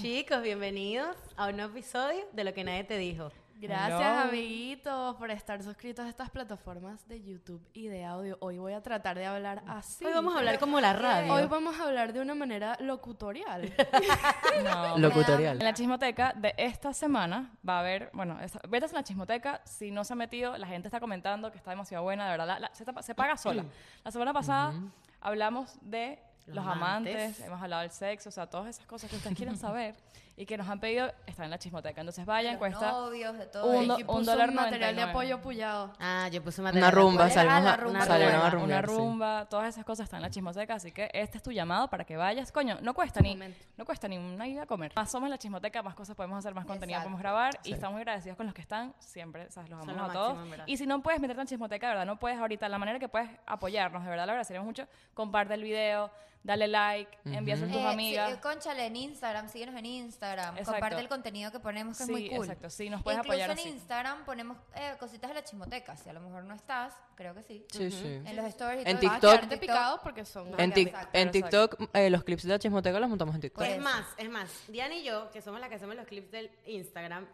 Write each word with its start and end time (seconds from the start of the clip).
Chicos, 0.00 0.42
bienvenidos 0.42 1.16
a 1.36 1.46
un 1.48 1.56
nuevo 1.56 1.72
episodio 1.72 2.24
de 2.32 2.44
Lo 2.44 2.52
que 2.52 2.64
nadie 2.64 2.84
te 2.84 2.98
dijo. 2.98 3.30
Gracias, 3.58 3.98
Hello. 4.00 4.28
amiguitos, 4.28 5.16
por 5.16 5.30
estar 5.30 5.62
suscritos 5.62 6.04
a 6.04 6.08
estas 6.10 6.28
plataformas 6.28 7.08
de 7.08 7.22
YouTube 7.24 7.66
y 7.72 7.86
de 7.88 8.04
audio. 8.04 8.36
Hoy 8.40 8.58
voy 8.58 8.74
a 8.74 8.82
tratar 8.82 9.16
de 9.16 9.24
hablar 9.24 9.62
así. 9.66 10.04
Hoy 10.04 10.12
vamos 10.12 10.34
a 10.34 10.38
hablar 10.38 10.58
como 10.58 10.78
la 10.80 10.92
radio. 10.92 11.32
Hoy 11.32 11.46
vamos 11.46 11.80
a 11.80 11.84
hablar 11.84 12.12
de 12.12 12.20
una 12.20 12.34
manera 12.34 12.76
locutorial. 12.80 13.72
No. 14.64 14.98
Locutorial. 14.98 15.58
En 15.58 15.64
la 15.64 15.72
chismoteca 15.74 16.32
de 16.34 16.54
esta 16.58 16.92
semana 16.94 17.50
va 17.66 17.76
a 17.76 17.80
haber, 17.80 18.10
bueno, 18.12 18.38
vete 18.68 18.86
a 18.86 18.92
la 18.92 19.02
chismoteca, 19.04 19.60
si 19.64 19.90
no 19.90 20.02
se 20.04 20.12
ha 20.14 20.16
metido, 20.16 20.56
la 20.58 20.66
gente 20.66 20.88
está 20.88 20.98
comentando 21.00 21.50
que 21.50 21.58
está 21.58 21.70
demasiado 21.70 22.02
buena, 22.04 22.24
de 22.24 22.30
verdad, 22.32 22.46
la- 22.46 22.60
la- 22.60 22.74
se, 22.74 22.84
se 23.02 23.14
paga 23.14 23.36
sola. 23.36 23.64
La 24.04 24.10
semana 24.10 24.32
pasada 24.32 24.74
hablamos 25.20 25.76
de 25.82 26.18
Los 26.46 26.56
los, 26.56 26.66
amantes. 26.66 27.14
amantes. 27.16 27.40
hemos 27.40 27.62
hablado 27.62 27.82
del 27.82 27.90
sexo, 27.90 28.28
o 28.28 28.32
sea, 28.32 28.46
todas 28.46 28.68
esas 28.68 28.86
cosas 28.86 29.10
que 29.10 29.16
ustedes 29.16 29.36
quieren 29.36 29.56
saber 29.58 29.94
y 30.38 30.44
que 30.44 30.58
nos 30.58 30.68
han 30.68 30.78
pedido 30.78 31.10
están 31.26 31.46
en 31.46 31.50
la 31.50 31.58
chismoteca. 31.58 31.98
Entonces 32.02 32.26
vayan, 32.26 32.52
Los 32.52 32.58
cuesta 32.58 32.92
novios, 32.92 33.38
de 33.38 33.46
todo 33.46 33.66
un, 33.70 33.88
do- 33.88 33.96
un 34.06 34.24
dólar 34.26 34.50
un 34.50 34.54
material 34.56 34.94
de 34.94 35.00
99. 35.00 35.10
apoyo 35.10 35.40
pullado. 35.40 35.92
Ah, 35.98 36.28
yo 36.30 36.42
puse 36.42 36.60
Una 36.60 36.68
material 36.72 36.90
de 36.90 36.94
rumba, 37.00 37.24
apoyo. 37.24 37.34
salimos 37.34 37.66
a, 37.72 37.76
rumba 37.78 38.00
salieron 38.04 38.34
a 38.34 38.38
rumba. 38.38 38.50
rumbear, 38.50 38.84
una 38.84 38.92
sí. 38.94 38.98
rumba, 39.00 39.46
todas 39.48 39.68
esas 39.70 39.84
cosas 39.86 40.04
están 40.04 40.18
en 40.18 40.22
la 40.24 40.30
chismoteca, 40.30 40.74
así 40.74 40.92
que 40.92 41.08
este 41.14 41.38
es 41.38 41.42
tu 41.42 41.52
llamado 41.52 41.88
para 41.88 42.04
que 42.04 42.18
vayas. 42.18 42.52
Coño, 42.52 42.76
no 42.82 42.92
cuesta 42.92 43.20
ni, 43.20 43.34
no 43.34 43.84
cuesta 43.86 44.08
ni 44.08 44.18
una 44.18 44.46
ida 44.46 44.64
a 44.64 44.66
comer. 44.66 44.92
Más 44.94 45.10
somos 45.10 45.30
la 45.30 45.38
chismoteca, 45.38 45.82
más 45.82 45.94
cosas 45.94 46.14
podemos 46.14 46.38
hacer, 46.38 46.54
más 46.54 46.66
contenido 46.66 46.98
Exacto. 46.98 47.04
podemos 47.16 47.20
grabar 47.22 47.58
y 47.64 47.72
estamos 47.72 47.94
muy 47.94 48.00
agradecidos 48.02 48.36
con 48.36 48.44
los 48.44 48.54
que 48.54 48.60
están, 48.60 48.92
siempre, 48.98 49.50
¿sabes? 49.50 49.70
Los 49.70 49.80
amamos 49.80 49.96
lo 49.96 50.02
a 50.02 50.06
máximo, 50.08 50.22
todos. 50.52 50.60
en. 50.60 50.68
Y 50.68 50.76
si 50.76 50.86
no 50.86 51.02
puedes 51.02 51.18
meterte 51.18 51.40
en 51.40 51.48
chismoteca, 51.48 51.86
de 51.86 51.92
verdad, 51.94 52.06
no 52.06 52.18
puedes 52.18 52.38
ahorita, 52.38 52.68
la 52.68 52.76
manera 52.76 52.98
que 52.98 53.08
puedes 53.08 53.30
apoyarnos, 53.46 54.04
de 54.04 54.10
verdad, 54.10 54.26
lo 54.26 54.32
agradeceríamos 54.32 54.66
mucho. 54.66 54.86
Comparte 55.14 55.54
el 55.54 55.62
video, 55.62 56.10
dale 56.46 56.68
like, 56.68 57.18
envíaselo 57.24 57.66
a 57.66 57.72
tus 57.72 57.76
Eh, 57.76 57.82
sí, 57.82 57.92
amigas. 57.92 58.32
eh, 58.32 58.38
cónchale, 58.40 58.86
en 58.86 58.96
Instagram, 58.96 59.48
síguenos 59.48 59.74
en 59.74 59.84
Instagram. 59.86 60.54
Exacto. 60.56 60.72
Comparte 60.72 61.00
el 61.00 61.08
contenido 61.08 61.50
que 61.50 61.58
ponemos, 61.60 61.96
que 61.96 62.04
es 62.04 62.06
Sí, 62.06 62.12
muy 62.12 62.28
cool. 62.30 62.44
exacto, 62.46 62.70
sí, 62.70 62.88
nos 62.88 63.02
puedes 63.02 63.18
Incluso 63.18 63.32
apoyar 63.32 63.50
en 63.50 63.58
así. 63.58 63.68
Instagram 63.68 64.24
ponemos 64.24 64.56
eh, 64.76 64.94
cositas 64.98 65.28
de 65.28 65.34
la 65.34 65.44
chismoteca. 65.44 65.96
Si 65.96 66.08
a 66.08 66.12
lo 66.12 66.20
mejor 66.20 66.44
no 66.44 66.54
estás, 66.54 66.94
creo 67.16 67.34
que 67.34 67.42
sí. 67.42 67.66
Sí, 67.72 67.90
sí. 67.90 68.20
En 68.24 68.36
los 68.36 68.44
stories 68.46 68.86
y 68.86 68.90
En 68.90 68.98
todo. 69.00 69.10
Vas 69.10 69.22
a 69.22 69.40
TikTok- 69.42 69.58
picado 69.58 70.00
porque 70.02 70.24
son... 70.24 70.48
En, 70.58 70.72
tic- 70.72 70.86
Exacto, 70.88 71.08
en. 71.18 71.30
TikTok, 71.32 71.80
eh, 71.92 72.10
los 72.10 72.22
clips 72.24 72.44
de 72.44 72.48
la 72.50 72.58
chismoteca 72.58 73.00
los 73.00 73.08
montamos 73.10 73.34
en 73.34 73.40
TikTok. 73.40 73.58
Pues- 73.58 73.72
Es 73.72 73.80
más, 73.82 74.06
es 74.16 74.30
más, 74.30 74.50
Diana 74.68 74.94
y 74.94 75.02
yo, 75.02 75.30
que 75.32 75.42
somos 75.42 75.58
las 75.60 75.68
que 75.68 75.74
hacemos 75.74 75.96
los 75.96 76.06
clips 76.06 76.30
del 76.30 76.50
Instagram, 76.66 77.26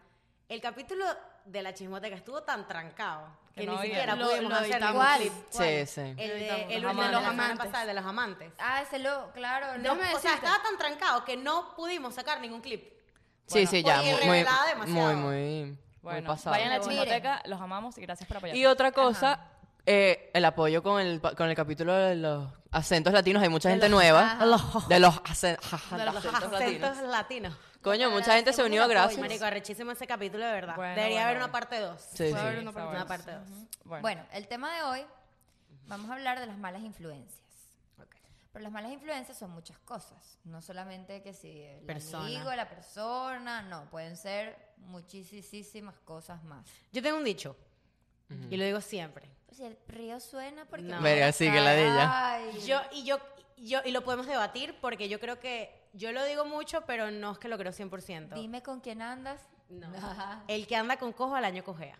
el 0.48 0.60
capítulo 0.60 1.04
de 1.44 1.62
la 1.62 1.74
chismoteca 1.74 2.14
estuvo 2.16 2.42
tan 2.42 2.66
trancado 2.68 3.26
que, 3.54 3.60
Que 3.60 3.60
ni 3.62 3.66
no 3.66 3.78
había- 3.78 3.90
siquiera 3.94 4.16
Lo- 4.16 4.28
pudimos 4.28 4.50
lo 4.50 4.56
hacer. 4.56 5.32
Sí, 5.50 5.86
sí. 5.86 6.00
El 6.00 6.16
de, 6.16 6.48
el 6.64 6.70
editamos. 6.72 7.06
de 7.06 7.12
Los 7.12 7.24
amantes. 7.24 7.58
pasada, 7.58 7.82
el 7.82 7.88
de 7.88 7.94
los 7.94 8.04
amantes. 8.06 8.52
Ah, 8.58 8.82
ese 8.82 8.98
lo, 8.98 9.30
claro. 9.32 9.78
No, 9.78 9.94
no. 9.94 10.02
o 10.14 10.18
sea, 10.18 10.34
estaba 10.34 10.62
tan 10.62 10.78
trancado 10.78 11.24
que 11.24 11.36
no 11.36 11.74
pudimos 11.76 12.14
sacar 12.14 12.40
ningún 12.40 12.60
clip. 12.60 12.92
Sí, 13.46 13.66
sí, 13.66 13.82
ya. 13.82 13.96
porque 13.96 14.24
Muy, 14.26 14.44
muy, 14.92 15.14
muy, 15.14 15.14
muy, 15.16 15.78
Bueno, 16.00 16.28
pasado. 16.30 16.52
vayan 16.52 16.72
a 16.72 16.78
la 16.78 16.84
Miren. 16.84 16.90
chismoteca, 17.02 17.42
los 17.46 17.60
amamos 17.60 17.98
y 17.98 18.00
gracias 18.02 18.26
por 18.26 18.38
apoyarnos. 18.38 18.58
Y 18.60 18.66
otra 18.66 18.92
cosa, 18.92 19.40
eh, 19.84 20.30
el 20.32 20.44
apoyo 20.44 20.82
con 20.82 21.00
el, 21.00 21.20
con 21.20 21.50
el 21.50 21.54
capítulo 21.56 21.92
de 21.92 22.14
los 22.16 22.48
acentos 22.70 23.12
latinos. 23.12 23.42
Hay 23.42 23.48
mucha 23.50 23.68
gente 23.68 23.88
nueva. 23.90 24.32
ajá. 24.40 24.86
De 24.88 24.98
los, 25.00 25.12
acen- 25.24 25.58
De 25.98 26.04
los 26.06 26.16
acentos 26.16 26.44
Acentos 26.44 26.52
latinos. 26.52 27.02
latinos. 27.02 27.54
Coño, 27.82 28.10
mucha 28.10 28.34
gente 28.34 28.52
se 28.52 28.62
unió, 28.62 28.86
gracias. 28.88 29.20
Marico, 29.20 29.44
arrechísimo 29.44 29.90
ese 29.92 30.06
capítulo 30.06 30.46
de 30.46 30.52
verdad. 30.52 30.76
Bueno, 30.76 30.94
Debería 30.94 31.16
bueno, 31.16 31.26
haber 31.30 31.36
una 31.38 31.52
parte 31.52 31.80
2. 31.80 32.00
Sí, 32.00 32.28
sí. 32.28 32.34
haber 32.34 32.58
una 32.60 32.72
parte 32.72 32.88
Una 32.88 33.04
bueno. 33.04 33.06
parte 33.06 33.32
2. 33.32 33.42
Bueno, 33.84 34.02
Bueno, 34.02 34.26
el 34.32 34.46
tema 34.48 34.74
de 34.74 34.82
hoy, 34.82 35.06
vamos 35.88 36.08
a 36.10 36.14
hablar 36.14 36.38
de 36.40 36.46
las 36.46 36.56
malas 36.58 36.82
influencias. 36.82 37.40
Pero 38.52 38.64
las 38.64 38.72
malas 38.72 38.92
influencias 38.92 39.38
son 39.38 39.50
muchas 39.50 39.78
cosas. 39.78 40.38
No 40.44 40.60
solamente 40.60 41.22
que 41.22 41.32
si 41.32 41.62
el 41.62 41.80
Persona. 41.86 42.26
amigo, 42.26 42.54
la 42.54 42.68
persona, 42.68 43.62
no. 43.62 43.86
Pueden 43.90 44.16
ser 44.16 44.56
muchísimas 44.76 45.98
cosas 46.00 46.44
más. 46.44 46.66
Yo 46.92 47.02
tengo 47.02 47.16
un 47.16 47.24
dicho. 47.24 47.56
Y 48.50 48.56
lo 48.58 48.64
digo 48.64 48.80
siempre. 48.80 49.28
Pues 49.46 49.56
si 49.58 49.64
el 49.64 49.76
río 49.88 50.20
suena 50.20 50.64
porque... 50.66 50.84
No. 50.84 51.00
Verga, 51.00 51.32
sí, 51.32 51.50
que 51.50 51.60
la 51.60 51.70
de 51.72 51.84
ella. 51.84 52.32
Ay. 52.34 52.60
Yo, 52.66 52.80
y 52.92 53.04
yo, 53.04 53.18
y 53.56 53.68
yo, 53.68 53.80
y 53.84 53.90
lo 53.90 54.04
podemos 54.04 54.26
debatir 54.26 54.78
porque 54.80 55.08
yo 55.08 55.18
creo 55.18 55.38
que, 55.40 55.81
yo 55.92 56.12
lo 56.12 56.24
digo 56.24 56.44
mucho, 56.44 56.82
pero 56.86 57.10
no 57.10 57.32
es 57.32 57.38
que 57.38 57.48
lo 57.48 57.58
creo 57.58 57.72
100%. 57.72 58.34
Dime 58.34 58.62
con 58.62 58.80
quién 58.80 59.02
andas. 59.02 59.40
No. 59.68 59.86
Ajá. 59.96 60.42
El 60.48 60.66
que 60.66 60.76
anda 60.76 60.96
con 60.96 61.12
cojo 61.12 61.34
al 61.34 61.44
año 61.44 61.62
cojea. 61.64 61.98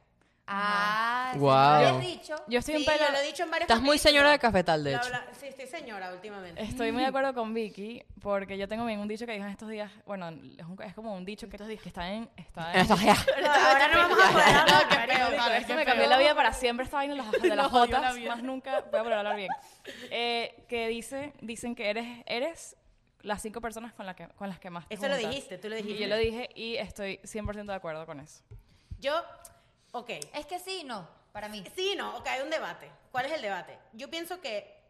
Ah, 0.55 1.33
Guau. 1.37 1.75
no 1.75 1.89
lo 1.93 1.97
habías 1.97 2.01
dicho. 2.19 2.35
yo 2.49 2.59
estoy 2.59 2.75
un 2.75 2.81
Sí, 2.81 2.87
pelo... 2.87 3.05
yo 3.07 3.13
lo 3.13 3.19
he 3.19 3.27
dicho 3.27 3.45
en 3.45 3.51
varios 3.53 3.71
Estás 3.71 3.81
muy 3.81 3.97
señora 3.97 4.33
de 4.33 4.39
cafetal, 4.41 4.83
de 4.83 4.91
hecho. 4.95 5.05
habla- 5.05 5.25
Sí, 5.39 5.47
estoy 5.47 5.67
señora 5.69 6.13
últimamente. 6.13 6.61
Estoy 6.61 6.91
muy 6.91 7.03
de 7.03 7.09
acuerdo 7.11 7.33
con 7.33 7.55
Vicky, 7.55 8.03
porque 8.21 8.59
yo 8.59 8.67
tengo 8.67 8.85
bien 8.85 8.99
un 8.99 9.07
dicho 9.07 9.25
que 9.25 9.33
dijo 9.33 9.45
en 9.45 9.53
estos 9.53 9.69
días, 9.69 9.91
bueno, 10.05 10.29
es, 10.31 10.67
un- 10.67 10.83
es 10.85 10.95
como 10.95 11.15
un 11.15 11.25
dicho 11.25 11.49
que, 11.49 11.57
que 11.57 11.89
está 11.89 12.11
en... 12.11 12.29
Está 12.37 12.73
en 12.75 12.81
Estos 12.81 13.01
días. 13.01 13.25
Ahora 13.37 13.89
no 13.89 13.99
vamos 13.99 14.19
a 14.21 14.33
poder 14.33 14.57
hablar. 14.57 14.89
qué 14.89 14.95
feo, 14.97 15.25
Marico, 15.27 15.37
vale, 15.43 15.57
esto 15.59 15.69
qué 15.69 15.77
me 15.77 15.85
cambió 15.85 16.07
la 16.09 16.19
vida 16.19 16.35
para 16.35 16.53
siempre 16.53 16.85
esta 16.85 16.97
vaina 16.97 17.15
de 17.15 17.23
las, 17.23 17.31
de 17.31 17.57
las 17.57 17.67
jotas, 17.69 18.19
más 18.19 18.43
nunca 18.43 18.81
voy 18.91 19.01
a 19.01 19.03
poder 19.05 19.13
hablar 19.19 19.37
bien. 19.37 19.51
Eh, 20.11 20.65
que 20.69 20.89
dice, 20.89 21.33
dicen 21.41 21.75
que 21.77 21.89
eres, 21.89 22.23
eres 22.27 22.77
las 23.23 23.41
cinco 23.43 23.61
personas 23.61 23.93
con, 23.93 24.07
las 24.07 24.17
que, 24.17 24.29
con 24.29 24.49
las 24.49 24.59
que 24.59 24.71
más 24.71 24.89
te 24.89 24.95
Eso 24.95 25.09
lo 25.09 25.17
dijiste, 25.17 25.59
tú 25.59 25.69
lo 25.69 25.77
Y 25.79 25.83
dijiste. 25.83 26.03
yo 26.03 26.09
lo 26.09 26.17
dije 26.17 26.51
y 26.55 26.77
estoy 26.77 27.19
100% 27.19 27.65
de 27.67 27.75
acuerdo 27.75 28.05
con 28.07 28.21
eso. 28.21 28.43
Yo, 28.99 29.23
ok. 29.93 30.11
Es 30.35 30.47
que 30.47 30.59
sí, 30.59 30.83
no, 30.85 31.09
para 31.33 31.49
mí. 31.49 31.65
Sí, 31.75 31.95
no, 31.97 32.17
ok, 32.17 32.27
hay 32.27 32.43
un 32.43 32.51
debate. 32.51 32.91
¿Cuál 33.11 33.27
es 33.27 33.33
el 33.33 33.43
debate? 33.43 33.79
Yo 33.93 34.09
pienso 34.11 34.41
que 34.41 34.81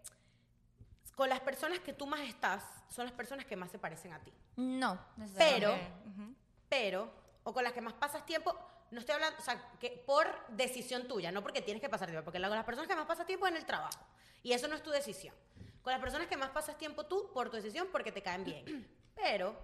con 1.14 1.28
las 1.28 1.40
personas 1.40 1.80
que 1.80 1.92
tú 1.92 2.06
más 2.06 2.20
estás, 2.20 2.62
son 2.88 3.04
las 3.06 3.14
personas 3.14 3.44
que 3.46 3.56
más 3.56 3.70
se 3.70 3.78
parecen 3.78 4.12
a 4.12 4.18
ti. 4.20 4.32
No, 4.56 4.94
Pero, 5.38 5.72
necesariamente. 5.76 6.36
pero, 6.68 7.10
o 7.44 7.52
con 7.52 7.64
las 7.64 7.72
que 7.72 7.80
más 7.80 7.92
pasas 7.94 8.24
tiempo, 8.24 8.56
no 8.90 9.00
estoy 9.00 9.14
hablando, 9.14 9.38
o 9.38 9.42
sea, 9.42 9.70
que 9.78 9.90
por 10.06 10.26
decisión 10.48 11.06
tuya, 11.08 11.30
no 11.32 11.42
porque 11.42 11.60
tienes 11.62 11.80
que 11.80 11.88
pasar 11.88 12.08
tiempo, 12.08 12.24
porque 12.24 12.38
la- 12.38 12.48
con 12.48 12.56
las 12.56 12.64
personas 12.66 12.88
que 12.88 12.94
más 12.96 13.06
pasas 13.06 13.26
tiempo 13.26 13.46
es 13.46 13.52
en 13.52 13.58
el 13.58 13.66
trabajo. 13.66 13.98
Y 14.42 14.52
eso 14.52 14.68
no 14.68 14.74
es 14.74 14.82
tu 14.82 14.90
decisión. 14.90 15.34
Con 15.82 15.92
las 15.92 16.00
personas 16.00 16.28
que 16.28 16.36
más 16.36 16.50
pasas 16.50 16.78
tiempo 16.78 17.06
tú, 17.06 17.30
por 17.32 17.50
tu 17.50 17.56
decisión, 17.56 17.88
porque 17.90 18.12
te 18.12 18.22
caen 18.22 18.44
bien. 18.44 18.88
Pero, 19.16 19.54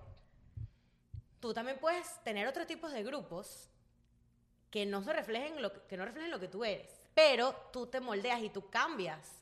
tú 1.41 1.55
también 1.55 1.79
puedes 1.79 2.23
tener 2.25 2.47
otros 2.49 2.67
tipos 2.67 2.93
de 2.93 3.03
grupos 3.03 3.71
que 4.71 4.85
no 4.85 5.03
se 5.03 5.13
reflejen 5.13 5.63
lo 5.63 5.73
que, 5.73 5.81
que 5.83 5.97
no 5.97 6.05
reflejen 6.05 6.31
lo 6.31 6.41
que 6.41 6.49
tú 6.49 6.65
eres. 6.65 7.01
Pero 7.15 7.55
tú 7.73 7.87
te 7.87 8.01
moldeas 8.01 8.43
y 8.43 8.51
tú 8.51 8.69
cambias 8.69 9.39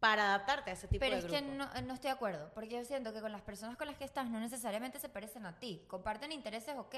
para 0.00 0.26
adaptarte 0.34 0.70
a 0.70 0.74
ese 0.74 0.86
tipo 0.86 1.00
Pero 1.00 1.14
de 1.16 1.18
es 1.18 1.24
grupo. 1.24 1.38
que 1.40 1.42
no, 1.56 1.66
no 1.82 1.94
estoy 1.94 2.08
de 2.10 2.14
acuerdo, 2.14 2.50
porque 2.54 2.76
yo 2.76 2.84
siento 2.84 3.12
que 3.12 3.20
con 3.20 3.32
las 3.32 3.42
personas 3.42 3.76
con 3.76 3.86
las 3.88 3.96
que 3.96 4.04
estás 4.04 4.28
no 4.30 4.38
necesariamente 4.38 4.98
se 5.00 5.08
parecen 5.08 5.46
a 5.46 5.58
ti. 5.58 5.84
Comparten 5.88 6.30
intereses, 6.30 6.76
ok, 6.76 6.94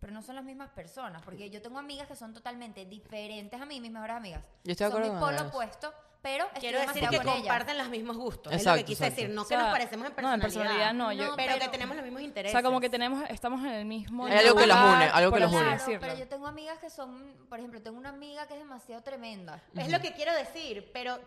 pero 0.00 0.12
no 0.12 0.22
son 0.22 0.36
las 0.36 0.44
mismas 0.44 0.70
personas, 0.70 1.20
porque 1.22 1.50
yo 1.50 1.60
tengo 1.60 1.78
amigas 1.78 2.06
que 2.08 2.16
son 2.16 2.32
totalmente 2.32 2.86
diferentes 2.86 3.60
a 3.60 3.66
mí, 3.66 3.80
mis 3.80 3.90
mejores 3.90 4.16
amigas. 4.16 4.42
Yo 4.64 4.72
estoy 4.72 4.86
de 4.86 4.90
son 4.92 4.98
acuerdo 5.02 5.14
mi 5.14 5.20
con 5.20 5.28
polo 5.28 5.36
eso. 5.36 5.48
opuesto, 5.48 5.94
pero 6.20 6.48
Quiero 6.58 6.80
decir 6.80 7.08
que 7.08 7.16
con 7.18 7.26
ellas. 7.28 7.38
comparten 7.38 7.78
los 7.78 7.88
mismos 7.88 8.16
gustos. 8.16 8.52
es 8.52 8.56
lo 8.64 8.70
Exacto, 8.72 8.78
que 8.78 8.84
quise 8.84 9.04
exacto. 9.06 9.20
decir. 9.22 9.34
No 9.34 9.42
O 9.42 9.44
que 9.44 9.48
sea, 9.48 9.62
nos 9.62 9.70
parecemos 9.72 10.06
en 10.06 10.10
no, 10.10 10.16
personalidad. 10.16 10.34
en 10.34 10.40
personalidad 10.40 10.94
no, 10.94 11.12
yo- 11.12 11.30
No, 11.30 11.36
pero, 11.36 11.58
que 11.58 11.68
tenemos 11.68 11.96
los 11.96 12.04
mismos 12.04 12.22
O 12.22 12.24
intereses. 12.24 12.52
sea, 12.52 12.62
como 12.62 12.80
que 12.80 12.90
tenemos, 12.90 13.24
estamos 13.30 13.60
en 13.64 13.70
el 13.72 13.84
mismo... 13.84 14.26
Hay 14.26 14.38
algo 14.38 14.56
que 14.56 14.66
los 14.66 14.76
lugar, 14.76 14.96
une, 14.96 15.04
algo 15.10 15.32
que 15.32 15.40
los 15.40 15.52
une. 15.52 15.76
Claro, 15.76 15.98
pero 16.00 16.16
yo 16.16 16.28
tengo 16.28 16.46
amigas 16.46 16.78
que 16.78 16.90
son, 16.90 17.34
por 17.48 17.58
ejemplo, 17.58 17.80
tengo 17.82 17.96
una 17.98 18.08
amiga 18.10 18.46
que 18.48 18.54
es 18.54 18.58
demasiado 18.60 19.02
tremenda. 19.02 19.62
Es 19.76 19.90
lo 19.90 20.00
que 20.00 20.12
quiero 20.12 20.34
decir, 20.34 20.90
pero 20.92 21.18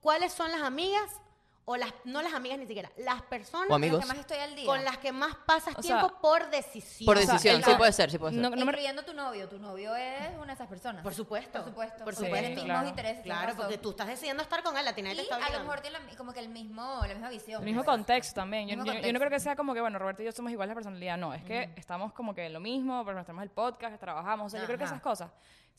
¿cuáles 0.00 0.32
son 0.32 0.50
las 0.52 0.62
amigas 0.62 1.10
o 1.64 1.76
las 1.76 1.92
no 2.04 2.20
las 2.22 2.34
amigas 2.34 2.58
ni 2.58 2.66
siquiera, 2.66 2.90
las 2.96 3.22
personas. 3.22 3.68
Con 3.68 3.80
las 3.80 3.90
que 4.00 4.06
más 4.06 4.18
estoy 4.18 4.38
al 4.38 4.54
día. 4.56 4.66
con 4.66 4.84
las 4.84 4.98
que 4.98 5.12
más 5.12 5.36
pasas 5.46 5.74
O 5.78 5.82
sea, 5.82 5.98
tiempo 6.00 6.20
por 6.20 6.50
decisión? 6.50 7.06
Por 7.06 7.18
decisión, 7.18 7.62
sí 7.62 7.70
puede 7.78 7.92
ser, 7.92 8.10
sí 8.10 8.18
puede 8.18 8.32
ser. 8.34 8.42
No, 8.42 8.50
no 8.50 8.56
me- 8.56 8.62
Incluyendo 8.62 9.04
tu 9.04 9.14
novio. 9.14 9.48
Tu 9.48 9.58
novio 9.60 9.94
es 9.94 10.30
una 10.38 10.46
de 10.46 10.52
esas 10.54 10.66
personas. 10.66 11.02
Por 11.04 11.14
supuesto. 11.14 11.60
Por 11.60 11.68
supuesto. 11.68 12.04
Por 12.04 12.14
supuesto. 12.14 12.34
tienen 12.36 12.54
mismos 12.56 12.64
Claro. 12.66 12.88
intereses. 12.88 13.22
tienes 13.22 13.38
Claro, 13.40 13.56
porque 13.56 13.78
tú 13.78 13.90
estás 13.90 14.08
decidiendo 14.08 14.42
estar 14.42 14.62
con 14.64 14.76
él, 14.76 14.84
la 14.84 14.92
tiene 14.94 15.12
Y 15.12 15.16
te 15.16 15.22
está 15.22 15.36
a 15.36 15.38
lo 15.38 15.44
obligando. 15.44 15.68
mejor 15.68 15.80
tiene 15.82 15.98
la- 16.00 16.16
como 16.16 16.32
que 16.32 16.40
el 16.40 16.48
mismo, 16.48 17.00
la 17.06 17.14
misma 17.14 17.28
visión. 17.30 17.60
El 17.60 17.66
mismo 17.66 17.84
pues. 17.84 17.96
contexto 17.96 18.34
también. 18.34 18.66
Yo, 18.68 18.76
Mismo 18.76 18.84
yo- 18.86 18.92
yo 18.92 18.94
no 18.94 19.02
contexto. 19.02 19.18
creo 19.20 19.30
que 19.30 19.40
sea 19.40 19.54
como 19.56 19.74
que, 19.74 19.80
bueno, 19.80 19.98
Roberto 20.00 20.22
y 20.22 20.24
yo 20.24 20.32
somos 20.32 20.50
iguales 20.50 20.70
de 20.70 20.74
personalidad. 20.74 21.16
No, 21.16 21.32
es 21.32 21.44
que 21.44 21.70
estamos 21.76 22.12
como 22.12 22.34
que 22.34 22.48
lo 22.48 22.58
mismo, 22.58 23.04
pero 23.04 23.16
nos 23.16 23.24
tenemos 23.24 23.44
el 23.44 23.50
podcast, 23.50 24.00
trabajamos. 24.00 24.46
O 24.46 24.50
sea, 24.50 24.60
yo 24.60 24.66
creo 24.66 24.78
que 24.78 24.84
Ajá. 24.84 24.94
esas 24.94 25.02
cosas. 25.02 25.30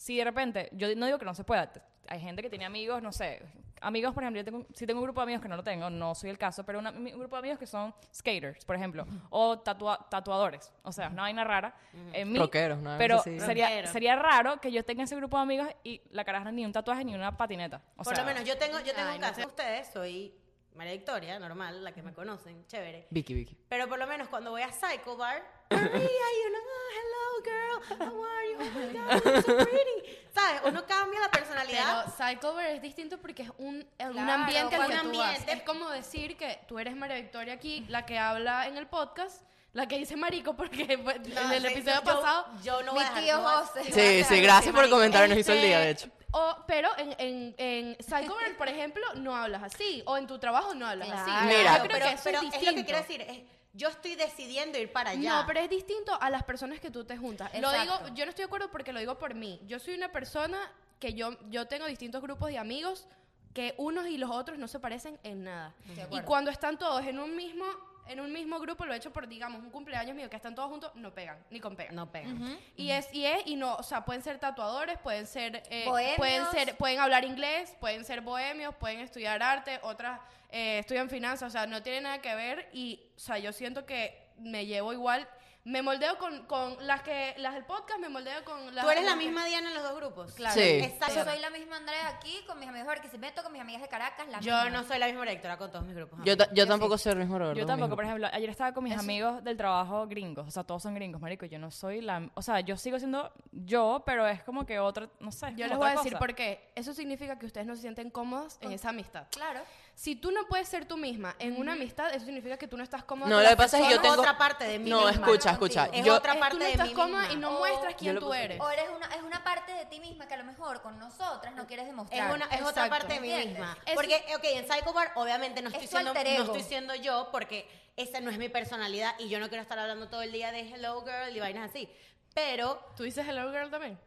Si 0.04 0.18
de 0.18 0.26
repente, 0.26 0.68
yo 0.74 0.94
no 0.98 1.06
digo 1.06 1.18
que 1.18 1.24
no 1.24 1.34
se 1.34 1.46
pueda. 1.46 1.72
Hay 2.10 2.20
gente 2.20 2.42
que 2.42 2.50
tiene 2.50 2.66
amigos, 2.66 3.02
no 3.02 3.14
sé. 3.14 3.42
Amigos, 3.80 4.14
por 4.14 4.22
ejemplo, 4.22 4.42
yo 4.42 4.44
tengo, 4.44 4.66
sí 4.74 4.86
tengo 4.86 5.00
un 5.00 5.06
grupo 5.06 5.22
de 5.22 5.24
amigos 5.24 5.42
que 5.42 5.48
no 5.48 5.56
lo 5.56 5.64
tengo, 5.64 5.90
no 5.90 6.14
soy 6.14 6.30
el 6.30 6.38
caso, 6.38 6.66
pero 6.66 6.80
una- 6.80 6.90
un 6.90 7.06
grupo 7.06 7.38
de 7.38 7.40
amigos 7.40 7.58
que 7.60 7.66
son 7.66 7.96
skaters, 8.14 8.66
por 8.66 8.76
ejemplo, 8.76 9.06
o 9.30 9.60
tatua- 9.64 10.10
tatuadores. 10.10 10.74
O 10.84 10.92
sea, 10.92 11.08
una 11.08 11.22
vaina 11.22 11.46
rara. 11.46 11.74
En 12.12 12.34
mí, 12.34 12.38
Rockeros, 12.38 12.80
¿no? 12.80 12.98
Pero 12.98 13.20
sí. 13.20 13.40
sería, 13.40 13.88
sería 13.88 14.18
raro 14.18 14.60
que 14.60 14.74
yo 14.74 14.84
tenga 14.84 15.04
ese 15.06 15.16
grupo 15.16 15.38
de 15.38 15.44
amigos 15.44 15.68
y 15.86 16.02
la 16.12 16.26
caraja 16.26 16.52
ni 16.52 16.66
un 16.66 16.74
tatuaje 16.74 17.06
ni 17.06 17.16
una 17.16 17.38
patineta. 17.38 17.82
O 17.96 18.04
Por 18.04 18.14
sea, 18.14 18.26
lo 18.26 18.30
menos 18.30 18.44
yo 18.46 18.58
tengo, 18.58 18.80
yo 18.80 18.94
tengo 18.94 19.08
Ay, 19.08 19.16
un 19.16 19.22
no 19.22 19.28
caso. 19.30 19.48
Ustedes 19.48 19.88
soy 19.88 20.34
María 20.76 20.92
Victoria, 20.94 21.40
normal, 21.40 21.82
la 21.82 21.94
que 21.94 22.02
me 22.04 22.14
conocen, 22.14 22.66
chévere. 22.68 23.08
Vicky, 23.10 23.34
Vicky. 23.34 23.58
Pero 23.70 23.88
por 23.88 24.00
lo 24.00 24.08
menos 24.08 24.28
cuando 24.28 24.52
voy 24.52 24.64
a 24.64 24.72
Psycho 24.74 25.16
Bar, 25.16 25.42
María, 25.82 26.28
you 26.44 26.50
know, 26.50 26.62
oh, 26.66 26.90
hello 26.98 27.44
girl, 27.44 28.00
how 28.00 28.24
are 28.24 28.50
you? 28.50 28.58
Oh 28.60 28.80
my 28.80 28.94
God, 28.94 29.24
you're 29.24 29.42
so 29.42 29.56
pretty. 29.58 30.18
¿Sabes? 30.34 30.62
Uno 30.66 30.86
cambia 30.86 31.20
la 31.20 31.30
personalidad. 31.32 32.06
Pero 32.06 32.16
Psychover 32.32 32.66
es 32.76 32.82
distinto 32.82 33.18
porque 33.20 33.44
es 33.44 33.52
un, 33.58 33.86
es 33.98 34.08
un 34.08 34.14
Claro, 34.14 34.32
ambiente 34.34 34.76
al 34.76 34.82
un 34.82 34.88
que 34.88 34.98
tú 34.98 35.18
vas. 35.18 35.28
ambiente. 35.30 35.54
Es 35.54 35.62
como 35.64 35.90
decir 35.90 36.38
que 36.38 36.60
tú 36.68 36.80
eres 36.80 36.96
María 36.96 37.18
Victoria 37.18 37.54
aquí, 37.54 37.86
la 37.90 38.06
que 38.06 38.18
habla 38.18 38.68
en 38.68 38.78
el 38.78 38.88
podcast, 38.88 39.42
La 39.74 39.88
que 39.88 39.98
dice 39.98 40.16
marico 40.16 40.56
porque 40.56 41.00
pues, 41.04 41.20
No, 41.28 41.42
en 41.42 41.52
el 41.54 41.62
sí, 41.64 41.68
episodio 41.70 41.96
yo- 41.96 42.04
pasado... 42.04 42.46
Yo 42.64 42.84
no 42.84 42.94
Mi 42.94 43.00
voy 43.00 43.04
a 43.04 43.10
dejar- 43.10 43.24
tío 43.24 43.36
no 43.38 43.42
voy 43.44 43.52
a- 43.54 43.58
José. 43.58 43.80
no 43.80 43.84
voy 43.84 43.90
a 43.90 43.94
Sí, 43.94 44.02
dejar 44.02 44.28
sí, 44.30 44.36
de 44.36 44.42
gracias 44.42 44.60
decir 44.62 44.72
por 44.74 44.82
marico. 44.82 44.96
comentar, 44.98 45.30
nos 45.30 45.38
hizo 45.40 45.52
el 45.54 45.62
día, 45.64 45.80
de 45.80 45.90
hecho. 45.90 46.08
o- 46.32 46.58
pero 46.68 46.90
en, 46.98 47.16
en, 47.18 47.56
en 47.58 47.98
Psycho 48.00 48.36
Girl, 48.38 48.56
por 48.56 48.68
ejemplo, 48.70 49.04
no 49.16 49.36
hablas 49.36 49.64
así. 49.64 50.04
O 50.06 50.16
en 50.18 50.28
tu 50.28 50.38
trabajo 50.38 50.76
no 50.76 50.86
hablas 50.88 51.10
así. 51.12 51.24
Claro. 51.26 51.46
Mira. 51.48 51.78
Yo 51.78 51.84
creo 51.86 51.92
pero, 52.00 52.06
que 52.06 52.12
eso 52.14 52.24
pero 52.24 52.38
es 52.38 52.44
es, 52.44 52.52
distinto. 52.52 52.72
lo 52.72 52.78
que 52.78 52.86
quiero 52.86 53.00
decir. 53.02 53.22
Es, 53.22 53.38
yo 53.74 53.90
estoy 53.90 54.16
decidiendo 54.16 54.78
ir 54.78 54.92
para 54.92 55.12
allá. 55.12 55.42
No, 55.42 55.48
pero 55.48 55.60
es 55.60 55.70
distinto 55.70 56.18
a 56.22 56.30
las 56.30 56.44
personas 56.44 56.80
que 56.80 56.92
tú 56.92 57.04
te 57.04 57.18
juntas. 57.18 57.52
Lo 57.60 57.72
digo, 57.72 57.94
yo 58.14 58.26
no 58.26 58.30
estoy 58.30 58.44
de 58.44 58.48
acuerdo 58.48 58.70
porque 58.72 58.94
lo 58.94 59.00
digo 59.00 59.18
por 59.18 59.34
mí. 59.34 59.60
Yo 59.66 59.80
soy 59.80 59.96
una 59.96 60.12
persona 60.12 60.72
que 61.00 61.14
yo, 61.14 61.38
yo 61.50 61.68
tengo 61.68 61.86
distintos 61.88 62.22
grupos 62.22 62.50
de 62.50 62.60
amigos 62.60 63.08
que 63.54 63.76
unos 63.78 64.08
y 64.08 64.18
los 64.18 64.32
otros 64.32 64.58
no 64.58 64.68
se 64.68 64.80
parecen 64.80 65.20
en 65.24 65.44
nada. 65.44 65.74
Y 66.12 66.22
cuando 66.22 66.52
están 66.52 66.78
todos 66.78 67.06
en 67.06 67.20
un 67.20 67.36
mismo 67.36 67.66
en 68.08 68.20
un 68.20 68.32
mismo 68.32 68.60
grupo, 68.60 68.86
lo 68.86 68.94
he 68.94 68.98
hecho 68.98 69.14
por, 69.14 69.28
digamos, 69.28 69.62
un 69.62 69.70
cumpleaños 69.70 70.16
mío, 70.16 70.30
que 70.30 70.36
están 70.36 70.56
todos 70.56 70.70
juntos, 70.70 70.92
no 70.96 71.14
pegan, 71.14 71.38
ni 71.50 71.60
con 71.60 71.76
pegan. 71.76 71.96
No 71.96 72.12
pega. 72.12 72.30
Y 72.76 72.92
es, 72.92 73.14
y 73.14 73.26
es, 73.26 73.46
y 73.46 73.56
no, 73.56 73.76
o 73.76 73.84
sea, 73.84 74.04
pueden 74.06 74.22
ser 74.22 74.40
tatuadores, 74.40 74.98
pueden 75.00 75.26
ser, 75.28 75.64
eh, 75.70 75.86
Bohemios. 75.86 76.18
pueden 76.18 76.46
ser, 76.52 76.78
pueden 76.78 77.00
hablar 77.00 77.24
inglés, 77.24 77.76
pueden 77.80 78.04
ser 78.06 78.22
bohemios, 78.22 78.76
pueden 78.76 79.00
estudiar 79.00 79.42
arte, 79.42 79.80
otras 79.84 80.20
eh, 80.50 80.80
estudian 80.80 81.10
finanzas, 81.10 81.48
o 81.48 81.52
sea, 81.52 81.66
no 81.66 81.82
tiene 81.82 82.02
nada 82.02 82.22
que 82.22 82.36
ver 82.36 82.70
y, 82.74 83.02
o 83.16 83.20
sea, 83.20 83.38
yo 83.40 83.52
siento 83.52 83.86
que 83.86 84.30
me 84.38 84.66
llevo 84.66 84.94
igual, 84.94 85.28
me 85.66 85.82
moldeo 85.82 86.18
con, 86.18 86.46
con 86.46 86.76
las 86.86 87.04
que, 87.04 87.34
las 87.38 87.54
del 87.54 87.64
podcast, 87.64 87.98
me 88.00 88.10
moldeo 88.10 88.44
con 88.44 88.76
las 88.76 88.84
¿Tú 88.84 88.92
eres 88.92 89.06
la 89.06 89.16
misma 89.16 89.46
Diana 89.46 89.70
en 89.70 89.74
los 89.76 89.84
dos 89.84 89.96
grupos? 89.96 90.34
Claro. 90.34 90.54
Sí. 90.54 90.62
Exacto. 90.62 91.16
Yo 91.16 91.24
soy 91.24 91.40
la 91.40 91.50
misma 91.52 91.78
Andrea 91.78 92.08
aquí 92.10 92.44
con 92.46 92.60
mis 92.60 92.68
amigos 92.68 92.86
de 92.88 92.94
Barquisimeto, 92.96 93.44
con 93.44 93.52
mis 93.54 93.62
amigas 93.62 93.82
de 93.82 93.88
Caracas, 93.88 94.28
la 94.28 94.40
Yo 94.42 94.54
misma. 94.56 94.70
no 94.72 94.84
soy 94.84 95.00
la 95.00 95.06
misma 95.08 95.22
directora 95.22 95.58
con 95.58 95.72
todos 95.72 95.86
mis 95.86 95.96
grupos. 95.96 96.20
Yo, 96.26 96.34
amigos. 96.34 96.48
ta- 96.50 96.54
yo 96.54 96.68
tampoco 96.68 96.98
soy 96.98 97.14
el 97.14 97.20
mismo 97.20 97.40
Roberto. 97.40 97.60
Yo 97.60 97.66
tampoco, 97.66 97.88
mismo. 97.88 97.96
por 97.96 98.06
ejemplo, 98.06 98.28
ayer 98.34 98.50
estaba 98.50 98.74
con 98.74 98.84
mis 98.84 98.98
amigos 98.98 99.44
del 99.44 99.56
trabajo 99.56 100.06
gringos, 100.08 100.48
o 100.48 100.52
sea, 100.52 100.64
todos 100.66 100.84
son 100.84 100.96
gringos, 100.96 101.22
marico, 101.22 101.46
yo 101.46 101.60
no 101.60 101.72
soy 101.72 102.02
la, 102.02 102.30
o 102.34 102.42
sea, 102.42 102.60
yo 102.60 102.76
sigo 102.76 103.00
siendo 103.00 103.32
yo, 103.54 104.04
pero 104.06 104.28
es 104.28 104.44
como 104.44 104.66
que 104.66 104.80
otra, 104.80 105.08
no 105.22 105.32
sé, 105.32 105.54
Yo 105.56 105.68
les 105.68 105.78
voy 105.78 105.88
a 105.88 105.92
decir 105.92 106.12
cosa. 106.14 106.20
por 106.20 106.36
qué. 106.36 106.72
Eso 106.76 106.94
significa 106.94 107.40
que 107.40 107.46
ustedes 107.46 107.66
no 107.68 107.76
se 107.76 107.82
sienten 107.84 108.10
cómodos 108.10 108.58
en 108.60 108.74
esa 108.74 108.90
amistad. 108.90 109.28
Claro. 109.32 109.62
Si 109.96 110.16
tú 110.16 110.32
no 110.32 110.48
puedes 110.48 110.68
ser 110.68 110.86
tú 110.86 110.98
misma 110.98 111.36
en 111.38 111.56
una 111.60 111.74
amistad, 111.74 112.14
eso 112.14 112.26
significa 112.26 112.58
que 112.58 112.68
tú 112.68 112.76
no 112.78 112.84
estás 112.84 113.04
cómoda 113.04 113.30
No, 113.30 113.36
con 113.36 113.44
lo 113.44 113.50
que 113.52 113.56
pasa 113.56 113.78
es 113.80 113.86
que 113.86 113.92
yo 113.94 114.02
tengo... 114.02 114.16
otra 114.22 114.38
parte 114.38 114.64
de 114.66 114.80
mí 114.80 114.90
No, 114.90 115.06
misma. 115.08 115.26
escucha, 115.28 115.52
escucha. 115.52 115.86
Es 115.94 116.04
Yo, 116.04 116.16
otra 116.16 116.34
Es- 116.34 116.40
parte 116.40 116.56
tú 116.56 116.60
no 116.60 116.66
de 116.66 116.72
estás 116.72 116.88
mí 116.88 116.94
cómoda 116.94 117.20
misma. 117.22 117.34
y 117.34 117.38
no 117.38 117.50
O- 117.56 117.60
muestras 117.60 117.96
quién 117.96 118.20
tú 118.20 118.34
eres. 118.34 118.60
O 118.60 118.70
eres 118.72 118.86
una, 118.96 119.06
es 119.16 119.22
una 119.22 119.44
parte 119.44 119.72
de 119.72 119.86
ti 119.86 120.00
misma 120.00 120.28
que 120.28 120.34
a 120.34 120.38
lo 120.38 120.46
mejor 120.46 120.82
con 120.82 120.98
nosotras 120.98 121.54
no 121.54 121.68
quieres 121.68 121.86
demostrar. 121.86 122.28
Es, 122.30 122.36
una, 122.36 122.46
es 122.48 122.62
otra 122.64 122.90
parte 122.90 123.14
de 123.14 123.20
mí 123.20 123.34
misma. 123.34 123.78
Es- 123.86 123.94
Porque, 123.94 124.16
ok, 124.36 124.44
en 124.46 124.68
Psycho 124.68 124.94
Bar 124.94 125.12
obviamente 125.16 125.62
no 125.62 125.70
estoy, 125.70 125.88
siendo, 125.88 126.14
no 126.14 126.20
estoy 126.20 126.64
siendo 126.64 126.96
yo 126.96 127.30
porque 127.32 127.70
esa 127.96 128.20
no 128.20 128.32
es 128.32 128.40
mi 128.40 128.50
personalidad 128.50 129.14
y 129.20 129.30
yo 129.30 129.40
no 129.40 129.48
quiero 129.48 129.62
estar 129.62 129.78
hablando 129.78 130.10
todo 130.10 130.24
el 130.24 130.32
día 130.32 130.52
de 130.52 130.62
hello 130.62 131.04
girl 131.06 131.36
y 131.36 131.40
vainas 131.40 131.70
así. 131.70 131.88
Pero 132.34 132.84
¿Tú 132.98 133.04
dices 133.04 133.28
hello 133.28 133.52
girl 133.52 133.70
también? 133.70 134.00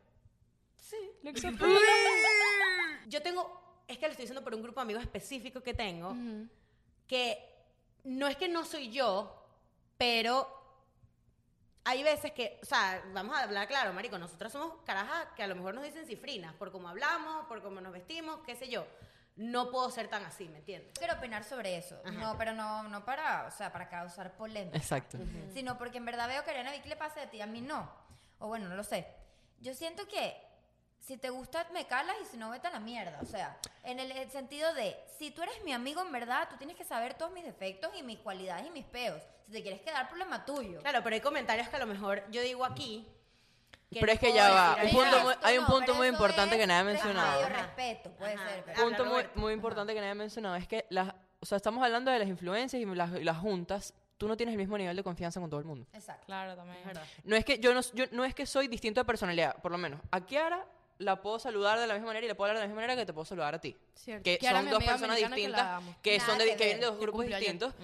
Looks 1.22 1.40
so 1.42 1.48
yo 3.08 3.22
tengo, 3.22 3.65
es 3.88 3.98
que 3.98 4.06
lo 4.06 4.10
estoy 4.10 4.24
diciendo 4.24 4.42
por 4.42 4.54
un 4.54 4.62
grupo 4.62 4.80
de 4.80 4.82
amigos 4.82 5.02
específico 5.02 5.62
que 5.62 5.74
tengo, 5.74 6.14
que 7.06 7.38
no 8.04 8.26
es 8.26 8.36
que 8.36 8.48
no 8.48 8.64
soy 8.64 8.90
yo, 8.90 9.44
pero 9.96 10.56
hay 11.84 12.02
veces 12.02 12.32
que, 12.32 12.58
o 12.62 12.66
sea, 12.66 13.02
vamos 13.12 13.36
a 13.36 13.44
hablar 13.44 13.68
claro, 13.68 13.92
marico, 13.92 14.18
nosotras 14.18 14.52
somos 14.52 14.82
carajas 14.84 15.28
que 15.36 15.42
a 15.42 15.46
lo 15.46 15.54
mejor 15.54 15.74
nos 15.74 15.84
dicen 15.84 16.04
cifrinas, 16.06 16.52
por 16.54 16.72
cómo 16.72 16.88
hablamos, 16.88 17.46
por 17.46 17.62
cómo 17.62 17.80
nos 17.80 17.92
vestimos, 17.92 18.40
qué 18.44 18.56
sé 18.56 18.68
yo. 18.68 18.86
No 19.36 19.70
puedo 19.70 19.90
ser 19.90 20.08
tan 20.08 20.24
así, 20.24 20.48
¿me 20.48 20.58
entiendes? 20.58 20.90
Quiero 20.98 21.14
opinar 21.14 21.44
sobre 21.44 21.76
eso. 21.76 22.00
No, 22.14 22.36
pero 22.38 22.54
no, 22.54 22.84
no 22.84 23.04
para, 23.04 23.46
o 23.46 23.50
sea, 23.50 23.70
para 23.70 23.88
causar 23.88 24.34
polémica. 24.36 24.76
Exacto. 24.78 25.18
Sino 25.52 25.76
porque 25.76 25.98
en 25.98 26.06
verdad 26.06 26.26
veo 26.26 26.42
que 26.42 26.50
a 26.50 26.52
Ariana 26.54 26.72
Vicky 26.72 26.88
le 26.88 26.96
pasa 26.96 27.20
de 27.20 27.26
ti, 27.26 27.40
a 27.40 27.46
mí 27.46 27.60
no. 27.60 27.88
O 28.38 28.48
bueno, 28.48 28.66
no 28.68 28.76
lo 28.76 28.82
sé. 28.82 29.06
Yo 29.60 29.74
siento 29.74 30.08
que 30.08 30.36
si 31.00 31.16
te 31.16 31.30
gusta, 31.30 31.66
me 31.72 31.86
calas 31.86 32.16
y 32.22 32.26
si 32.26 32.36
no, 32.36 32.50
vete 32.50 32.66
a 32.66 32.70
la 32.70 32.80
mierda. 32.80 33.18
O 33.22 33.26
sea, 33.26 33.56
en 33.84 34.00
el, 34.00 34.10
el 34.10 34.30
sentido 34.30 34.74
de, 34.74 34.96
si 35.18 35.30
tú 35.30 35.42
eres 35.42 35.54
mi 35.64 35.72
amigo 35.72 36.02
en 36.02 36.10
verdad, 36.12 36.48
tú 36.50 36.56
tienes 36.56 36.76
que 36.76 36.84
saber 36.84 37.14
todos 37.14 37.30
mis 37.32 37.44
defectos 37.44 37.90
y 37.96 38.02
mis 38.02 38.18
cualidades 38.18 38.66
y 38.66 38.70
mis 38.70 38.84
peos. 38.84 39.22
Si 39.46 39.52
te 39.52 39.62
quieres 39.62 39.80
quedar, 39.82 40.08
problema 40.08 40.44
tuyo. 40.44 40.80
Claro, 40.80 41.02
pero 41.04 41.14
hay 41.14 41.20
comentarios 41.20 41.68
que 41.68 41.76
a 41.76 41.78
lo 41.78 41.86
mejor 41.86 42.24
yo 42.30 42.42
digo 42.42 42.64
aquí. 42.64 43.06
Pero 43.88 44.06
no 44.06 44.12
es 44.12 44.18
que 44.18 44.26
puedo 44.30 44.36
ya 44.36 44.50
va, 44.50 44.74
decir 44.74 44.98
un 44.98 45.04
ahí. 45.04 45.10
punto 45.12 45.20
muy- 45.24 45.32
Esto 45.34 45.46
hay 45.46 45.58
un 45.58 45.62
no, 45.62 45.68
punto 45.70 45.84
pero 45.86 45.94
muy 45.94 46.06
eso 46.08 46.14
importante 46.16 46.54
es 46.56 46.60
que 46.60 46.66
nadie 46.66 46.80
ha 46.80 46.84
mencionado. 46.84 47.42
medio 47.42 47.56
respeto, 47.56 48.10
puede 48.10 48.34
Ajá. 48.34 48.48
ser. 48.48 48.64
pero- 48.64 48.78
Habla, 48.80 48.84
punto 48.88 49.04
muy, 49.04 49.12
Roberto. 49.12 49.40
muy 49.40 49.52
importante 49.52 49.94
que 49.94 50.00
nadie 50.00 50.10
ha 50.10 50.14
mencionado 50.16 50.56
es 50.56 50.66
que 50.66 50.86
las, 50.90 51.14
o 51.38 51.46
sea, 51.46 51.56
estamos 51.56 51.84
hablando 51.84 52.10
de 52.10 52.18
las 52.18 52.26
influencias 52.28 52.82
y 52.82 52.84
las, 52.84 53.12
y 53.12 53.22
las 53.22 53.38
juntas. 53.38 53.94
Tú 54.18 54.26
no 54.26 54.36
tienes 54.36 54.54
el 54.54 54.58
mismo 54.58 54.76
nivel 54.76 54.96
de 54.96 55.04
confianza 55.04 55.38
con 55.40 55.48
todo 55.50 55.60
el 55.60 55.66
mundo. 55.66 55.86
Exacto. 55.92 56.26
Claro, 56.26 56.56
también. 56.56 56.78
Es 56.80 56.86
verdad. 56.86 57.04
No 57.22 57.36
es 57.36 57.44
que 57.44 57.58
yo 57.60 57.72
no, 57.74 57.80
yo, 57.92 58.06
no 58.10 58.24
es 58.24 58.34
que 58.34 58.44
soy 58.46 58.66
distinto 58.66 59.00
de 59.00 59.04
personalidad, 59.04 59.54
por 59.62 59.70
lo 59.70 59.78
menos. 59.78 60.00
A 60.10 60.20
Kiara 60.22 60.64
la 60.98 61.20
puedo 61.20 61.38
saludar 61.38 61.78
de 61.78 61.86
la 61.86 61.94
misma 61.94 62.08
manera 62.08 62.24
y 62.24 62.28
le 62.28 62.34
puedo 62.34 62.46
hablar 62.50 62.56
de 62.62 62.64
la 62.64 62.68
misma 62.68 62.80
manera 62.82 62.96
que 62.98 63.04
te 63.06 63.12
puedo 63.12 63.24
saludar 63.24 63.54
a 63.54 63.60
ti. 63.60 63.76
Cierto. 63.94 64.22
Que 64.24 64.38
Kiara, 64.38 64.60
son 64.62 64.70
dos 64.70 64.84
personas 64.84 65.16
que 65.16 65.22
la 65.22 65.28
distintas 65.36 65.82
que, 66.02 66.18
Nada 66.18 66.30
son 66.30 66.38
de, 66.38 66.44
que 66.46 66.56
que 66.56 66.64
vienen 66.64 66.80
de 66.80 66.86
dos 66.86 66.94
Que 66.96 67.02
grupos 67.02 67.18
cumplió 67.20 67.36
ayer. 67.36 67.52
distintos. 67.52 67.74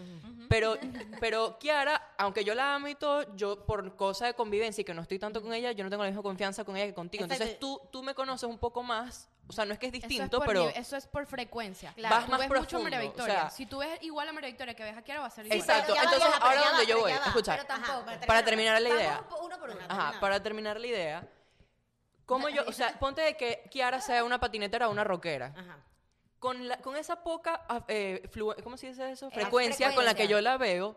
Pero, 0.49 0.76
pero 1.20 1.59
Kiara, 1.59 2.12
aunque 2.19 2.44
yo 2.44 2.55
la 2.55 2.75
amo 2.75 2.88
y 2.88 2.94
todo, 2.94 3.35
yo 3.37 3.64
por 3.67 3.97
cosa 3.97 4.26
de 4.26 4.35
convivencia 4.35 4.82
y 4.82 4.85
que 4.85 4.94
no 4.94 5.03
estoy 5.03 5.19
tanto 5.19 5.43
con 5.43 5.53
ella, 5.53 5.73
yo 5.73 5.85
no 5.85 5.91
tengo 5.91 6.03
la 6.03 6.09
misma 6.11 6.23
confianza 6.23 6.64
con 6.64 6.76
ella 6.76 6.87
que 6.87 6.94
contigo. 6.94 7.25
Entonces 7.25 7.59
tú, 7.59 7.81
tú 7.91 8.03
me 8.03 8.14
conoces 8.14 8.49
un 8.49 8.59
poco 8.59 8.82
más, 8.82 9.29
o 9.49 9.53
sea, 9.53 9.65
no 9.65 9.73
es 9.73 9.79
que 9.79 9.87
es 9.87 9.93
Eso 9.94 10.03
es 10.05 10.08
distinto, 10.08 10.38
por 10.38 10.47
pero... 10.47 10.69
eso 10.70 10.97
es 10.97 11.06
por 11.06 11.26
frecuencia. 11.26 11.93
Claro. 11.94 12.15
Vas 12.17 12.25
Tú 12.26 12.31
más 12.31 12.41
ves 12.41 12.49
mucho 12.49 12.61
a 12.61 12.61
profundo, 12.69 12.85
María 12.85 12.99
o 12.99 13.03
Victoria. 13.03 13.35
sea- 13.41 13.50
si 13.50 13.67
tú 13.67 13.79
ves 13.79 13.99
igual 14.03 14.29
a 14.29 14.32
María 14.32 14.49
Victoria 14.49 14.75
que 14.75 14.85
ves 14.85 14.97
a 14.97 15.03
Kiara, 15.03 15.20
va 15.20 15.26
a 15.26 15.31
ser 15.31 15.44
igual. 15.47 15.58
Exacto. 15.61 15.94
Entonces, 15.94 16.29
ahora 16.41 16.70
donde 16.70 16.87
yo 16.87 16.99
voy, 17.00 17.11
ya 17.12 17.19
va. 17.20 17.26
escucha, 17.26 17.53
Pero 17.56 17.67
tampoco. 17.67 18.11
Ajá, 18.11 18.20
para 18.26 18.44
terminar 18.44 18.81
la 18.81 18.88
Vamos 18.88 19.03
idea. 19.03 19.25
uno 19.43 19.58
por 19.58 19.70
uno. 19.70 19.81
Ajá, 19.88 20.20
para 20.20 20.43
terminar 20.43 20.81
la 20.81 20.87
idea. 20.87 21.29
¿Cómo 22.27 22.49
yo, 22.49 22.63
o 22.67 22.73
sea, 22.73 22.99
ponte 22.99 23.21
de 23.23 23.37
que 23.37 23.63
Kiara 23.71 24.01
sea 24.01 24.25
una 24.25 24.39
patinetera 24.41 24.89
o 24.89 24.93
una 24.93 25.05
rockera. 25.05 25.53
Ajá. 25.57 25.79
Con, 26.39 26.67
la- 26.69 26.79
con 26.79 26.97
esa 26.97 27.23
poca, 27.23 27.65
ah, 27.69 27.85
eh, 27.89 28.23
flue- 28.33 28.61
¿cómo 28.63 28.77
se 28.77 28.89
dice 28.89 29.11
eso? 29.11 29.29
Eh, 29.29 29.31
Frecuencia 29.32 29.94
con 29.94 30.05
la 30.05 30.13
que 30.13 30.25
frecuencia. 30.25 30.37
yo 30.37 30.41
la 30.41 30.56
veo, 30.56 30.96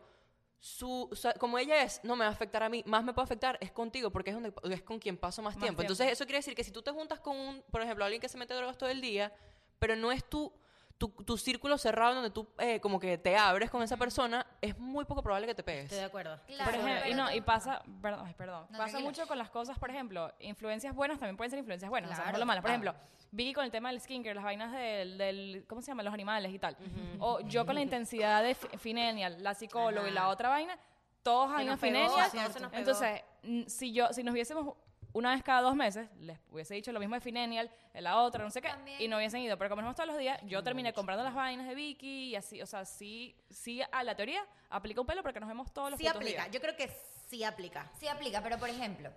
su, 0.59 1.07
o 1.11 1.15
sea, 1.15 1.33
como 1.33 1.59
ella 1.59 1.83
es, 1.83 1.99
no 2.03 2.15
me 2.15 2.25
va 2.25 2.29
a 2.29 2.33
afectar 2.33 2.63
a 2.63 2.69
mí, 2.69 2.81
más 2.87 3.03
me 3.03 3.13
puede 3.13 3.25
afectar 3.25 3.57
es 3.61 3.71
contigo, 3.71 4.09
porque 4.11 4.31
es, 4.31 4.35
donde, 4.35 4.51
es 4.73 4.81
con 4.81 4.97
quien 4.99 5.17
paso 5.17 5.41
más, 5.43 5.55
Más 5.55 5.61
tiempo. 5.63 5.81
tiempo. 5.81 5.81
Entonces, 5.93 6.11
eso 6.11 6.25
quiere 6.25 6.39
decir 6.39 6.55
que 6.55 6.63
si 6.63 6.71
tú 6.71 6.81
te 6.81 6.91
juntas 6.91 7.19
con 7.19 7.37
un, 7.37 7.61
por 7.69 7.81
ejemplo, 7.81 8.03
alguien 8.05 8.19
que 8.21 8.29
se 8.29 8.37
mete 8.37 8.53
drogas 8.55 8.77
todo 8.77 8.89
el 8.89 9.01
día, 9.01 9.31
pero 9.77 9.95
no 9.95 10.11
es 10.11 10.23
tu, 10.27 10.51
tu, 10.97 11.09
tu 11.09 11.37
círculo 11.37 11.77
cerrado 11.77 12.15
donde 12.15 12.29
tú 12.29 12.47
eh, 12.57 12.79
como 12.79 12.99
que 12.99 13.17
te 13.17 13.35
abres 13.37 13.69
con 13.69 13.83
esa 13.83 13.97
persona, 13.97 14.45
es 14.61 14.77
muy 14.79 15.03
poco 15.05 15.21
probable 15.21 15.45
que 15.47 15.53
te 15.55 15.63
pegues. 15.63 15.83
Estoy 15.85 15.97
de 15.99 16.05
acuerdo. 16.05 16.39
Claro, 16.47 16.71
Por 16.71 16.79
ejemplo, 16.79 17.09
y, 17.09 17.13
no, 17.13 17.31
y 17.33 17.41
pasa, 17.41 17.81
perdón, 18.01 18.33
perdón, 18.37 18.67
No, 18.69 18.77
pasa 18.77 18.99
mucho 18.99 19.27
con 19.27 19.37
las 19.37 19.49
cosas, 19.49 19.77
por 19.77 19.89
ejemplo, 19.89 20.31
influencias 20.39 20.95
buenas 20.95 21.19
también 21.19 21.35
pueden 21.37 21.49
ser 21.51 21.59
influencias 21.59 21.89
buenas, 21.89 22.11
o 22.11 22.15
sea, 22.15 22.25
no 22.25 22.31
solo 22.31 22.45
malas. 22.45 22.61
Por 22.61 22.69
ejemplo, 22.71 22.95
Vicky 23.31 23.53
con 23.53 23.65
el 23.65 23.71
tema 23.71 23.89
del 23.89 23.99
skincare, 23.99 24.35
las 24.35 24.43
vainas 24.45 24.71
del, 24.71 25.17
del 25.17 25.65
¿cómo 25.67 25.81
se 25.81 25.87
llama? 25.87 26.03
Los 26.03 26.13
animales 26.13 26.53
y 26.53 26.59
tal. 26.59 26.77
O 27.19 27.41
yo 27.41 27.65
con 27.65 27.75
la 27.75 27.81
intensidad 27.81 28.41
de 28.43 28.55
fi- 28.55 28.77
Finenial, 28.77 29.43
la 29.43 29.53
psicóloga 29.53 30.07
y 30.07 30.11
la 30.11 30.29
otra 30.29 30.47
vaina, 30.49 30.79
todos 31.23 31.49
nos 31.49 31.77
pegó, 31.77 31.77
Finenial. 31.77 32.31
Entonces, 32.79 33.21
si 33.67 33.91
yo, 33.91 34.13
si 34.13 34.23
nos 34.23 34.33
viésemos 34.33 34.75
una 35.15 35.31
vez 35.33 35.41
cada 35.43 35.61
dos 35.61 35.75
meses, 35.75 36.09
les 36.19 36.37
hubiese 36.51 36.73
dicho 36.73 36.91
lo 36.91 36.99
mismo 36.99 37.15
de 37.15 37.21
Finenial, 37.21 37.71
de 37.93 38.01
la 38.01 38.17
otra, 38.17 38.43
no 38.43 38.51
sé 38.51 38.61
qué, 38.61 38.67
También. 38.67 39.01
y 39.01 39.07
no 39.07 39.15
hubiesen 39.15 39.39
ido. 39.41 39.57
Pero 39.57 39.69
como 39.69 39.81
nos 39.81 39.87
vemos 39.87 39.95
todos 39.95 40.09
los 40.09 40.17
días, 40.17 40.39
yo 40.43 40.61
terminé 40.61 40.91
comprando 40.93 41.23
las 41.23 41.33
vainas 41.33 41.67
de 41.67 41.73
Vicky 41.73 42.31
y 42.31 42.35
así, 42.35 42.61
o 42.61 42.65
sea, 42.65 42.83
sí, 42.83 43.33
sí 43.49 43.81
a 43.91 44.03
la 44.03 44.13
teoría 44.15 44.45
aplica 44.69 44.99
un 44.99 45.07
pelo 45.07 45.23
porque 45.23 45.39
nos 45.39 45.47
vemos 45.47 45.71
todos 45.73 45.91
los 45.91 45.97
Sí 45.97 46.03
putos 46.05 46.17
aplica. 46.17 46.41
días. 46.43 46.51
Yo 46.53 46.59
creo 46.59 46.75
que 46.75 46.89
sí 47.29 47.43
aplica. 47.45 47.89
Sí 47.97 48.07
aplica, 48.09 48.41
pero 48.43 48.57
por 48.59 48.69
ejemplo, 48.69 49.09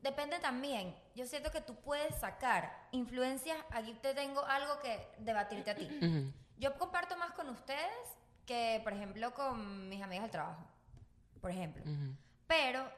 depende 0.00 0.38
también. 0.38 0.94
Yo 1.16 1.26
siento 1.26 1.50
que 1.50 1.60
tú 1.60 1.74
puedes 1.80 2.14
sacar 2.20 2.86
influencias. 2.92 3.58
Aquí 3.70 3.94
te 3.94 4.14
tengo 4.14 4.44
algo 4.44 4.78
que 4.80 5.08
debatirte 5.18 5.70
a 5.72 5.74
ti. 5.74 5.88
Yo 6.56 6.76
comparto 6.78 7.16
más 7.16 7.32
con 7.32 7.48
ustedes 7.48 8.16
que, 8.46 8.80
por 8.84 8.92
ejemplo, 8.92 9.34
con 9.34 9.88
mis 9.88 10.02
amigas 10.02 10.22
del 10.22 10.30
trabajo. 10.30 10.64
Por 11.40 11.50
ejemplo. 11.50 11.82
Pero 12.46 12.88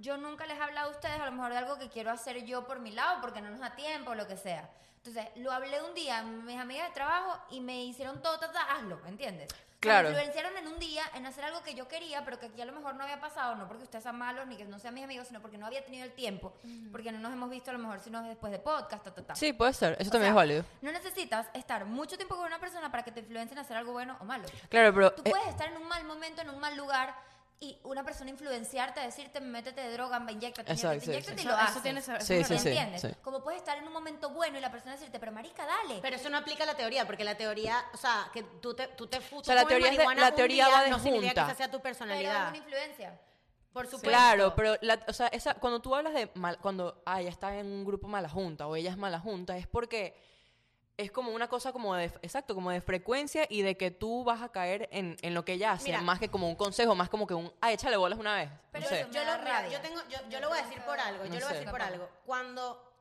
yo 0.00 0.16
nunca 0.16 0.46
les 0.46 0.58
he 0.58 0.62
hablado 0.62 0.88
a 0.88 0.92
ustedes 0.92 1.20
a 1.20 1.26
lo 1.26 1.32
mejor 1.32 1.52
de 1.52 1.58
algo 1.58 1.78
que 1.78 1.88
quiero 1.88 2.10
hacer 2.10 2.44
yo 2.44 2.66
por 2.66 2.80
mi 2.80 2.90
lado 2.90 3.20
porque 3.20 3.40
no 3.40 3.50
nos 3.50 3.60
da 3.60 3.74
tiempo 3.74 4.10
o 4.10 4.14
lo 4.14 4.26
que 4.26 4.36
sea. 4.36 4.68
Entonces, 5.04 5.32
lo 5.36 5.52
hablé 5.52 5.80
un 5.82 5.94
día 5.94 6.18
a 6.18 6.22
mis 6.22 6.58
amigas 6.58 6.88
de 6.88 6.94
trabajo 6.94 7.38
y 7.50 7.60
me 7.60 7.84
hicieron 7.84 8.20
todo, 8.20 8.38
ta, 8.40 8.50
hazlo, 8.72 9.00
¿entiendes? 9.06 9.48
Claro. 9.78 10.08
Me 10.08 10.14
influenciaron 10.14 10.56
en 10.56 10.66
un 10.66 10.78
día 10.78 11.02
en 11.14 11.26
hacer 11.26 11.44
algo 11.44 11.62
que 11.62 11.74
yo 11.74 11.86
quería, 11.86 12.24
pero 12.24 12.40
que 12.40 12.46
aquí 12.46 12.60
a 12.60 12.64
lo 12.64 12.72
mejor 12.72 12.96
no 12.96 13.04
había 13.04 13.20
pasado, 13.20 13.54
no 13.54 13.68
porque 13.68 13.84
ustedes 13.84 14.02
sean 14.02 14.18
malos 14.18 14.46
ni 14.46 14.56
que 14.56 14.64
no 14.64 14.78
sean 14.78 14.94
mis 14.94 15.04
amigos, 15.04 15.28
sino 15.28 15.40
porque 15.40 15.58
no 15.58 15.66
había 15.66 15.84
tenido 15.84 16.04
el 16.04 16.12
tiempo, 16.12 16.54
porque 16.90 17.12
no 17.12 17.18
nos 17.18 17.32
hemos 17.32 17.50
visto 17.50 17.70
a 17.70 17.74
lo 17.74 17.78
mejor 17.78 18.00
sino 18.00 18.22
después 18.22 18.50
de 18.50 18.58
podcast, 18.58 19.04
ta, 19.04 19.14
ta, 19.14 19.22
ta. 19.22 19.34
Sí, 19.36 19.52
puede 19.52 19.72
ser, 19.74 19.96
eso 20.00 20.08
O 20.08 20.12
también 20.12 20.22
sea, 20.22 20.30
es 20.30 20.34
válido. 20.34 20.64
No 20.82 20.92
necesitas 20.92 21.46
estar 21.54 21.84
mucho 21.84 22.16
tiempo 22.16 22.34
con 22.34 22.46
una 22.46 22.58
persona 22.58 22.90
para 22.90 23.04
que 23.04 23.12
te 23.12 23.20
influencien 23.20 23.58
a 23.58 23.62
hacer 23.62 23.76
algo 23.76 23.92
bueno 23.92 24.16
o 24.20 24.24
malo. 24.24 24.48
Claro, 24.68 24.92
pero... 24.92 25.12
Tú 25.12 25.22
eh, 25.24 25.30
puedes 25.30 25.48
estar 25.48 25.68
en 25.68 25.76
un 25.76 25.86
mal 25.86 26.04
momento, 26.04 26.42
en 26.42 26.50
un 26.50 26.58
mal 26.58 26.76
lugar, 26.76 27.14
y 27.58 27.78
una 27.84 28.04
persona 28.04 28.28
influenciarte 28.30 29.00
a 29.00 29.04
decirte, 29.04 29.40
métete 29.40 29.80
de 29.80 29.92
droga, 29.92 30.18
inyectate, 30.30 30.70
Exacto, 30.70 30.96
inyectate, 30.96 31.00
sí, 31.00 31.10
inyectate 31.10 31.38
sí. 31.38 31.44
y 31.44 31.48
lo 31.48 31.54
Eso- 31.54 31.62
eso 31.62 31.70
haces. 31.70 31.82
tiene 31.82 32.00
Sí, 32.02 32.44
sí, 32.44 33.08
sí. 33.08 33.14
Como 33.22 33.42
puedes 33.42 33.60
estar 33.60 33.78
en 33.78 33.86
un 33.86 33.92
momento 33.94 34.28
bueno 34.30 34.58
y 34.58 34.60
la 34.60 34.70
persona 34.70 34.92
decirte, 34.92 35.18
pero 35.18 35.32
marica, 35.32 35.64
dale. 35.64 36.00
Pero 36.02 36.16
eso 36.16 36.28
no 36.28 36.36
aplica 36.36 36.64
a 36.64 36.66
la 36.66 36.74
teoría, 36.76 37.06
porque 37.06 37.24
la 37.24 37.34
teoría, 37.36 37.82
o 37.94 37.96
sea, 37.96 38.28
que 38.34 38.42
tú 38.42 38.74
te, 38.74 38.88
tú 38.88 39.06
te 39.06 39.20
futas 39.22 39.46
sea, 39.46 39.54
la 39.54 39.64
teoría 39.66 39.90
de- 39.90 40.14
la 40.16 40.34
teoría 40.34 40.66
día, 40.66 40.74
va 40.76 40.84
de 40.84 40.90
no 40.90 40.98
significa 40.98 41.32
que 41.32 41.40
junta. 41.40 41.46
esa 41.52 41.54
sea 41.56 41.66
tu 41.70 41.78
pero 41.80 41.92
es 41.92 41.98
personalidad. 41.98 42.48
una 42.48 42.56
influencia. 42.58 43.18
Por 43.72 43.84
supuesto. 43.86 44.08
Claro, 44.08 44.54
pero 44.54 44.76
la- 44.82 45.00
o 45.08 45.12
sea, 45.12 45.26
esa, 45.28 45.54
cuando 45.54 45.80
tú 45.80 45.94
hablas 45.94 46.14
de 46.14 46.30
mal, 46.34 46.58
cuando 46.58 47.02
ah, 47.06 47.20
ella 47.20 47.30
está 47.30 47.54
en 47.56 47.66
un 47.66 47.84
grupo 47.84 48.06
mala 48.08 48.28
junta 48.28 48.66
o 48.66 48.76
ella 48.76 48.90
es 48.90 48.96
mala 48.96 49.18
junta, 49.20 49.56
es 49.56 49.66
porque 49.66 50.14
es 50.98 51.10
como 51.12 51.30
una 51.32 51.46
cosa 51.48 51.72
como 51.72 51.94
de, 51.94 52.06
exacto, 52.22 52.54
como 52.54 52.70
de 52.70 52.80
frecuencia 52.80 53.46
y 53.50 53.60
de 53.62 53.76
que 53.76 53.90
tú 53.90 54.24
vas 54.24 54.40
a 54.42 54.48
caer 54.50 54.88
en, 54.92 55.16
en 55.20 55.34
lo 55.34 55.44
que 55.44 55.52
ella 55.54 55.72
hace, 55.72 55.86
Mira. 55.88 56.00
más 56.00 56.18
que 56.18 56.30
como 56.30 56.48
un 56.48 56.54
consejo, 56.56 56.94
más 56.94 57.08
como 57.10 57.26
que 57.26 57.34
un, 57.34 57.52
ah, 57.60 57.70
échale 57.72 57.96
bolas 57.98 58.18
una 58.18 58.34
vez. 58.36 58.50
Pero 58.72 58.84
no 58.84 58.88
sé. 58.88 59.06
Yo, 59.12 59.20
lo, 59.24 59.30
da 59.30 59.38
mira, 59.38 59.52
rabia. 59.62 59.70
yo 59.76 59.80
tengo, 59.82 60.00
yo, 60.08 60.18
yo 60.22 60.28
Yo 60.30 60.40
lo 60.40 60.48
voy 60.48 60.58
a 60.58 60.62
creo 60.62 60.68
decir 60.70 60.82
que- 60.82 60.88
por 60.88 60.98
algo, 61.00 61.24
yo 61.24 61.30
no 61.30 61.34
lo 61.34 61.40
voy 61.40 61.44
a 61.44 61.48
sé. 61.48 61.54
decir 61.54 61.70
por 61.70 61.82
algo. 61.82 62.08
Cuando, 62.24 62.92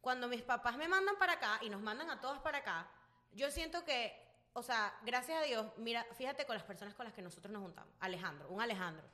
cuando 0.00 0.28
mis 0.28 0.42
papás 0.42 0.76
me 0.76 0.88
mandan 0.88 1.16
para 1.18 1.34
acá 1.34 1.58
y 1.62 1.68
nos 1.68 1.82
mandan 1.82 2.08
a 2.10 2.20
todos 2.20 2.38
para 2.38 2.58
acá, 2.58 2.88
yo 3.32 3.50
siento 3.50 3.84
que, 3.84 4.16
o 4.54 4.62
sea, 4.62 4.94
gracias 5.02 5.42
a 5.42 5.44
Dios, 5.44 5.66
mira, 5.76 6.06
fíjate 6.16 6.46
con 6.46 6.54
las 6.54 6.62
personas 6.64 6.94
con 6.94 7.04
las 7.04 7.12
que 7.12 7.20
nosotros 7.22 7.52
nos 7.52 7.62
juntamos. 7.62 7.92
Alejandro, 8.00 8.48
un 8.48 8.60
Alejandro. 8.62 9.04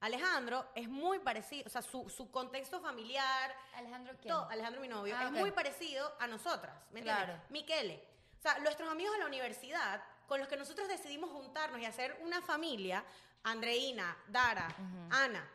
Alejandro 0.00 0.66
es 0.74 0.88
muy 0.88 1.18
parecido, 1.18 1.64
o 1.66 1.70
sea, 1.70 1.82
su, 1.82 2.08
su 2.08 2.30
contexto 2.30 2.80
familiar, 2.80 3.54
Alejandro, 3.74 4.14
¿quién? 4.20 4.32
todo, 4.32 4.48
Alejandro, 4.48 4.80
mi 4.80 4.88
novio, 4.88 5.14
Ah, 5.18 5.24
es 5.24 5.32
muy 5.32 5.50
parecido 5.50 6.14
a 6.20 6.26
nosotras, 6.26 6.74
¿me 6.92 7.00
entiendes? 7.00 7.24
Claro. 7.24 7.42
Miquele. 7.50 8.04
O 8.38 8.40
sea, 8.40 8.58
nuestros 8.60 8.88
amigos 8.88 9.14
de 9.14 9.18
la 9.20 9.26
universidad, 9.26 10.02
con 10.28 10.38
los 10.38 10.46
que 10.46 10.56
nosotros 10.56 10.86
decidimos 10.86 11.30
juntarnos 11.30 11.80
y 11.80 11.84
hacer 11.84 12.16
una 12.22 12.40
familia, 12.42 13.04
Andreina, 13.42 14.16
Dara, 14.28 14.68
Ana, 15.10 15.48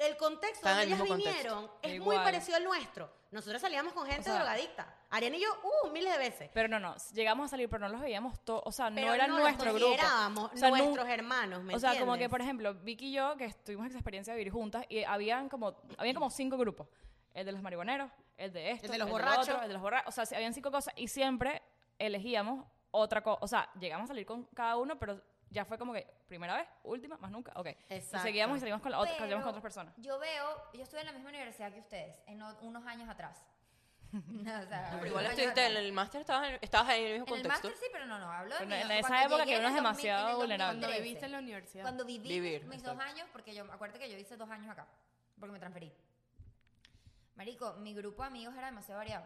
el 0.00 0.16
contexto 0.16 0.66
donde 0.68 0.82
el 0.82 0.88
ellas 0.88 1.00
mismo 1.00 1.14
contexto. 1.14 1.38
vinieron 1.56 1.70
es 1.82 1.90
muy 2.00 2.14
Igual. 2.14 2.24
parecido 2.24 2.56
al 2.56 2.64
nuestro. 2.64 3.12
Nosotros 3.30 3.60
salíamos 3.62 3.92
con 3.92 4.04
gente 4.06 4.20
O 4.22 4.24
sea- 4.24 4.34
drogadicta. 4.34 4.96
Ariana 5.10 5.36
y 5.36 5.40
yo, 5.42 5.48
uh, 5.84 5.90
miles 5.90 6.12
de 6.12 6.18
veces. 6.18 6.50
Pero 6.52 6.68
no, 6.68 6.80
no, 6.80 6.94
llegamos 7.12 7.46
a 7.46 7.48
salir, 7.48 7.68
pero 7.68 7.80
no 7.80 7.88
los 7.88 8.00
veíamos 8.00 8.40
todos, 8.44 8.62
o 8.64 8.72
sea, 8.72 8.90
Pero 8.92 9.08
no 9.08 9.14
era 9.14 9.26
no 9.26 9.34
los 9.34 9.42
nuestro 9.42 9.72
grupo. 9.74 9.92
O 10.52 10.56
sea, 10.56 10.70
nuestros 10.70 11.08
hermanos, 11.08 11.62
¿me 11.62 11.74
O 11.74 11.78
sea, 11.78 11.90
como 11.90 12.14
entiendes? 12.14 12.24
que, 12.26 12.28
por 12.30 12.40
ejemplo, 12.40 12.74
Vicky 12.74 13.08
y 13.08 13.12
yo, 13.12 13.36
que 13.36 13.52
tuvimos 13.64 13.86
esa 13.86 13.98
experiencia 13.98 14.32
de 14.32 14.38
vivir 14.38 14.52
juntas, 14.52 14.84
y 14.88 15.04
habían 15.04 15.48
como, 15.48 15.76
habían 15.98 16.14
como 16.14 16.30
cinco 16.30 16.56
grupos. 16.56 16.88
El 17.34 17.46
de 17.46 17.52
los 17.52 17.62
marihuaneros, 17.62 18.10
el 18.36 18.52
de 18.52 18.70
esto, 18.72 18.86
El 18.86 18.92
de 18.92 18.98
los 18.98 19.08
borrachos. 19.10 19.48
otro, 19.48 19.62
el 19.62 19.68
de 19.68 19.72
los 19.74 19.82
borrachos. 19.82 20.18
O 20.18 20.24
sea, 20.24 20.36
habían 20.36 20.52
cinco 20.54 20.70
cosas 20.72 20.92
y 20.96 21.06
siempre 21.08 21.62
elegíamos 21.98 22.66
otra 22.90 23.22
cosa. 23.22 23.38
O 23.42 23.46
sea, 23.48 23.70
llegamos 23.78 24.04
a 24.04 24.08
salir 24.08 24.26
con 24.26 24.44
cada 24.46 24.76
uno, 24.76 24.98
pero 24.98 25.22
ya 25.50 25.64
fue 25.64 25.76
como 25.78 25.92
que 25.92 26.06
primera 26.28 26.56
vez, 26.56 26.68
última, 26.84 27.16
más 27.18 27.30
nunca, 27.30 27.52
ok. 27.56 27.66
Y 27.66 27.94
Exacto. 27.94 28.24
seguíamos 28.26 28.56
y 28.56 28.60
salimos 28.60 28.80
con, 28.80 28.92
la 28.92 29.00
otra, 29.00 29.16
con 29.18 29.32
otras 29.42 29.62
personas. 29.62 29.94
Yo 29.98 30.18
veo, 30.18 30.70
yo 30.72 30.82
estuve 30.82 31.00
en 31.00 31.06
la 31.06 31.12
misma 31.12 31.28
universidad 31.30 31.72
que 31.72 31.80
ustedes, 31.80 32.16
en 32.26 32.40
o- 32.42 32.58
unos 32.62 32.86
años 32.86 33.08
atrás. 33.08 33.44
No, 34.12 34.60
o 34.60 34.66
sea, 34.66 34.90
Pero 34.94 35.06
igual 35.06 35.26
estuviste 35.26 35.66
en 35.66 35.76
el 35.76 35.92
máster, 35.92 36.20
estabas 36.22 36.48
en, 36.48 36.58
estabas 36.60 36.88
ahí 36.88 37.00
en 37.04 37.06
el 37.06 37.20
mismo 37.20 37.26
En 37.36 37.40
el 37.40 37.42
contexto. 37.48 37.68
máster 37.68 37.84
sí, 37.86 37.90
pero 37.92 38.06
no, 38.06 38.18
no, 38.18 38.30
hablo 38.32 38.58
de 38.58 38.66
mi- 38.66 38.74
en 38.74 38.90
esa 38.90 39.24
época 39.24 39.44
que 39.44 39.58
uno 39.58 39.68
en 39.68 39.72
es 39.72 39.78
el 39.78 39.82
2000, 39.82 39.82
demasiado 39.82 40.24
en 40.26 40.30
el 40.30 40.36
vulnerable. 40.36 40.64
Cuando 40.80 40.86
2013. 40.88 41.02
viviste 41.02 41.26
en 41.26 41.32
la 41.32 41.38
universidad. 41.38 41.82
Cuando 41.82 42.04
viví 42.04 42.28
Vivir, 42.28 42.64
mis 42.64 42.78
exacto. 42.80 42.96
dos 42.96 43.04
años, 43.06 43.28
porque 43.32 43.54
yo 43.54 43.64
acuérdate 43.72 44.00
que 44.00 44.10
yo 44.10 44.18
hice 44.18 44.36
dos 44.36 44.50
años 44.50 44.68
acá, 44.68 44.86
porque 45.38 45.52
me 45.52 45.58
transferí. 45.60 45.92
Marico, 47.36 47.74
mi 47.74 47.94
grupo 47.94 48.22
de 48.22 48.28
amigos 48.28 48.54
era 48.56 48.66
demasiado 48.66 48.98
variado. 48.98 49.24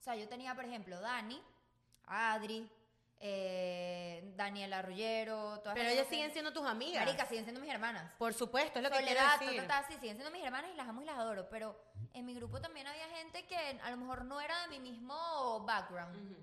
O 0.00 0.02
sea, 0.02 0.14
yo 0.16 0.28
tenía, 0.28 0.54
por 0.54 0.64
ejemplo, 0.64 1.00
Dani, 1.00 1.40
Adri, 2.06 2.70
eh, 3.26 4.32
Daniela 4.36 4.80
Arroyero, 4.80 5.58
todas 5.60 5.74
Pero 5.74 5.88
ellas 5.88 6.06
siguen 6.08 6.30
siendo 6.30 6.52
tus 6.52 6.66
amigas. 6.66 7.06
Marica, 7.06 7.24
siguen 7.24 7.44
siendo 7.44 7.58
mis 7.62 7.70
hermanas. 7.70 8.12
Por 8.18 8.34
supuesto, 8.34 8.78
es 8.78 8.82
lo 8.82 8.90
que 8.90 8.98
quiero 8.98 9.18
Soledad, 9.22 9.40
decir. 9.40 9.66
ta, 9.66 9.80
ta, 9.80 9.88
sí, 9.88 9.94
siguen 9.94 10.16
siendo 10.16 10.30
mis 10.30 10.44
hermanas 10.44 10.70
y 10.74 10.76
las 10.76 10.86
amo 10.86 11.00
y 11.00 11.06
las 11.06 11.16
adoro, 11.16 11.48
pero 11.48 11.74
en 12.12 12.26
mi 12.26 12.34
grupo 12.34 12.60
también 12.60 12.86
había 12.86 13.08
gente 13.08 13.46
que 13.46 13.56
a 13.56 13.90
lo 13.90 13.96
mejor 13.96 14.26
no 14.26 14.42
era 14.42 14.54
de 14.62 14.68
mi 14.68 14.90
mismo 14.90 15.64
background, 15.66 16.36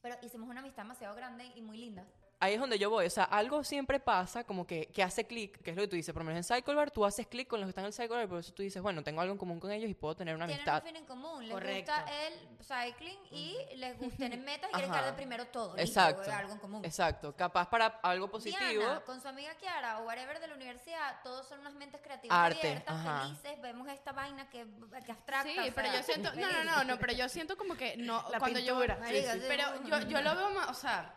pero 0.00 0.16
hicimos 0.22 0.48
una 0.48 0.60
amistad 0.60 0.84
demasiado 0.84 1.16
grande 1.16 1.46
y 1.56 1.62
muy 1.62 1.78
linda. 1.78 2.06
Ahí 2.40 2.54
es 2.54 2.60
donde 2.60 2.78
yo 2.78 2.88
voy. 2.88 3.04
O 3.06 3.10
sea, 3.10 3.24
algo 3.24 3.64
siempre 3.64 3.98
pasa 3.98 4.44
como 4.44 4.64
que, 4.64 4.86
que 4.86 5.02
hace 5.02 5.26
clic, 5.26 5.60
que 5.62 5.70
es 5.70 5.76
lo 5.76 5.82
que 5.82 5.88
tú 5.88 5.96
dices. 5.96 6.12
Por 6.12 6.22
lo 6.22 6.28
menos 6.30 6.48
en 6.48 6.56
Cycle 6.56 6.74
Bar, 6.74 6.92
tú 6.92 7.04
haces 7.04 7.26
clic 7.26 7.48
con 7.48 7.60
los 7.60 7.66
que 7.66 7.70
están 7.70 7.82
en 7.84 7.88
el 7.88 7.92
Cycle 7.92 8.14
Bar, 8.16 8.28
por 8.28 8.38
eso 8.38 8.52
tú 8.52 8.62
dices, 8.62 8.80
bueno, 8.80 9.02
tengo 9.02 9.20
algo 9.20 9.32
en 9.32 9.38
común 9.38 9.58
con 9.58 9.72
ellos 9.72 9.90
y 9.90 9.94
puedo 9.94 10.14
tener 10.14 10.36
una 10.36 10.46
Tienen 10.46 10.68
amistad. 10.68 10.82
un 10.82 10.86
fin 10.88 10.96
en 10.96 11.06
común, 11.06 11.42
les 11.44 11.52
Correcto. 11.52 11.92
gusta 11.92 12.26
el 12.26 12.58
cycling 12.64 13.18
y 13.32 13.56
les 13.76 13.98
gusta 13.98 14.16
tener 14.18 14.38
metas 14.38 14.70
y 14.70 14.72
quieren 14.74 14.90
quedar 14.92 15.04
de 15.06 15.12
primero 15.14 15.46
todo. 15.48 15.74
listo, 15.74 15.82
Exacto. 16.00 16.30
algo 16.30 16.52
en 16.52 16.58
común. 16.60 16.84
Exacto. 16.84 17.34
Capaz 17.34 17.68
para 17.68 17.86
algo 18.02 18.30
positivo. 18.30 18.58
Diana, 18.70 19.00
con 19.00 19.20
su 19.20 19.26
amiga 19.26 19.54
Kiara 19.56 19.98
o 19.98 20.04
whatever 20.06 20.38
de 20.38 20.46
la 20.46 20.54
universidad, 20.54 21.16
todos 21.24 21.48
son 21.48 21.58
unas 21.60 21.74
mentes 21.74 22.00
creativas 22.02 22.38
Arte, 22.38 22.60
abiertas, 22.68 22.94
ajá. 22.94 23.22
felices, 23.22 23.62
vemos 23.62 23.88
esta 23.88 24.12
vaina 24.12 24.48
que, 24.48 24.64
que 25.04 25.10
abstracta. 25.12 25.50
Sí, 25.64 25.70
o 25.70 25.74
pero 25.74 25.92
yo 25.92 26.02
siento, 26.04 26.32
no, 26.34 26.52
no, 26.52 26.64
no, 26.64 26.84
no, 26.84 26.98
pero 26.98 27.12
yo 27.14 27.28
siento 27.28 27.56
como 27.56 27.74
que 27.74 27.96
no, 27.96 28.22
La 28.30 28.38
cuando 28.38 28.60
pintura. 28.60 28.96
yo, 29.10 29.32
sí, 29.32 29.40
pero 29.48 29.64
yo, 29.84 29.98
yo 30.08 30.20
lo 30.22 30.36
veo 30.36 30.50
más, 30.50 30.68
o 30.70 30.74
sea, 30.74 31.14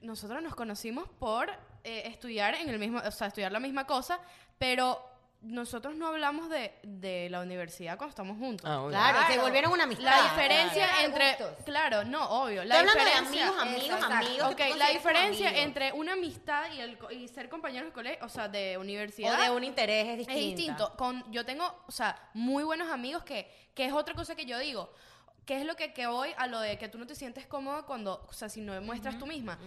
nosotros 0.00 0.42
nos 0.42 0.54
conocimos 0.54 1.08
por 1.18 1.50
eh, 1.84 2.02
estudiar 2.06 2.54
en 2.54 2.68
el 2.68 2.78
mismo, 2.78 3.00
o 3.04 3.10
sea, 3.10 3.28
estudiar 3.28 3.52
la 3.52 3.60
misma 3.60 3.86
cosa, 3.86 4.20
pero 4.58 5.06
nosotros 5.42 5.94
no 5.96 6.06
hablamos 6.08 6.50
de, 6.50 6.74
de 6.82 7.30
la 7.30 7.40
universidad 7.40 7.96
cuando 7.96 8.10
estamos 8.10 8.36
juntos. 8.36 8.68
Ah, 8.68 8.80
obvio. 8.80 8.90
Claro, 8.90 9.18
se 9.20 9.26
Claro. 9.28 9.42
volvieron 9.42 9.72
una 9.72 9.84
amistad. 9.84 10.04
La 10.04 10.22
diferencia 10.30 10.86
Claro. 10.86 11.06
entre, 11.06 11.28
Gustos. 11.30 11.64
claro, 11.64 12.04
no, 12.04 12.28
obvio, 12.42 12.62
la 12.64 12.76
Estoy 12.82 12.90
hablando 12.90 12.92
de 12.98 13.04
diferencia, 13.20 13.46
amigos, 13.48 13.62
amigos, 13.62 13.98
Eso, 13.98 14.12
amigos. 14.12 14.54
que 14.54 14.62
Ok, 14.64 14.70
tú 14.72 14.76
la 14.78 14.88
diferencia 14.90 15.48
amigos. 15.48 15.64
entre 15.66 15.92
una 15.92 16.12
amistad 16.12 16.70
y, 16.74 16.80
el, 16.80 16.98
co- 16.98 17.10
y 17.10 17.26
ser 17.28 17.48
compañeros 17.48 17.88
de 17.88 17.92
colegio, 17.94 18.26
o 18.26 18.28
sea, 18.28 18.48
de 18.48 18.76
O 18.76 18.80
universidad. 18.82 19.42
de 19.42 19.50
un 19.50 19.64
interés 19.64 20.04
es 20.08 20.10
Es 20.12 20.18
distinto. 20.18 20.56
distinto. 20.56 20.96
Con, 20.98 21.32
yo 21.32 21.46
tengo, 21.46 21.84
o 21.86 21.90
sea, 21.90 22.20
muy 22.34 22.62
buenos 22.62 22.90
amigos 22.90 23.24
que, 23.24 23.50
que 23.74 23.86
es 23.86 23.92
otra 23.94 24.14
cosa 24.14 24.34
que 24.36 24.44
yo 24.44 24.58
digo. 24.58 24.92
¿Qué 25.46 25.58
es 25.60 25.66
lo 25.66 25.74
que, 25.74 25.92
que 25.92 26.06
voy 26.06 26.30
a 26.36 26.46
lo 26.46 26.60
de 26.60 26.78
que 26.78 26.88
tú 26.88 26.98
no 26.98 27.06
te 27.06 27.14
sientes 27.14 27.46
cómoda 27.46 27.82
cuando, 27.82 28.24
o 28.28 28.32
sea, 28.32 28.48
si 28.48 28.60
no 28.60 28.72
demuestras 28.72 29.18
tú 29.18 29.26
misma? 29.26 29.58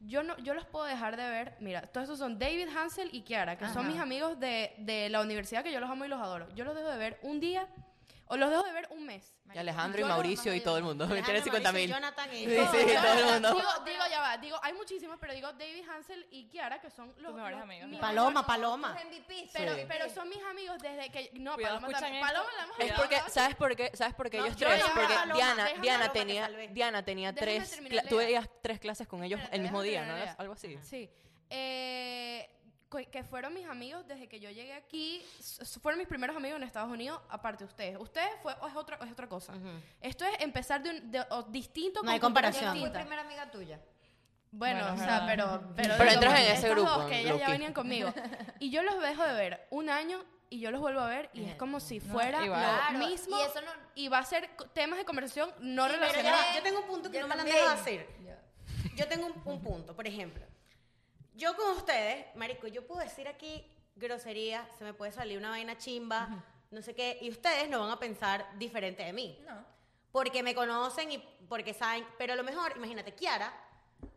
Yo 0.00 0.22
no, 0.22 0.36
yo 0.38 0.54
los 0.54 0.66
puedo 0.66 0.84
dejar 0.84 1.16
de 1.16 1.28
ver. 1.28 1.56
Mira, 1.60 1.82
todos 1.82 2.04
estos 2.04 2.18
son 2.18 2.38
David, 2.38 2.68
Hansel 2.76 3.08
y 3.12 3.22
Kiara, 3.22 3.56
que 3.56 3.66
son 3.68 3.86
mis 3.88 3.98
amigos 3.98 4.38
de, 4.40 4.74
de 4.78 5.08
la 5.08 5.20
universidad 5.22 5.62
que 5.62 5.72
yo 5.72 5.80
los 5.80 5.88
amo 5.90 6.04
y 6.04 6.08
los 6.08 6.20
adoro. 6.20 6.48
Yo 6.54 6.64
los 6.64 6.74
dejo 6.74 6.88
de 6.88 6.98
ver 6.98 7.18
un 7.22 7.40
día 7.40 7.66
o 8.30 8.36
los 8.36 8.48
dejo 8.50 8.62
de 8.62 8.72
ver 8.72 8.88
un 8.90 9.04
mes. 9.04 9.34
Y 9.52 9.58
Alejandro 9.58 10.00
y 10.00 10.04
Mauricio 10.04 10.54
y 10.54 10.60
todo 10.60 10.78
el 10.78 10.84
mundo. 10.84 11.06
Me 11.08 11.22
tiene 11.22 11.42
50 11.42 11.72
mil. 11.72 11.90
Jonathan 11.90 12.32
y 12.32 12.46
Sí, 12.46 12.56
todos. 12.56 12.70
sí, 12.70 12.86
todo 12.94 13.12
el 13.12 13.24
mundo. 13.32 13.48
Digo, 13.54 13.68
digo, 13.84 14.02
ya 14.10 14.20
va, 14.20 14.38
digo, 14.38 14.58
hay 14.62 14.72
muchísimos, 14.72 15.18
pero 15.20 15.32
digo 15.34 15.52
David, 15.52 15.88
Hansel 15.88 16.26
y 16.30 16.46
Kiara, 16.48 16.80
que 16.80 16.88
son 16.90 17.12
los 17.18 17.34
mejores 17.34 17.56
los- 17.56 17.62
amigos. 17.64 17.88
mis 17.88 17.98
Paloma, 18.00 18.30
mejores- 18.42 18.46
Paloma. 18.46 18.96
MVPs, 19.04 19.50
Pero, 19.52 19.74
Sí. 19.74 19.80
pero 19.88 20.08
son 20.08 20.28
mis 20.28 20.42
amigos 20.44 20.78
desde 20.80 21.10
que. 21.10 21.30
No, 21.34 21.54
Cuidado, 21.54 21.80
Paloma, 21.80 21.98
también- 21.98 22.14
esto. 22.24 22.26
Paloma 22.34 22.50
la 22.56 22.64
hemos 22.64 22.78
Es 22.78 22.92
porque. 22.92 23.20
¿sabes 23.28 23.56
por 23.56 23.76
qué? 23.76 23.90
¿Sabes 23.94 24.14
por 24.14 24.30
qué 24.30 24.38
No, 24.38 24.44
ellos 24.46 24.56
tres? 24.56 24.82
Porque 24.94 25.14
Paloma, 25.14 25.34
Diana, 25.34 25.68
Diana 25.82 26.12
tenía. 26.12 26.48
Diana 26.70 27.04
tenía 27.04 27.32
Déjame 27.32 27.64
tres, 27.66 28.08
tú 28.08 28.16
veías 28.18 28.48
tres 28.62 28.78
clases 28.78 29.08
con 29.08 29.24
ellos 29.24 29.38
Espérate, 29.40 29.56
el 29.56 29.62
mismo 29.62 29.82
día, 29.82 30.04
¿no? 30.06 30.34
Algo 30.38 30.52
así. 30.54 30.78
Sí. 30.82 31.10
Eh, 31.52 32.48
que 32.90 33.22
fueron 33.24 33.54
mis 33.54 33.66
amigos 33.66 34.06
desde 34.08 34.28
que 34.28 34.40
yo 34.40 34.50
llegué 34.50 34.72
aquí. 34.74 35.24
Fueron 35.80 35.98
mis 35.98 36.08
primeros 36.08 36.36
amigos 36.36 36.56
en 36.56 36.64
Estados 36.64 36.90
Unidos, 36.90 37.20
aparte 37.28 37.64
de 37.64 37.68
ustedes. 37.68 37.96
Ustedes 38.00 38.30
fue, 38.42 38.52
es, 38.52 38.74
otra, 38.76 38.98
es 39.04 39.12
otra 39.12 39.28
cosa. 39.28 39.54
Esto 40.00 40.24
es 40.24 40.40
empezar 40.40 40.82
de, 40.82 40.90
un, 40.90 41.10
de- 41.10 41.24
o 41.30 41.42
distinto. 41.44 42.02
No 42.02 42.10
hay 42.10 42.18
comparación. 42.20 42.64
Yo 42.64 42.70
fui 42.70 42.78
distintas. 42.80 43.02
primera 43.02 43.22
amiga 43.22 43.50
tuya. 43.50 43.80
Bueno, 44.52 44.80
Bueno, 44.80 44.94
o 44.94 45.06
sea, 45.06 45.24
pero... 45.26 45.72
Pero, 45.76 45.94
entras 45.94 46.40
en 46.40 46.46
ese 46.52 46.68
dos, 46.68 46.76
grupo, 46.76 47.06
que 47.06 47.20
ellas 47.20 47.38
ya 47.38 47.50
venían 47.50 47.72
conmigo. 47.72 48.12
Y 48.58 48.70
yo 48.70 48.82
los 48.82 49.00
dejo 49.00 49.22
de 49.24 49.32
ver 49.34 49.66
un 49.70 49.88
año 49.88 50.24
y 50.48 50.58
yo 50.58 50.72
los 50.72 50.80
vuelvo 50.80 50.98
a 51.00 51.06
ver 51.06 51.30
y 51.32 51.44
es 51.44 51.54
como 51.54 51.78
si 51.78 52.00
fuera 52.00 52.40
lo 52.44 52.52
Claro, 52.52 52.98
mismo. 52.98 53.38
y 53.38 53.42
eso 53.42 53.60
no- 53.60 53.70
y 53.94 54.08
va 54.08 54.18
a 54.18 54.24
ser 54.24 54.50
temas 54.72 54.98
de 54.98 55.04
conversación 55.04 55.52
no 55.60 55.86
relacionados. 55.86 56.44
yo 56.56 56.62
tengo 56.64 56.80
un 56.80 56.86
punto 56.86 57.08
que 57.12 57.18
Yo 57.18 57.22
no 57.22 57.28
me 57.28 57.36
lo 57.36 57.42
han 57.42 57.46
dejado 57.46 57.70
hacer. 57.70 58.08
Yo 58.96 59.06
tengo 59.06 59.26
un, 59.26 59.40
un 59.44 59.62
punto, 59.62 59.94
por 59.94 60.06
ejemplo. 60.08 60.44
Yo 61.40 61.56
con 61.56 61.70
ustedes, 61.76 62.26
marico, 62.36 62.66
yo 62.66 62.86
puedo 62.86 63.00
decir 63.00 63.26
aquí 63.26 63.66
grosería, 63.96 64.68
se 64.78 64.84
me 64.84 64.92
puede 64.92 65.10
salir 65.10 65.38
una 65.38 65.48
vaina 65.48 65.78
chimba, 65.78 66.28
no 66.70 66.82
sé 66.82 66.94
qué, 66.94 67.16
y 67.22 67.30
ustedes 67.30 67.68
no 67.70 67.80
van 67.80 67.90
a 67.90 67.98
pensar 67.98 68.46
diferente 68.58 69.02
de 69.02 69.12
mí. 69.14 69.38
No. 69.48 69.64
Porque 70.12 70.42
me 70.42 70.54
conocen 70.54 71.10
y 71.12 71.18
porque 71.48 71.72
saben, 71.72 72.06
pero 72.18 72.34
a 72.34 72.36
lo 72.36 72.44
mejor, 72.44 72.74
imagínate, 72.76 73.14
Kiara, 73.14 73.52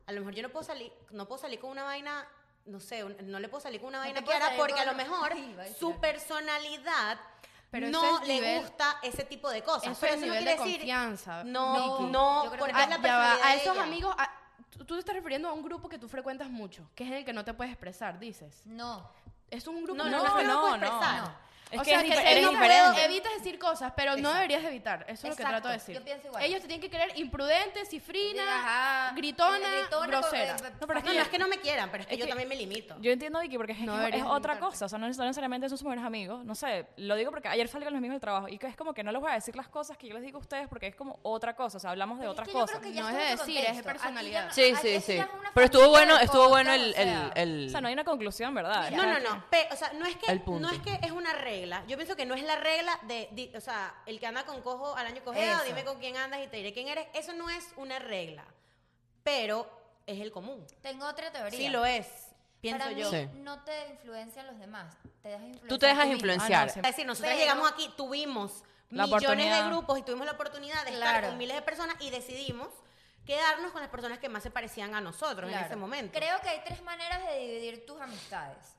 a 0.05 0.11
lo 0.11 0.19
mejor 0.19 0.35
yo 0.35 0.43
no 0.43 0.49
puedo 0.49 0.65
salir, 0.65 0.91
no 1.11 1.25
puedo 1.25 1.39
salir 1.41 1.59
con 1.61 1.69
una 1.71 1.83
vaina, 1.85 2.27
no 2.65 2.81
sé, 2.81 3.05
un- 3.05 3.15
no 3.31 3.39
le 3.39 3.47
puedo 3.47 3.61
salir 3.61 3.79
con 3.79 3.87
una 3.89 3.99
No 3.99 4.03
vaina 4.03 4.19
a 4.19 4.23
Kiara 4.23 4.57
porque 4.57 4.79
a 4.81 4.85
lo 4.85 4.93
mejor 4.93 5.31
iba 5.37 5.63
a 5.63 5.67
su 5.67 5.97
personalidad 6.01 7.19
Pero 7.71 7.87
no 7.89 8.19
es 8.21 8.27
le 8.27 8.33
nivel- 8.41 8.59
gusta 8.61 8.97
ese 9.01 9.23
tipo 9.23 9.49
de 9.49 9.63
cosas. 9.63 9.91
Eso 9.93 9.97
pero 10.01 10.13
es 10.13 10.17
eso 10.19 10.27
no 10.27 10.33
nivel 10.33 10.43
quiere 10.45 10.57
de 10.59 10.63
decir- 10.65 10.77
confianza. 10.79 11.43
No, 11.45 11.99
no, 12.09 12.45
creo 12.49 12.59
porque 12.59 12.73
que 12.75 12.83
es 12.83 12.89
la 12.89 12.95
ya 12.97 13.01
va, 13.01 13.01
personalidad 13.01 13.47
a 13.47 13.49
de 13.51 13.55
esos 13.61 13.73
ella. 13.75 13.83
amigos, 13.83 14.15
a- 14.17 14.39
tú, 14.77 14.85
te 14.85 14.99
estás 14.99 15.15
refiriendo 15.15 15.47
a 15.49 15.53
un 15.53 15.63
grupo 15.63 15.89
que 15.89 15.97
tú 15.97 16.07
frecuentas 16.07 16.49
mucho, 16.49 16.87
que 16.95 17.03
es 17.05 17.11
el 17.11 17.25
que 17.25 17.33
no 17.33 17.43
te 17.43 17.53
puedes 17.53 17.71
expresar, 17.71 18.19
dices. 18.19 18.61
No. 18.65 19.09
Es 19.49 19.67
un 19.67 19.83
grupo 19.83 19.97
No, 19.97 20.05
que 20.05 20.09
no, 20.09 20.23
no, 20.23 20.43
no, 20.43 20.77
no, 20.77 21.17
no. 21.17 21.35
Es 21.73 21.79
o 21.79 21.83
que 21.83 21.89
sea, 21.89 21.99
es 22.01 22.03
que 22.05 22.41
no 22.41 22.49
diferente. 22.51 23.05
evitas 23.05 23.33
decir 23.37 23.57
cosas, 23.59 23.91
pero 23.95 24.15
no 24.17 24.31
deberías 24.33 24.63
evitar. 24.63 25.05
Eso 25.07 25.27
es 25.27 25.31
lo 25.31 25.35
que 25.35 25.43
trato 25.43 25.67
de 25.67 25.73
decir. 25.75 25.95
yo 25.95 26.03
pienso 26.03 26.27
igual. 26.27 26.43
Ellos 26.43 26.61
te 26.61 26.67
tienen 26.67 26.81
que 26.81 26.89
querer 26.89 27.11
imprudente, 27.17 27.85
cifrina, 27.85 28.43
Ajá. 28.59 29.15
gritona, 29.15 29.57
Gritona, 29.81 30.07
grosera. 30.07 30.55
eh, 30.55 30.71
No, 30.79 30.87
pero 30.87 30.99
es 30.99 31.05
No, 31.05 31.11
que 31.11 31.17
no 31.17 31.23
es 31.23 31.29
que 31.29 31.37
no 31.39 31.47
me 31.47 31.57
quieran, 31.59 31.89
pero 31.91 32.01
es 32.01 32.07
que 32.07 32.13
Es 32.15 32.19
yo 32.19 32.27
también 32.27 32.47
me 32.49 32.55
limito. 32.55 32.95
Yo 32.99 33.11
entiendo, 33.11 33.39
Vicky, 33.39 33.57
porque 33.57 33.71
es, 33.73 33.79
No 33.79 33.97
que 34.09 34.17
es- 34.17 34.23
otra 34.23 34.59
cosa. 34.59 34.85
O 34.85 34.89
sea, 34.89 34.99
no, 34.99 35.07
necesariamente 35.07 35.67
son 35.69 35.77
sus 35.77 35.85
mejores 35.85 36.05
amigos. 36.05 36.45
No 36.45 36.55
sé, 36.55 36.85
lo 36.97 37.15
digo 37.15 37.31
porque 37.31 37.47
ayer 37.47 37.67
salí 37.67 37.83
con 37.85 37.93
los 37.93 37.97
amigos 37.99 38.13
del 38.15 38.21
trabajo 38.21 38.47
y 38.47 38.57
que 38.57 38.67
es 38.67 38.75
como 38.75 38.93
que 38.93 39.03
no 39.03 39.11
les 39.11 39.21
voy 39.21 39.31
a 39.31 39.35
decir 39.35 39.55
las 39.55 39.67
cosas 39.67 39.97
que 39.97 40.07
yo 40.07 40.13
les 40.13 40.23
digo 40.23 40.37
a 40.37 40.41
ustedes 40.41 40.67
porque 40.67 40.87
es 40.87 40.95
como 40.95 41.19
otra 41.23 41.55
cosa. 41.55 41.77
O 41.77 41.79
sea, 41.79 41.89
hablamos 41.89 42.17
de 42.19 42.23
Pero 42.23 42.31
otras 42.31 42.47
es 42.47 42.53
que 42.53 42.59
yo 42.59 42.63
cosas. 42.65 42.79
creo 42.79 42.91
que 42.91 42.95
ya 42.95 43.01
No 43.03 43.09
es 43.09 43.15
de 43.17 43.23
decir, 43.35 43.65
es 43.65 43.77
de 43.77 43.83
personalidad. 43.83 44.51
Sí, 44.51 44.73
sí, 44.81 45.01
sí. 45.01 45.21
Pero 45.53 45.65
estuvo 45.65 45.89
bueno, 45.89 46.19
estuvo 46.19 46.49
bueno 46.49 46.71
el, 46.71 46.91
o 46.91 46.93
sea. 46.93 47.31
el, 47.35 47.49
el- 47.49 47.67
O 47.67 47.69
sea, 47.71 47.81
no 47.81 47.87
hay 47.87 47.93
una 47.93 48.03
conclusión, 48.03 48.53
¿verdad? 48.53 48.91
No, 48.91 49.03
no, 49.05 49.19
no. 49.19 49.43
o 49.71 49.75
sea, 49.75 49.91
no 49.93 50.05
es 50.05 50.15
que 50.17 50.31
El 50.31 50.41
punto. 50.41 50.67
no 50.67 50.73
es 50.73 50.79
que 50.81 50.99
es 51.01 51.11
una 51.11 51.33
regla. 51.33 51.62
Yo 51.87 51.97
pienso 51.97 52.15
que 52.15 52.25
no 52.25 52.35
es 52.35 52.43
la 52.43 52.55
regla 52.57 52.99
de, 53.03 53.29
di- 53.31 53.51
o 53.55 53.61
sea, 53.61 53.93
el 54.05 54.19
que 54.19 54.25
anda 54.27 54.45
con 54.45 54.61
cojo 54.61 54.95
al 54.95 55.05
año 55.07 55.23
cojeado, 55.23 55.57
Eso. 55.63 55.65
dime 55.65 55.83
con 55.85 55.99
quién 55.99 56.17
andas 56.17 56.41
y 56.43 56.47
te 56.47 56.57
diré 56.57 56.73
quién 56.73 56.87
eres. 56.87 57.07
Eso 57.13 57.33
no 57.33 57.49
es 57.49 57.65
una 57.77 57.99
regla, 57.99 58.45
pero 59.23 59.69
es 60.05 60.19
el 60.19 60.31
común. 60.31 60.65
Tengo 60.81 61.05
otra 61.07 61.31
teoría. 61.31 61.57
Sí 61.57 61.69
lo 61.69 61.85
es, 61.85 62.07
pienso 62.61 62.79
Para 62.79 62.91
yo. 62.91 63.11
mí 63.11 63.17
Sí. 63.17 63.29
no 63.39 63.63
te 63.63 63.87
influencian 63.89 64.47
los 64.47 64.59
demás. 64.59 64.95
Te 65.21 65.29
dejas 65.29 65.43
influenciar 65.47 65.69
Tú 65.69 65.77
te 65.79 65.85
dejas 65.85 66.05
mismo. 66.05 66.13
influenciar. 66.15 66.69
Ah, 66.69 66.73
no, 66.75 66.81
Es 66.81 66.87
decir, 66.87 67.05
nosotros 67.05 67.31
Pero- 67.33 67.41
llegamos 67.41 67.71
aquí, 67.71 67.93
tuvimos 67.95 68.63
La 68.89 69.03
millones 69.05 69.09
de 69.21 69.27
oportunidad. 69.27 69.67
grupos 69.69 69.99
y 69.99 70.01
tuvimos 70.03 70.25
la 70.25 70.33
oportunidad 70.33 70.83
de 70.85 70.91
estar 70.93 71.09
Claro. 71.11 71.27
con 71.29 71.37
miles 71.37 71.55
de 71.55 71.61
personas 71.61 71.95
y 71.99 72.09
decidimos 72.09 72.67
quedarnos 73.25 73.71
con 73.71 73.81
las 73.81 73.89
personas 73.89 74.19
que 74.19 74.27
más 74.27 74.43
se 74.43 74.51
parecían 74.51 74.93
a 74.95 75.01
nosotros 75.01 75.49
en 75.51 75.57
ese 75.57 75.75
momento. 75.77 76.17
Creo 76.17 76.39
que 76.41 76.49
hay 76.49 76.61
tres 76.65 76.81
maneras 76.83 77.25
de 77.25 77.39
dividir 77.39 77.85
tus 77.85 77.99
amistades. 78.01 78.75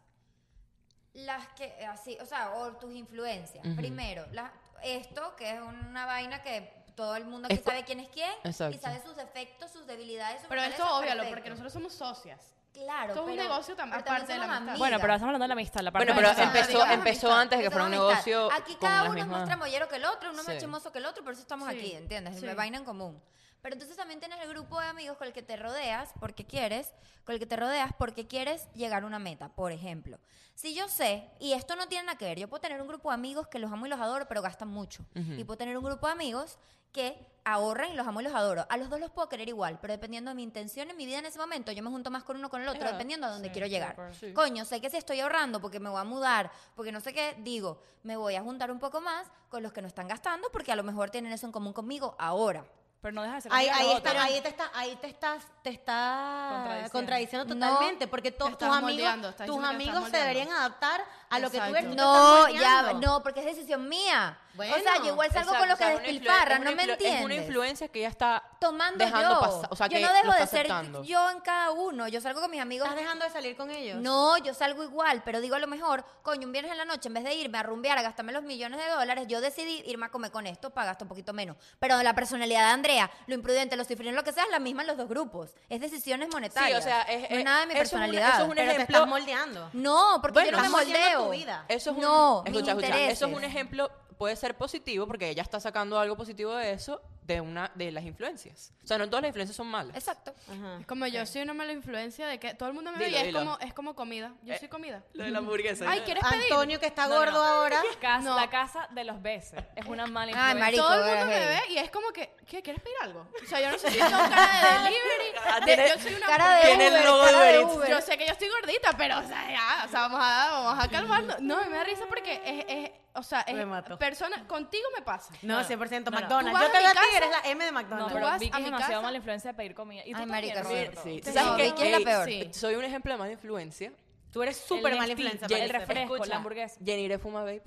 Las 1.14 1.46
que, 1.54 1.64
eh, 1.78 1.86
así, 1.86 2.18
o 2.20 2.26
sea, 2.26 2.54
o 2.54 2.72
tus 2.72 2.92
influencias. 2.94 3.64
Primero, 3.76 4.26
la- 4.32 4.52
esto, 4.82 5.34
que 5.36 5.54
es 5.54 5.60
una 5.60 6.04
vaina 6.06 6.42
que 6.42 6.72
todo 6.96 7.16
el 7.16 7.24
mundo 7.24 7.46
aquí 7.46 7.54
Es 7.56 7.62
sabe 7.64 7.84
quién 7.84 8.00
es 8.00 8.08
quién 8.08 8.30
Exacto. 8.44 8.76
y 8.76 8.80
sabe 8.80 9.00
sus 9.02 9.16
defectos, 9.16 9.70
sus 9.70 9.86
debilidades, 9.86 10.40
sus 10.40 10.48
Pero 10.48 10.62
óbvialo, 10.62 11.22
perfecto. 11.22 11.28
porque 11.30 11.50
nosotros 11.50 11.72
somos 11.72 11.92
socias. 11.94 12.40
Claro, 12.72 13.12
esto 13.14 13.24
es 13.24 13.30
un 13.30 13.36
negocio 13.36 13.76
también, 13.76 14.02
pero 14.02 14.16
aparte 14.16 14.32
de 14.32 14.38
la 14.40 14.56
amistad. 14.56 14.78
Bueno, 14.78 14.98
pero 15.00 15.12
estamos 15.14 15.28
hablando 15.28 15.44
de 15.44 15.48
la 15.48 15.52
amistad. 15.54 15.80
La 15.82 15.92
parte 15.92 16.12
Bueno, 16.12 16.28
de 16.28 16.34
pero 16.34 16.42
empezó, 16.48 16.84
empezó 16.86 17.26
amistad, 17.28 17.40
antes 17.40 17.58
de 17.58 17.64
que 17.64 17.70
fuera 17.70 17.84
un 17.84 17.90
negocio 17.92 18.50
Aquí 18.52 18.76
cada 18.80 19.04
uno 19.04 19.18
es 19.20 19.26
más 19.28 19.44
tramoyero 19.44 19.88
que 19.88 19.96
el 19.96 20.04
otro, 20.04 20.30
uno 20.30 20.40
es 20.40 20.46
más 20.48 20.54
Sí. 20.56 20.60
chismoso 20.62 20.90
que 20.90 20.98
el 20.98 21.06
otro, 21.06 21.22
por 21.22 21.32
eso 21.34 21.42
estamos 21.42 21.70
Sí, 21.70 21.76
aquí, 21.78 21.92
¿entiendes? 21.94 22.40
sí. 22.40 22.44
Me 22.44 22.54
vaina 22.54 22.78
en 22.78 22.84
común. 22.84 23.22
Pero 23.64 23.76
entonces 23.76 23.96
también 23.96 24.20
tienes 24.20 24.38
el 24.42 24.48
grupo 24.50 24.78
de 24.78 24.88
amigos 24.88 25.16
con 25.16 25.26
el 25.26 25.32
que 25.32 25.42
te 25.42 25.56
rodeas 25.56 26.10
porque 26.20 26.44
quieres, 26.44 26.92
con 27.24 27.32
el 27.32 27.38
que 27.38 27.46
te 27.46 27.56
rodeas 27.56 27.92
porque 27.96 28.26
quieres 28.26 28.68
llegar 28.74 29.04
a 29.04 29.06
una 29.06 29.18
meta. 29.18 29.48
Por 29.48 29.72
ejemplo, 29.72 30.18
si 30.54 30.74
yo 30.74 30.86
sé, 30.86 31.30
y 31.40 31.54
esto 31.54 31.74
no 31.74 31.88
tiene 31.88 32.04
nada 32.04 32.18
que 32.18 32.26
ver, 32.26 32.38
yo 32.38 32.46
puedo 32.46 32.60
tener 32.60 32.82
un 32.82 32.88
grupo 32.88 33.08
de 33.08 33.14
amigos 33.14 33.48
que 33.48 33.58
los 33.58 33.72
amo 33.72 33.86
y 33.86 33.88
los 33.88 33.98
adoro, 33.98 34.28
pero 34.28 34.42
gastan 34.42 34.68
mucho. 34.68 35.06
Y 35.14 35.44
puedo 35.44 35.56
tener 35.56 35.78
un 35.78 35.82
grupo 35.82 36.06
de 36.06 36.12
amigos 36.12 36.58
que 36.92 37.16
ahorran 37.42 37.90
y 37.90 37.94
los 37.94 38.06
amo 38.06 38.20
y 38.20 38.24
los 38.24 38.34
adoro. 38.34 38.66
A 38.68 38.76
los 38.76 38.90
dos 38.90 39.00
los 39.00 39.10
puedo 39.10 39.30
querer 39.30 39.48
igual, 39.48 39.78
pero 39.80 39.94
dependiendo 39.94 40.30
de 40.30 40.34
mi 40.34 40.42
intención 40.42 40.90
en 40.90 40.96
mi 40.98 41.06
vida 41.06 41.20
en 41.20 41.24
ese 41.24 41.38
momento, 41.38 41.72
yo 41.72 41.82
me 41.82 41.88
junto 41.88 42.10
más 42.10 42.22
con 42.22 42.36
uno 42.36 42.50
con 42.50 42.60
el 42.60 42.68
otro, 42.68 42.86
dependiendo 42.86 43.26
a 43.26 43.30
dónde 43.30 43.48
sí, 43.48 43.52
quiero 43.52 43.66
llegar. 43.66 43.96
Sí. 44.20 44.34
Coño, 44.34 44.66
sé 44.66 44.82
que 44.82 44.90
si 44.90 44.98
estoy 44.98 45.20
ahorrando 45.20 45.62
porque 45.62 45.80
me 45.80 45.88
voy 45.88 46.02
a 46.02 46.04
mudar, 46.04 46.52
porque 46.76 46.92
no 46.92 47.00
sé 47.00 47.14
qué, 47.14 47.34
digo, 47.38 47.80
me 48.02 48.18
voy 48.18 48.34
a 48.34 48.42
juntar 48.42 48.70
un 48.70 48.78
poco 48.78 49.00
más 49.00 49.26
con 49.48 49.62
los 49.62 49.72
que 49.72 49.80
no 49.80 49.88
están 49.88 50.06
gastando 50.06 50.50
porque 50.52 50.70
a 50.70 50.76
lo 50.76 50.82
mejor 50.82 51.08
tienen 51.08 51.32
eso 51.32 51.46
en 51.46 51.52
común 51.52 51.72
conmigo 51.72 52.14
ahora. 52.18 52.66
Pero 53.04 53.16
no 53.16 53.22
deja 53.22 53.34
de 53.34 53.40
ser 53.42 53.52
Ahí, 53.52 53.68
ahí, 53.68 53.90
está, 53.92 54.22
ahí 54.22 54.40
te 54.40 54.48
está, 54.48 54.70
ahí 54.72 54.96
te 54.96 55.06
estás, 55.08 55.42
te 55.62 55.68
está 55.68 56.48
Contradiciendo. 56.54 56.90
contradiciendo 56.92 57.54
No, 57.54 57.68
totalmente, 57.68 58.08
porque 58.08 58.32
to- 58.32 58.56
tus 58.56 58.62
amigos, 58.66 59.36
tus 59.44 59.62
amigos 59.62 60.08
se 60.08 60.16
deberían 60.16 60.50
adaptar 60.50 61.04
a 61.34 61.38
lo 61.40 61.50
que 61.50 61.58
tú 61.58 61.74
eres. 61.76 61.94
No, 61.94 62.48
ya, 62.48 62.92
no, 62.94 63.22
porque 63.22 63.40
es 63.40 63.46
decisión 63.46 63.88
mía. 63.88 64.38
Bueno, 64.54 64.76
o 64.76 64.78
sea, 64.78 64.98
yo 64.98 65.06
igual 65.06 65.32
salgo 65.32 65.52
con 65.58 65.68
los 65.68 65.76
que 65.76 65.84
o 65.84 65.88
sea, 65.88 65.98
despilfarran, 65.98 66.62
no 66.62 66.70
me 66.76 66.82
entiendes. 66.84 67.18
Es 67.18 67.24
una 67.24 67.34
influencia 67.34 67.88
que 67.88 68.02
ya 68.02 68.08
está 68.08 68.40
Tomando 68.60 69.04
dejando 69.04 69.30
yo. 69.34 69.40
pasar. 69.40 69.66
O 69.70 69.74
sea, 69.74 69.88
yo 69.88 69.98
que 69.98 70.04
no 70.04 70.12
dejo 70.12 70.30
de 70.30 70.46
ser 70.46 70.60
aceptando. 70.60 71.02
yo 71.02 71.28
en 71.30 71.40
cada 71.40 71.72
uno. 71.72 72.06
Yo 72.06 72.20
salgo 72.20 72.40
con 72.40 72.52
mis 72.52 72.60
amigos. 72.60 72.86
¿Estás 72.88 73.00
dejando 73.02 73.24
de 73.24 73.30
salir 73.32 73.56
con 73.56 73.70
ellos? 73.72 74.00
No, 74.00 74.38
yo 74.38 74.54
salgo 74.54 74.84
igual, 74.84 75.22
pero 75.24 75.40
digo 75.40 75.56
a 75.56 75.58
lo 75.58 75.66
mejor, 75.66 76.04
coño, 76.22 76.46
un 76.46 76.52
viernes 76.52 76.70
en 76.70 76.78
la 76.78 76.84
noche, 76.84 77.08
en 77.08 77.14
vez 77.14 77.24
de 77.24 77.34
irme 77.34 77.58
a 77.58 77.64
rumbear, 77.64 77.98
a 77.98 78.02
gastarme 78.02 78.30
los 78.32 78.44
millones 78.44 78.78
de 78.78 78.88
dólares, 78.90 79.26
yo 79.26 79.40
decidí 79.40 79.82
irme 79.86 80.06
a 80.06 80.10
comer 80.10 80.30
con 80.30 80.46
esto 80.46 80.70
para 80.70 80.86
gastar 80.86 81.06
un 81.06 81.08
poquito 81.08 81.32
menos. 81.32 81.56
Pero 81.80 82.00
la 82.04 82.14
personalidad 82.14 82.60
de 82.68 82.72
Andrea, 82.74 83.10
lo 83.26 83.34
imprudente, 83.34 83.76
lo 83.76 83.84
cifrino, 83.84 84.12
lo 84.12 84.22
que 84.22 84.32
sea, 84.32 84.44
es 84.44 84.50
la 84.50 84.60
misma 84.60 84.82
en 84.82 84.86
los 84.88 84.96
dos 84.96 85.08
grupos. 85.08 85.50
Es 85.68 85.80
decisiones 85.80 86.28
monetarias. 86.32 86.84
Sí, 86.84 86.88
o 86.88 86.92
sea, 86.92 87.02
es, 87.02 87.22
no 87.22 87.26
es 87.26 87.38
es- 87.40 87.44
nada 87.44 87.60
de 87.60 87.66
mi 87.66 87.72
eso 87.74 87.82
es 87.82 87.92
un- 87.92 87.98
personalidad. 87.98 88.28
eso 88.34 88.42
es 88.44 88.48
un 88.48 88.54
Pero 88.54 88.68
te 88.68 88.74
ejemplo. 88.76 88.96
estás 88.98 89.08
moldeando. 89.08 89.70
No, 89.72 90.18
porque 90.22 90.34
Bueno, 90.34 90.50
yo 90.52 90.56
no 90.58 90.62
me 90.62 90.68
moldeo. 90.68 91.23
Tu 91.24 91.30
vida. 91.32 91.64
Eso 91.68 91.90
es 91.90 91.96
un, 91.96 92.02
no, 92.02 92.42
mis 92.44 92.54
escucha, 92.54 92.72
escucha, 92.72 93.10
eso 93.10 93.26
es 93.26 93.34
un 93.34 93.44
ejemplo, 93.44 93.90
puede 94.18 94.36
ser 94.36 94.56
positivo 94.56 95.06
porque 95.06 95.28
ella 95.28 95.42
está 95.42 95.60
sacando 95.60 95.98
algo 95.98 96.16
positivo 96.16 96.54
de 96.54 96.72
eso, 96.72 97.00
de 97.24 97.40
una 97.40 97.70
de 97.74 97.90
las 97.90 98.04
influencias. 98.04 98.72
O 98.82 98.86
sea, 98.86 98.98
no 98.98 99.06
todas 99.08 99.22
las 99.22 99.28
influencias 99.30 99.56
son 99.56 99.66
malas. 99.68 99.96
Exacto. 99.96 100.34
Ajá. 100.52 100.76
Es 100.80 100.86
como 100.86 101.06
yo 101.06 101.24
soy 101.24 101.40
una 101.40 101.54
mala 101.54 101.72
influencia 101.72 102.26
de 102.26 102.38
que 102.38 102.52
todo 102.52 102.68
el 102.68 102.74
mundo 102.74 102.92
me 102.92 102.98
ve 102.98 103.08
y 103.08 103.14
es 103.14 103.24
dilo. 103.24 103.38
como, 103.38 103.58
es 103.60 103.72
como 103.72 103.94
comida. 103.94 104.34
Yo 104.42 104.52
Eh, 104.52 104.58
soy 104.58 104.68
comida. 104.68 105.02
Lo 105.14 105.24
de 105.24 105.30
la 105.30 105.38
hamburguesa. 105.38 105.86
Ay, 105.88 106.00
¿quieres 106.02 106.22
pedir? 106.22 106.42
Antonio, 106.52 106.78
que 106.78 106.86
está 106.86 107.08
No, 107.08 107.14
gordo 107.16 107.32
no. 107.32 107.42
ahora. 107.42 107.80
Casa- 108.00 108.28
No. 108.28 108.36
La 108.38 108.50
casa 108.50 108.88
de 108.90 109.04
los 109.04 109.22
besos. 109.22 109.58
Es 109.74 109.86
una 109.86 110.06
mala 110.06 110.32
Ay, 110.34 110.52
influencia. 110.52 110.64
marico, 110.64 110.82
todo 110.82 110.94
el 111.04 111.10
mundo 111.18 111.26
me 111.26 111.46
ve 111.46 111.60
y 111.70 111.78
es 111.78 111.90
como 111.90 112.12
que, 112.12 112.36
¿qué? 112.46 112.62
¿Quieres 112.62 112.82
pedir 112.82 112.96
algo? 113.02 113.26
O 113.42 113.46
sea, 113.46 113.60
yo 113.60 113.70
no 113.70 113.78
sé 113.78 113.90
si 113.90 113.98
tengo 113.98 114.10
cara 114.10 114.78
de 114.84 114.90
delivery. 114.90 115.76
de- 115.82 115.88
yo 115.88 116.02
soy 116.02 116.14
una 116.14 116.26
Cara 116.26 116.56
de 116.56 116.62
Tiene 116.62 116.86
el 116.88 116.92
Uber, 116.92 117.04
logo 117.06 117.24
de 117.24 117.30
cara 117.32 117.42
de 117.44 117.58
Uber. 117.64 117.76
Uber. 117.76 117.90
Yo 117.90 118.00
sé 118.02 118.18
que 118.18 118.26
yo 118.26 118.32
estoy 118.32 118.48
gordita, 118.50 118.90
pero, 118.98 119.18
o 119.18 119.22
sea, 119.26 119.50
ya, 119.50 119.84
o 119.86 119.88
sea, 119.88 120.00
vamos 120.00 120.20
a, 120.22 120.50
vamos 120.50 120.84
a 120.84 120.88
calmarnos. 120.88 121.40
No, 121.40 121.56
me 121.70 121.76
da 121.76 121.84
risa 121.84 122.04
porque 122.06 122.40
es, 122.44 122.64
es 122.68 122.90
o 123.16 123.22
sea, 123.22 123.44
Me 123.46 123.60
es 123.60 123.66
mato. 123.66 123.96
persona, 123.96 124.44
contigo 124.48 124.82
me 124.96 125.00
pasa. 125.02 125.32
No, 125.42 125.62
100% 125.62 126.10
No. 126.10 126.18
McDonald's. 126.20 126.50
Tú 126.50 126.52
vas 126.52 126.62
Yo 126.66 126.70
te 126.72 126.78
a 126.78 126.80
mi 126.80 126.86
a 126.86 126.90
ti, 126.90 126.98
casa- 127.14 127.26
eres 127.26 127.30
la 127.44 127.50
M 127.50 127.64
de 127.64 127.70
No, 127.72 127.78
McDonald's. 127.80 128.12
pero 128.14 128.26
vas 128.26 128.40
Vicky 128.40 128.52
a 128.52 128.56
es 128.56 128.60
mi 128.60 128.64
demasiado 128.66 128.92
casa- 128.92 129.02
mala 129.02 129.16
influencia 129.16 129.50
de 129.52 129.56
pedir 129.56 129.74
comida. 129.74 130.02
Y 130.04 130.12
tú 130.12 130.18
Ay, 130.18 130.26
también, 130.28 130.54
marica, 130.54 131.02
sí. 131.02 131.20
Te 131.20 131.32
¿sabes 131.32 131.52
qué? 131.56 131.62
Vicky 131.64 131.82
es 131.82 131.90
la 131.90 131.96
Ey, 131.98 132.04
peor. 132.04 132.24
sí. 132.28 132.48
Soy 132.52 132.74
un 132.76 132.84
ejemplo 132.84 133.12
de 133.12 133.18
mala 133.18 133.32
influencia. 133.32 133.92
Tú 134.32 134.42
eres 134.42 134.56
súper 134.56 134.96
mala 134.96 135.12
influencia. 135.12 135.46
el 135.46 135.52
parece. 135.52 135.72
refresco, 135.78 136.14
Escucha, 136.16 136.30
la 136.30 136.36
hamburguesa. 136.36 136.80
Jenny 136.84 137.18
fuma 137.18 137.40
vape. 137.44 137.62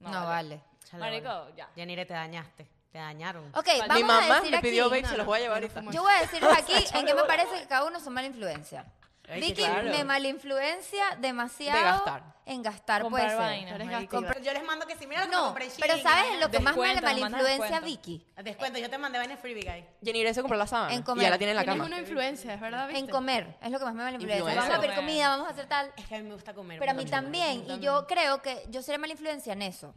No, 0.00 0.10
vale. 0.26 0.60
Chale, 0.84 1.00
Marico, 1.00 1.28
vale. 1.28 1.52
ya. 1.56 1.68
Yanire, 1.76 2.04
te 2.04 2.12
dañaste. 2.14 2.66
Te 2.90 2.98
dañaron. 2.98 3.46
Ok, 3.54 3.66
Mi 3.72 3.78
vamos 3.80 3.94
Mi 3.96 4.02
a 4.02 4.04
mamá 4.06 4.34
decir 4.36 4.50
me 4.50 4.60
pidió 4.60 4.86
aquí. 4.86 4.96
vape, 5.02 5.08
se 5.08 5.16
los 5.16 5.24
voy 5.26 5.38
a 5.38 5.42
llevar 5.42 5.62
ahorita. 5.62 5.80
Yo 5.92 6.02
voy 6.02 6.12
a 6.12 6.20
decirles 6.20 6.50
aquí 6.58 6.74
en 6.98 7.06
qué 7.06 7.14
me 7.14 7.22
parece 7.24 7.60
que 7.60 7.66
cada 7.66 7.84
uno 7.86 7.98
son 8.00 8.12
mala 8.12 8.26
influencia. 8.26 8.84
Vicky 9.28 9.54
claro. 9.54 9.88
me 9.90 10.04
malinfluencia 10.04 11.16
demasiado 11.20 11.78
De 11.78 11.84
gastar. 11.84 12.22
en 12.44 12.60
gastar, 12.62 13.02
Comprar 13.02 13.22
puede 13.24 13.30
ser. 13.30 13.38
vainas. 13.38 14.42
Yo 14.42 14.52
les 14.52 14.64
mando 14.64 14.86
que 14.86 14.96
si 14.96 15.06
mira 15.06 15.20
lo 15.24 15.30
que 15.30 15.36
No, 15.36 15.44
compré 15.46 15.68
pero 15.80 15.96
¿sabes 15.98 16.40
lo 16.40 16.50
que 16.50 16.58
más 16.58 16.76
me 16.76 16.82
Descuento, 16.82 17.02
mala 17.06 17.12
nos 17.12 17.20
mandas 17.20 17.40
influencia 17.40 17.80
descuento. 17.80 17.86
Vicky? 17.86 18.26
Descuento, 18.42 18.78
yo 18.80 18.90
te 18.90 18.98
mandé 18.98 19.18
vaina 19.18 19.34
en 19.34 19.38
Freebie 19.38 19.62
Guy. 19.64 19.84
Jenny 20.04 20.34
se 20.34 20.40
compró 20.42 20.58
la 20.58 20.66
sábana. 20.66 20.92
En 20.92 21.00
Y 21.00 21.02
comer. 21.04 21.22
ya 21.24 21.30
la 21.30 21.38
tiene 21.38 21.52
en 21.52 21.56
la 21.56 21.64
cama. 21.64 21.84
una 21.84 21.98
influencia, 22.00 22.52
es 22.54 22.60
verdad, 22.60 22.88
¿viste? 22.88 22.98
En 23.00 23.06
comer, 23.06 23.56
es 23.62 23.70
lo 23.70 23.78
que 23.78 23.84
más 23.84 23.94
me 23.94 24.02
mala 24.02 24.16
influencia. 24.16 24.38
Influencia. 24.38 24.60
Vamos 24.62 24.76
a 24.76 24.80
pedir 24.80 24.96
comida, 24.96 25.28
vamos 25.28 25.46
a 25.46 25.50
hacer 25.50 25.66
tal. 25.66 25.92
Es 25.96 26.06
que 26.06 26.14
a 26.16 26.18
mí 26.18 26.24
me 26.24 26.34
gusta 26.34 26.52
comer. 26.52 26.78
Pero 26.80 26.90
a 26.90 26.94
mí 26.94 27.04
también, 27.06 27.64
y 27.68 27.78
yo 27.78 28.06
creo 28.08 28.42
que 28.42 28.64
yo 28.70 28.82
seré 28.82 28.98
mala 28.98 29.12
influencia 29.12 29.52
en 29.52 29.62
eso. 29.62 29.94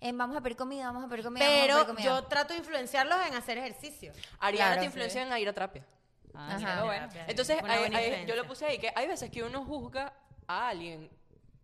En 0.00 0.16
vamos 0.16 0.36
a 0.36 0.40
pedir 0.40 0.56
comida, 0.56 0.86
vamos 0.86 1.04
a 1.04 1.08
pedir 1.08 1.24
comida, 1.24 1.44
vamos 1.44 1.58
a 1.60 1.62
pedir 1.66 1.74
Pero 1.76 1.86
comida. 1.86 2.04
yo 2.04 2.24
trato 2.24 2.54
de 2.54 2.60
influenciarlos 2.60 3.18
en 3.26 3.34
hacer 3.34 3.58
ejercicio. 3.58 4.12
Ariana 4.38 4.66
Claro, 4.68 4.80
te 4.80 4.86
influencia 4.86 5.22
en 5.22 5.36
ir 5.38 5.48
a 5.48 5.52
terapia. 5.52 5.84
Ah, 6.48 6.56
Ajá. 6.56 6.68
pero 6.74 6.86
bueno. 6.86 7.08
Entonces, 7.26 7.58
hay- 7.64 7.94
hay- 7.94 8.26
yo 8.26 8.36
lo 8.36 8.46
puse 8.46 8.66
ahí, 8.66 8.78
que 8.78 8.92
hay 8.94 9.06
veces 9.06 9.30
que 9.30 9.42
uno 9.42 9.64
juzga 9.64 10.12
a 10.46 10.68
alguien, 10.68 11.10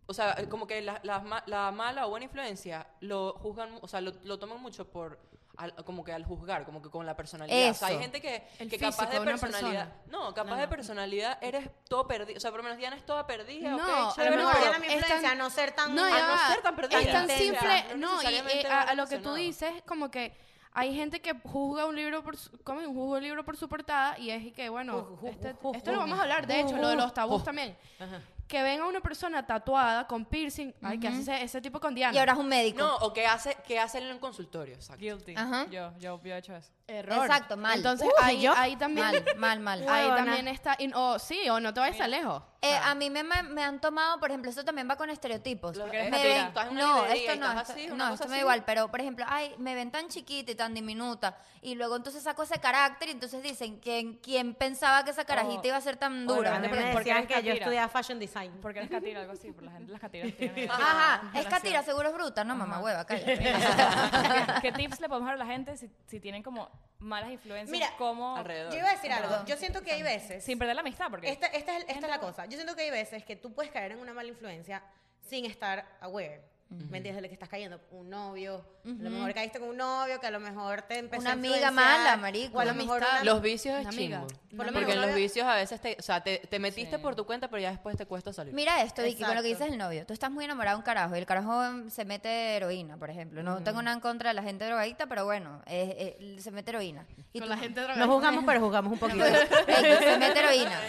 o 0.05 0.13
sea, 0.13 0.35
como 0.49 0.67
que 0.67 0.81
la, 0.81 0.99
la 1.03 1.19
ma- 1.19 1.43
la 1.47 1.71
mala 1.71 2.05
o 2.07 2.09
buena 2.09 2.25
influencia 2.25 2.87
lo 3.01 3.33
juzgan, 3.33 3.77
o 3.81 3.87
sea, 3.87 4.01
lo, 4.01 4.11
lo 4.23 4.37
toman 4.39 4.61
mucho 4.61 4.87
por, 4.89 5.19
al- 5.57 5.73
como 5.83 6.03
que 6.03 6.13
al 6.13 6.23
juzgar, 6.23 6.63
como 6.65 6.81
que 6.81 6.89
con 6.89 7.05
la 7.05 7.15
personalidad. 7.15 7.71
O 7.71 7.73
sea, 7.73 7.87
hay 7.89 7.97
gente 7.99 8.21
que, 8.21 8.47
El 8.59 8.69
que 8.69 8.77
capaz 8.77 9.07
físico 9.07 9.19
de 9.19 9.25
personalidad, 9.25 9.89
no, 10.07 10.33
capaz 10.33 10.57
de 10.57 10.67
personalidad 10.67 11.37
eres 11.41 11.69
todo 11.89 12.07
perdido, 12.07 12.37
o 12.37 12.39
sea, 12.39 12.51
por 12.51 12.59
lo 12.59 12.63
menos 12.63 12.77
Diana 12.77 12.95
es 12.95 13.05
toda 13.05 13.25
perdida, 13.25 13.71
No, 13.71 13.77
ok, 13.77 13.83
A 13.89 13.99
lo 14.05 14.13
chévere, 14.15 14.37
mejor 14.37 14.53
no, 14.59 14.65
era 14.67 14.79
mi 14.79 14.87
es 14.87 14.93
influencia 14.93 15.29
tan- 15.29 15.31
a 15.39 15.43
no 15.43 15.49
ser 15.49 15.71
tan... 15.71 15.95
No, 15.95 16.03
a 16.05 16.09
no 16.09 16.53
ser 16.53 16.61
tan 16.61 16.75
perdida. 16.75 16.99
Es 17.01 17.11
tan 17.11 17.27
simple, 17.29 17.85
No 17.97 18.21
no, 18.21 18.29
y 18.29 18.65
a, 18.65 18.81
a 18.83 18.93
lo 18.93 19.07
que 19.07 19.17
tú 19.17 19.33
dices, 19.33 19.71
como 19.87 20.11
que 20.11 20.31
hay 20.79 20.93
gente 20.93 21.19
que 21.19 21.33
juzga 21.43 21.85
un 21.87 21.95
libro 21.95 22.23
por 22.23 22.37
su, 22.37 22.51
como 22.59 22.81
juzga 22.81 23.17
un 23.17 23.23
libro 23.23 23.43
por 23.43 23.57
su 23.57 23.67
portada 23.67 24.17
y 24.19 24.29
es 24.29 24.53
que, 24.53 24.69
bueno, 24.69 25.17
este- 25.23 25.55
esto 25.73 25.91
lo 25.91 25.97
vamos 25.97 26.19
a 26.19 26.21
hablar, 26.21 26.45
de 26.45 26.59
hecho, 26.59 26.77
lo 26.77 26.89
de 26.89 26.95
los 26.95 27.13
tabús 27.13 27.43
también. 27.43 27.75
Ajá. 27.99 28.21
Que 28.47 28.61
ven 28.63 28.79
a 28.79 28.85
una 28.85 29.01
persona 29.01 29.45
tatuada 29.45 30.05
con 30.07 30.23
piercing, 30.23 30.71
ay, 30.83 30.99
que 30.99 31.07
hace 31.07 31.19
ese, 31.21 31.43
ese 31.43 31.61
tipo 31.61 31.79
con 31.79 31.93
Diana. 31.95 32.15
Y 32.15 32.19
ahora 32.19 32.33
es 32.33 32.37
un 32.39 32.47
médico. 32.47 32.79
No, 32.79 32.95
o 32.97 33.11
que 33.11 33.25
hace, 33.25 33.57
que 33.67 33.79
hace 33.79 33.97
en 33.97 34.11
un 34.13 34.19
consultorio, 34.19 34.75
exacto. 34.75 35.01
Guilty. 35.01 35.33
Ajá. 35.35 35.65
Yo, 35.69 35.91
yo, 35.97 36.21
yo 36.23 36.33
he 36.33 36.37
hecho 36.37 36.55
eso. 36.55 36.71
Error. 36.89 37.25
Exacto, 37.25 37.57
mal. 37.57 37.77
Entonces 37.77 38.07
Uy, 38.07 38.13
ahí, 38.21 38.41
¿yo? 38.41 38.53
ahí 38.55 38.75
también... 38.77 39.05
Mal, 39.37 39.59
mal, 39.59 39.59
mal. 39.59 39.89
Ahí 39.89 40.05
Huevona. 40.05 40.15
también 40.23 40.47
está... 40.47 40.75
y- 40.79 40.91
o 40.93 41.19
sí, 41.19 41.49
o 41.49 41.59
no 41.59 41.73
te 41.73 41.81
vayas 41.81 41.97
tan 41.97 42.09
lejos. 42.11 42.41
Eh, 42.61 42.73
a 42.75 42.95
mí 42.95 43.09
me, 43.11 43.23
me, 43.23 43.43
me 43.43 43.61
han 43.63 43.79
tomado, 43.79 44.19
por 44.19 44.29
ejemplo, 44.31 44.49
esto 44.49 44.65
también 44.65 44.89
va 44.89 44.95
con 44.95 45.09
estereotipos. 45.09 45.75
Lo- 45.75 45.85
Me 45.85 45.91
ven- 45.91 46.11
mentira. 46.11 46.47
Estás 46.47 46.65
en 46.67 46.71
una 46.71 46.81
no, 46.81 46.95
librería 47.03 47.33
esto 47.33 47.39
no, 47.45 47.47
estás 47.49 47.61
esto, 47.69 47.73
así, 47.73 47.85
una 47.91 48.05
no, 48.05 48.11
cosa 48.11 48.13
esto 48.13 48.25
me 48.25 48.29
da 48.29 48.35
así. 48.35 48.41
igual, 48.41 48.63
pero 48.65 48.87
por 48.89 49.01
ejemplo, 49.01 49.25
ay, 49.27 49.53
me 49.59 49.75
ven 49.75 49.91
tan 49.91 50.07
chiquita 50.07 50.51
y 50.51 50.55
tan 50.55 50.73
diminuta, 50.73 51.37
y 51.61 51.75
luego 51.75 51.95
entonces 51.97 52.23
saco 52.23 52.41
ese 52.43 52.59
carácter 52.59 53.09
y 53.09 53.11
entonces 53.11 53.43
dicen 53.43 53.79
que 53.79 54.17
quién 54.23 54.55
pensaba 54.55 55.03
que 55.03 55.11
esa 55.11 55.23
carajita 55.25 55.61
O- 55.61 55.67
iba 55.67 55.77
a 55.77 55.81
ser 55.81 55.97
tan 55.97 56.13
o 56.27 56.31
de 56.31 56.35
dura. 56.37 56.55
A 56.55 56.59
mí 56.59 56.67
repente 56.67 56.85
me 56.85 56.91
porque 56.93 57.09
decían 57.11 57.17
eres 57.17 57.27
que 57.27 57.33
yo 57.35 57.39
catira. 57.51 57.53
estudiaba 57.65 57.87
fashion 57.89 58.19
design. 58.19 58.51
Porque 58.61 58.79
eres 58.79 58.89
catira, 58.91 59.19
algo 59.21 59.33
así, 59.33 59.51
por 59.51 59.63
la 59.63 59.71
gente 59.71 59.91
las 59.91 60.01
catiras 60.01 60.31
tienen. 60.37 60.71
Ajá, 60.71 61.21
es 61.35 61.45
catira, 61.47 61.83
seguro 61.83 62.07
es 62.09 62.13
bruta, 62.15 62.43
no, 62.43 62.55
mamá 62.55 62.79
hueva, 62.79 63.05
cállate. 63.05 63.37
¿Qué, 64.61 64.61
qué 64.63 64.71
tips 64.71 64.99
le 65.01 65.09
podemos 65.09 65.27
dar 65.27 65.35
a 65.35 65.37
la 65.37 65.45
gente 65.45 65.77
si, 65.77 65.91
si 66.07 66.19
tienen 66.19 66.41
como 66.41 66.69
malas 66.99 67.31
influencias? 67.31 67.69
Mira, 67.69 67.95
como 67.97 68.35
Alrededor. 68.35 68.71
Yo 68.71 68.79
iba 68.79 68.89
a 68.89 68.93
decir 68.93 69.11
algo. 69.11 69.45
Yo 69.45 69.57
siento 69.57 69.81
que 69.81 69.91
hay 69.91 70.03
veces. 70.03 70.43
sin 70.43 70.57
perder 70.57 70.75
la 70.75 70.81
amistad, 70.81 71.09
porque 71.09 71.29
Esta, 71.29 71.47
esta 71.47 71.77
es, 71.77 71.85
esta 71.87 72.05
es 72.05 72.09
la 72.09 72.19
cosa. 72.19 72.45
Yo 72.45 72.53
siento 72.53 72.75
que 72.75 72.83
hay 72.83 72.91
veces 72.91 73.23
que 73.23 73.35
tú 73.35 73.53
puedes 73.53 73.71
caer 73.71 73.91
en 73.91 73.99
una 73.99 74.13
mala 74.13 74.29
influencia 74.29 74.83
sin 75.21 75.45
estar 75.45 75.85
aware. 76.01 76.41
¿Me 76.69 76.97
entiendes? 76.97 77.15
De 77.15 77.21
lo 77.21 77.27
que 77.29 77.33
estás 77.33 77.47
cayendo. 77.49 77.79
Un 77.91 78.09
novio. 78.09 78.63
A 78.85 78.89
lo 78.89 79.09
mejor 79.09 79.33
caíste 79.33 79.59
con 79.59 79.69
un 79.69 79.77
novio 79.77 80.19
que 80.19 80.27
a 80.27 80.31
lo 80.31 80.39
mejor 80.39 80.81
te 80.81 80.97
empezó 80.99 81.21
Una 81.21 81.29
a 81.31 81.33
amiga 81.33 81.71
mala, 81.71 82.17
marico. 82.17 82.57
O 82.57 82.61
a 82.61 82.65
lo 82.65 82.71
Una 82.71 82.81
mejor 82.81 82.97
amistad. 82.97 83.21
una- 83.21 83.31
Los 83.33 83.41
vicios 83.41 83.79
es 83.81 83.89
chingo. 83.89 84.27
Por 84.55 84.65
lo 84.65 84.73
Porque 84.73 84.87
menos, 84.87 84.95
los 85.05 85.09
¿no? 85.11 85.15
vicios 85.15 85.45
a 85.47 85.55
veces 85.55 85.79
te, 85.79 85.95
o 85.99 86.01
sea, 86.01 86.21
te, 86.23 86.39
te 86.39 86.59
metiste 86.59 86.99
por 86.99 87.15
tu 87.15 87.25
cuenta, 87.25 87.47
pero 87.49 87.61
ya 87.61 87.69
después 87.71 87.95
te 87.97 88.05
cuesta 88.05 88.33
salir. 88.33 88.53
Mira 88.53 88.81
esto, 88.81 89.01
Vicky, 89.03 89.23
con 89.23 89.35
lo 89.35 89.41
que 89.41 89.47
dices 89.49 89.67
el 89.67 89.77
novio. 89.77 90.05
Tú 90.05 90.13
estás 90.13 90.29
muy 90.31 90.43
enamorado 90.45 90.75
de 90.77 90.79
un 90.79 90.85
carajo 90.85 91.15
y 91.15 91.19
el 91.19 91.25
carajo 91.25 91.61
se 91.89 92.03
mete 92.05 92.55
heroína, 92.57 92.97
por 92.97 93.09
ejemplo. 93.09 93.43
No 93.43 93.61
tengo 93.63 93.81
nada 93.81 93.95
en 93.95 94.01
contra 94.01 94.29
de 94.29 94.33
la 94.33 94.43
gente 94.43 94.65
drogadicta, 94.65 95.05
pero 95.07 95.23
bueno, 95.25 95.61
eh, 95.67 96.17
eh, 96.19 96.37
se 96.41 96.51
mete 96.51 96.71
heroína. 96.71 97.05
Y 97.33 97.39
Con 97.39 97.47
tú- 97.47 97.53
la 97.55 97.57
gente 97.57 97.79
No 97.81 97.87
drogada. 97.87 98.07
jugamos, 98.07 98.43
pero 98.45 98.59
jugamos 98.59 98.93
un 98.93 98.99
poquito. 98.99 99.23
Se 99.25 100.17
mete 100.17 100.39
heroína. 100.39 100.81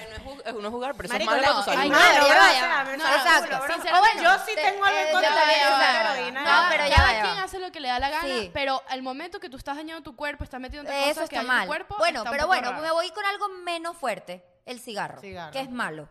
No 0.52 0.60
es, 0.66 0.68
jugar, 0.72 0.94
pero 0.96 1.06
eso 1.08 1.16
es 1.16 1.24
malo 1.26 1.42
no, 1.42 1.48
para 1.52 1.64
tu 1.64 1.70
ay, 1.70 1.76
salud. 1.76 1.92
no, 1.92 1.98
Claro, 1.98 2.26
ya 2.26 2.34
ya 2.34 2.38
vaya, 2.38 2.96
No, 2.96 3.04
exacto. 3.16 4.22
yo 4.22 4.30
sí 4.46 4.52
te- 4.54 4.62
tengo 4.62 4.84
algo 4.84 4.98
en 4.98 5.06
eh, 5.08 5.12
contra 5.12 5.30
No, 5.70 6.68
pero 6.70 6.86
ya 6.88 6.96
cada 6.96 7.12
ya 7.12 7.22
quien 7.22 7.36
va. 7.36 7.42
hace 7.44 7.58
lo 7.58 7.70
que 7.72 7.80
le 7.80 7.88
da 7.88 7.98
la 7.98 8.10
gana, 8.10 8.28
Sí. 8.28 8.50
pero 8.52 8.82
al 8.88 9.02
momento 9.02 9.40
que 9.40 9.48
tú 9.48 9.56
estás 9.56 9.76
dañando 9.76 10.02
tu 10.02 10.16
cuerpo, 10.16 10.44
estás 10.44 10.60
metiendo 10.60 10.90
Eso 10.90 10.98
cosas 11.08 11.28
que 11.28 11.36
está 11.36 11.36
dañan 11.36 11.46
mal. 11.56 11.62
tu 11.66 11.68
cuerpo, 11.68 11.96
bueno, 11.98 12.18
está 12.20 12.30
un 12.30 12.34
pero 12.36 12.44
poco 12.46 12.54
bueno, 12.56 12.70
raro. 12.70 12.82
me 12.82 12.90
voy 12.92 13.10
con 13.10 13.24
algo 13.24 13.48
menos 13.64 13.96
fuerte. 13.96 14.44
El 14.66 14.80
cigarro, 14.80 15.20
Cigarro. 15.20 15.52
que 15.52 15.60
es 15.60 15.70
malo. 15.70 16.08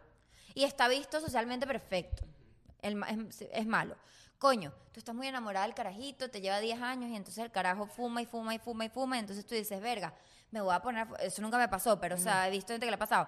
Y 0.56 0.63
está 0.63 0.88
visto 0.88 1.20
socialmente 1.22 1.67
perfecto. 1.67 2.24
El 2.82 2.96
ma- 2.96 3.08
es, 3.10 3.41
es 3.52 3.65
malo. 3.67 3.96
Coño, 4.39 4.72
tú 4.91 5.00
estás 5.00 5.13
muy 5.15 5.28
enamorada 5.28 5.65
del 5.65 5.76
carajito, 5.76 6.30
te 6.30 6.41
lleva 6.41 6.60
10 6.60 6.82
años 6.82 7.10
y 7.12 7.15
entonces 7.15 7.43
el 7.43 7.52
carajo 7.52 7.86
fuma 7.88 8.22
y 8.22 8.26
fuma 8.26 8.54
y 8.56 8.60
fuma 8.60 8.86
y 8.86 8.89
fuma. 8.89 9.15
Y 9.17 9.20
entonces 9.20 9.46
tú 9.46 9.56
dices, 9.56 9.80
verga, 9.82 10.13
me 10.52 10.62
voy 10.62 10.74
a 10.74 10.80
poner. 10.82 11.04
a 11.04 11.06
fu-". 11.06 11.15
Eso 11.17 11.41
nunca 11.41 11.58
me 11.58 11.67
pasó, 11.67 12.00
pero 12.00 12.15
o 12.15 12.20
sea, 12.20 12.48
he 12.48 12.52
visto 12.52 12.74
gente 12.74 12.86
que 12.86 12.91
le 12.91 12.96
ha 12.96 13.00
pasado. 13.00 13.28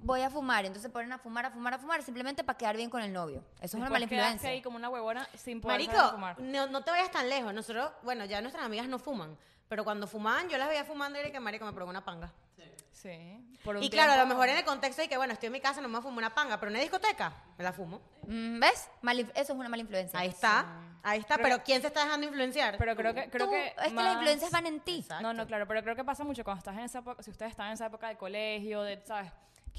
Voy 0.00 0.22
a 0.22 0.30
fumar. 0.30 0.64
Entonces 0.64 0.90
ponen 0.90 1.12
a 1.12 1.18
fumar, 1.18 1.46
a 1.46 1.50
fumar, 1.50 1.74
a 1.74 1.78
fumar, 1.78 2.02
simplemente 2.02 2.44
para 2.44 2.56
quedar 2.56 2.76
bien 2.76 2.88
con 2.90 3.02
el 3.02 3.12
novio. 3.12 3.44
Eso 3.56 3.76
es 3.76 3.80
una 3.80 3.90
mala 3.90 4.04
influencia. 4.04 4.50
ahí 4.50 4.62
como 4.62 4.76
una 4.76 4.88
huevona 4.88 5.28
sin 5.36 5.60
poder 5.60 5.80
salir 5.80 5.90
a 5.90 5.94
Marico, 5.94 6.12
fumar. 6.14 6.40
no, 6.40 6.66
no 6.68 6.82
te 6.84 6.90
vayas 6.90 7.10
tan 7.10 7.28
lejos. 7.28 7.52
Nosotros, 7.52 7.90
bueno, 8.02 8.24
ya 8.24 8.40
nuestras 8.40 8.64
amigas 8.64 8.86
no 8.88 8.98
fuman. 8.98 9.36
Pero 9.68 9.84
cuando 9.84 10.06
fumaban, 10.06 10.48
yo 10.48 10.56
las 10.56 10.68
veía 10.68 10.84
fumando 10.84 11.18
y 11.18 11.22
era 11.22 11.30
que, 11.30 11.40
marico, 11.40 11.64
me 11.66 11.72
probó 11.72 11.90
una 11.90 12.04
panga. 12.04 12.32
Sí. 12.92 13.58
Por 13.62 13.76
un 13.76 13.82
Y 13.82 13.90
claro, 13.90 14.12
a 14.12 14.16
lo 14.16 14.26
mejor 14.26 14.48
en 14.48 14.56
el 14.56 14.64
contexto 14.64 15.02
de 15.02 15.08
que, 15.08 15.16
bueno, 15.16 15.32
estoy 15.32 15.48
en 15.48 15.52
mi 15.52 15.60
casa, 15.60 15.80
no 15.80 15.88
me 15.88 16.00
fumo 16.00 16.18
una 16.18 16.34
panga, 16.34 16.58
pero 16.58 16.70
en 16.70 16.76
una 16.76 16.82
discoteca, 16.82 17.32
me 17.56 17.62
la 17.62 17.72
fumo. 17.72 18.00
Mm, 18.26 18.58
¿Ves? 18.58 18.88
Mal 19.02 19.18
inf- 19.20 19.30
eso 19.34 19.52
es 19.52 19.58
una 19.58 19.68
mala 19.68 19.82
influencia. 19.82 20.18
Ahí 20.18 20.28
está, 20.30 20.66
ahí 21.04 21.20
está. 21.20 21.36
Pero 21.38 21.62
¿quién 21.62 21.80
se 21.80 21.88
está 21.88 22.02
dejando 22.04 22.26
influenciar? 22.26 22.76
Pero 22.76 22.96
creo 22.96 23.14
que, 23.14 23.30
creo 23.30 23.46
Tú, 23.46 23.52
que 23.52 23.66
es 23.68 23.74
que 23.74 23.90
más- 23.90 24.04
las 24.04 24.14
influencias 24.14 24.50
van 24.50 24.66
en 24.66 24.80
ti. 24.80 24.98
Exacto. 25.00 25.22
No, 25.22 25.32
no, 25.32 25.46
claro, 25.46 25.68
pero 25.68 25.82
creo 25.82 25.94
que 25.94 26.02
pasa 26.04 26.24
mucho 26.24 26.42
cuando 26.42 26.58
estás 26.58 26.74
en 26.76 26.84
esa 26.84 26.98
época, 27.00 27.22
si 27.22 27.30
ustedes 27.30 27.50
están 27.50 27.68
en 27.68 27.74
esa 27.74 27.86
época 27.86 28.08
de 28.08 28.16
colegio, 28.16 28.82
de, 28.82 29.00
¿sabes? 29.06 29.30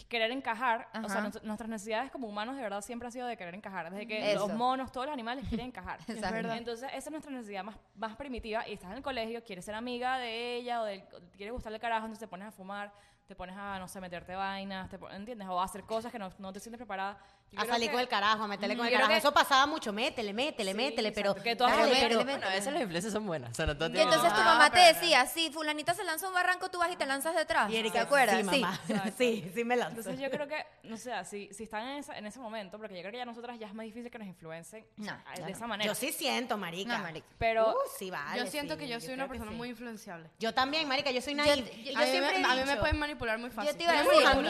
Querer 0.08 0.32
encajar, 0.32 0.88
o 1.04 1.10
sea, 1.10 1.20
Ajá. 1.20 1.32
nuestras- 1.44 1.70
necesidades 1.70 2.12
como 2.12 2.28
humanos 2.28 2.56
de 2.56 2.62
verdad 2.62 2.82
siempre 2.82 3.08
ha 3.08 3.12
sido 3.12 3.28
de 3.28 3.36
querer 3.38 3.54
encajar. 3.56 3.90
Desde 3.92 4.08
que 4.08 4.32
Eso. 4.34 4.48
los 4.48 4.56
monos, 4.58 4.92
todos 4.92 5.08
los 5.08 5.14
animales 5.14 5.46
quieren 5.48 5.68
encajar. 5.68 6.00
Es 6.08 6.22
verdad. 6.22 6.58
Entonces, 6.58 6.88
esa 6.90 6.98
es 6.98 7.12
nuestra 7.12 7.32
necesidad 7.32 7.64
más, 7.64 7.76
más 7.96 8.16
primitiva. 8.16 8.68
Y 8.68 8.74
estás 8.74 8.92
en 8.92 8.98
el 8.98 9.04
colegio, 9.04 9.44
quieres 9.44 9.66
ser 9.66 9.76
amiga 9.76 10.18
de 10.18 10.56
ella 10.56 10.82
o 10.82 10.86
del, 10.86 11.04
quieres 11.36 11.54
gustarle 11.54 11.80
carajo, 11.80 12.06
entonces 12.06 12.20
te 12.22 12.28
pones 12.28 12.48
a 12.48 12.52
fumar, 12.52 12.92
te 13.28 13.36
pones 13.36 13.56
a, 13.58 13.78
no 13.78 13.88
sé, 13.88 14.02
meterte 14.02 14.36
vainas, 14.36 14.90
te 14.90 14.98
¿entiendes? 15.12 15.48
O 15.48 15.60
a 15.60 15.64
hacer 15.66 15.84
cosas 15.84 16.12
que 16.12 16.18
no, 16.18 16.30
no 16.40 16.52
te 16.52 16.60
sientes 16.60 16.78
preparada. 16.80 17.18
A 17.58 17.66
salir 17.66 17.88
que- 17.90 17.94
con 17.94 18.02
el 18.02 18.08
carajo, 18.08 18.44
a 18.44 18.48
meterle 18.48 18.78
con 18.78 18.86
el 18.86 18.92
carajo. 18.92 19.10
que- 19.12 19.18
Eso 19.18 19.34
pasaba 19.34 19.66
mucho, 19.66 19.92
métele, 19.92 20.34
métele, 20.34 20.72
Sí, 20.72 20.78
métele, 20.78 21.12
pero... 21.12 21.34
que 21.36 21.56
dale, 21.56 22.16
Bueno, 22.24 22.46
a 22.48 22.50
veces 22.52 22.72
las 22.72 22.82
influencias 22.84 23.12
son 23.12 23.26
buenas. 23.26 23.52
O 23.52 23.54
sea, 23.56 23.66
no 23.66 23.76
todo 23.76 23.90
Y 23.90 24.00
entonces 24.00 24.34
tu 24.34 24.40
Ah, 24.42 24.44
mamá 24.46 24.70
te 24.70 24.78
pero- 24.78 25.00
decía, 25.00 25.26
si 25.26 25.52
fulanita 25.52 25.94
se 25.94 26.04
lanza 26.04 26.26
a 26.28 26.30
un 26.30 26.36
barranco, 26.36 26.70
tú 26.70 26.78
vas 26.80 26.92
y 26.92 26.96
te 26.96 27.06
lanzas 27.06 27.36
detrás. 27.36 27.70
Y 27.72 27.78
Erika, 27.78 27.94
¿Te 27.94 28.00
acuerdas? 28.02 28.38
Sí, 28.38 28.44
mamá. 28.62 28.80
Sí, 29.18 29.52
sí 29.54 29.64
me 29.64 29.76
lanzo. 29.76 30.00
Entonces 30.00 30.20
yo 30.22 30.30
creo 30.30 30.48
que, 30.48 30.64
no 30.84 30.96
sé, 30.98 31.12
si, 31.26 31.50
si 31.54 31.64
están 31.64 31.88
en, 31.88 31.98
esa- 31.98 32.18
en 32.18 32.26
ese 32.28 32.40
momento, 32.40 32.78
porque 32.78 32.96
yo 32.96 33.02
creo 33.02 33.12
que 33.12 33.18
ya 33.18 33.26
nosotras 33.26 33.58
ya 33.60 33.68
es 33.68 33.74
más 33.74 33.86
difícil 33.86 34.12
que 34.12 34.20
nos 34.20 34.28
influencen 34.28 34.86
No, 34.98 35.18
de 35.44 35.52
esa 35.52 35.66
manera. 35.68 35.88
Yo 35.88 35.96
sí 35.96 36.12
siento, 36.12 36.58
marica. 36.58 36.98
No, 36.98 37.04
marica. 37.04 37.28
Pero 37.38 37.70
Uh, 37.72 37.76
sí, 37.98 38.10
vale, 38.12 38.40
yo 38.40 38.46
siento 38.48 38.76
sí, 38.76 38.80
que 38.82 38.88
yo 38.88 39.00
soy 39.00 39.14
una 39.16 39.28
persona 39.28 39.52
sí. 39.52 39.58
muy 39.58 39.70
influenciable. 39.70 40.30
Yo 40.40 40.54
también, 40.54 40.88
marica, 40.88 41.12
yo 41.12 41.22
soy 41.22 41.34
Yo- 41.36 41.44
naive. 41.44 41.70
yo 41.84 41.92
Y 41.92 41.96
a, 41.96 42.00
mí 42.00 42.06
siempre 42.06 42.44
a 42.46 42.56
mí 42.56 42.64
me 42.66 42.78
pueden 42.78 43.00
manipular 43.00 43.38
muy 43.40 43.50
fácil. 43.50 43.76
te 43.76 43.84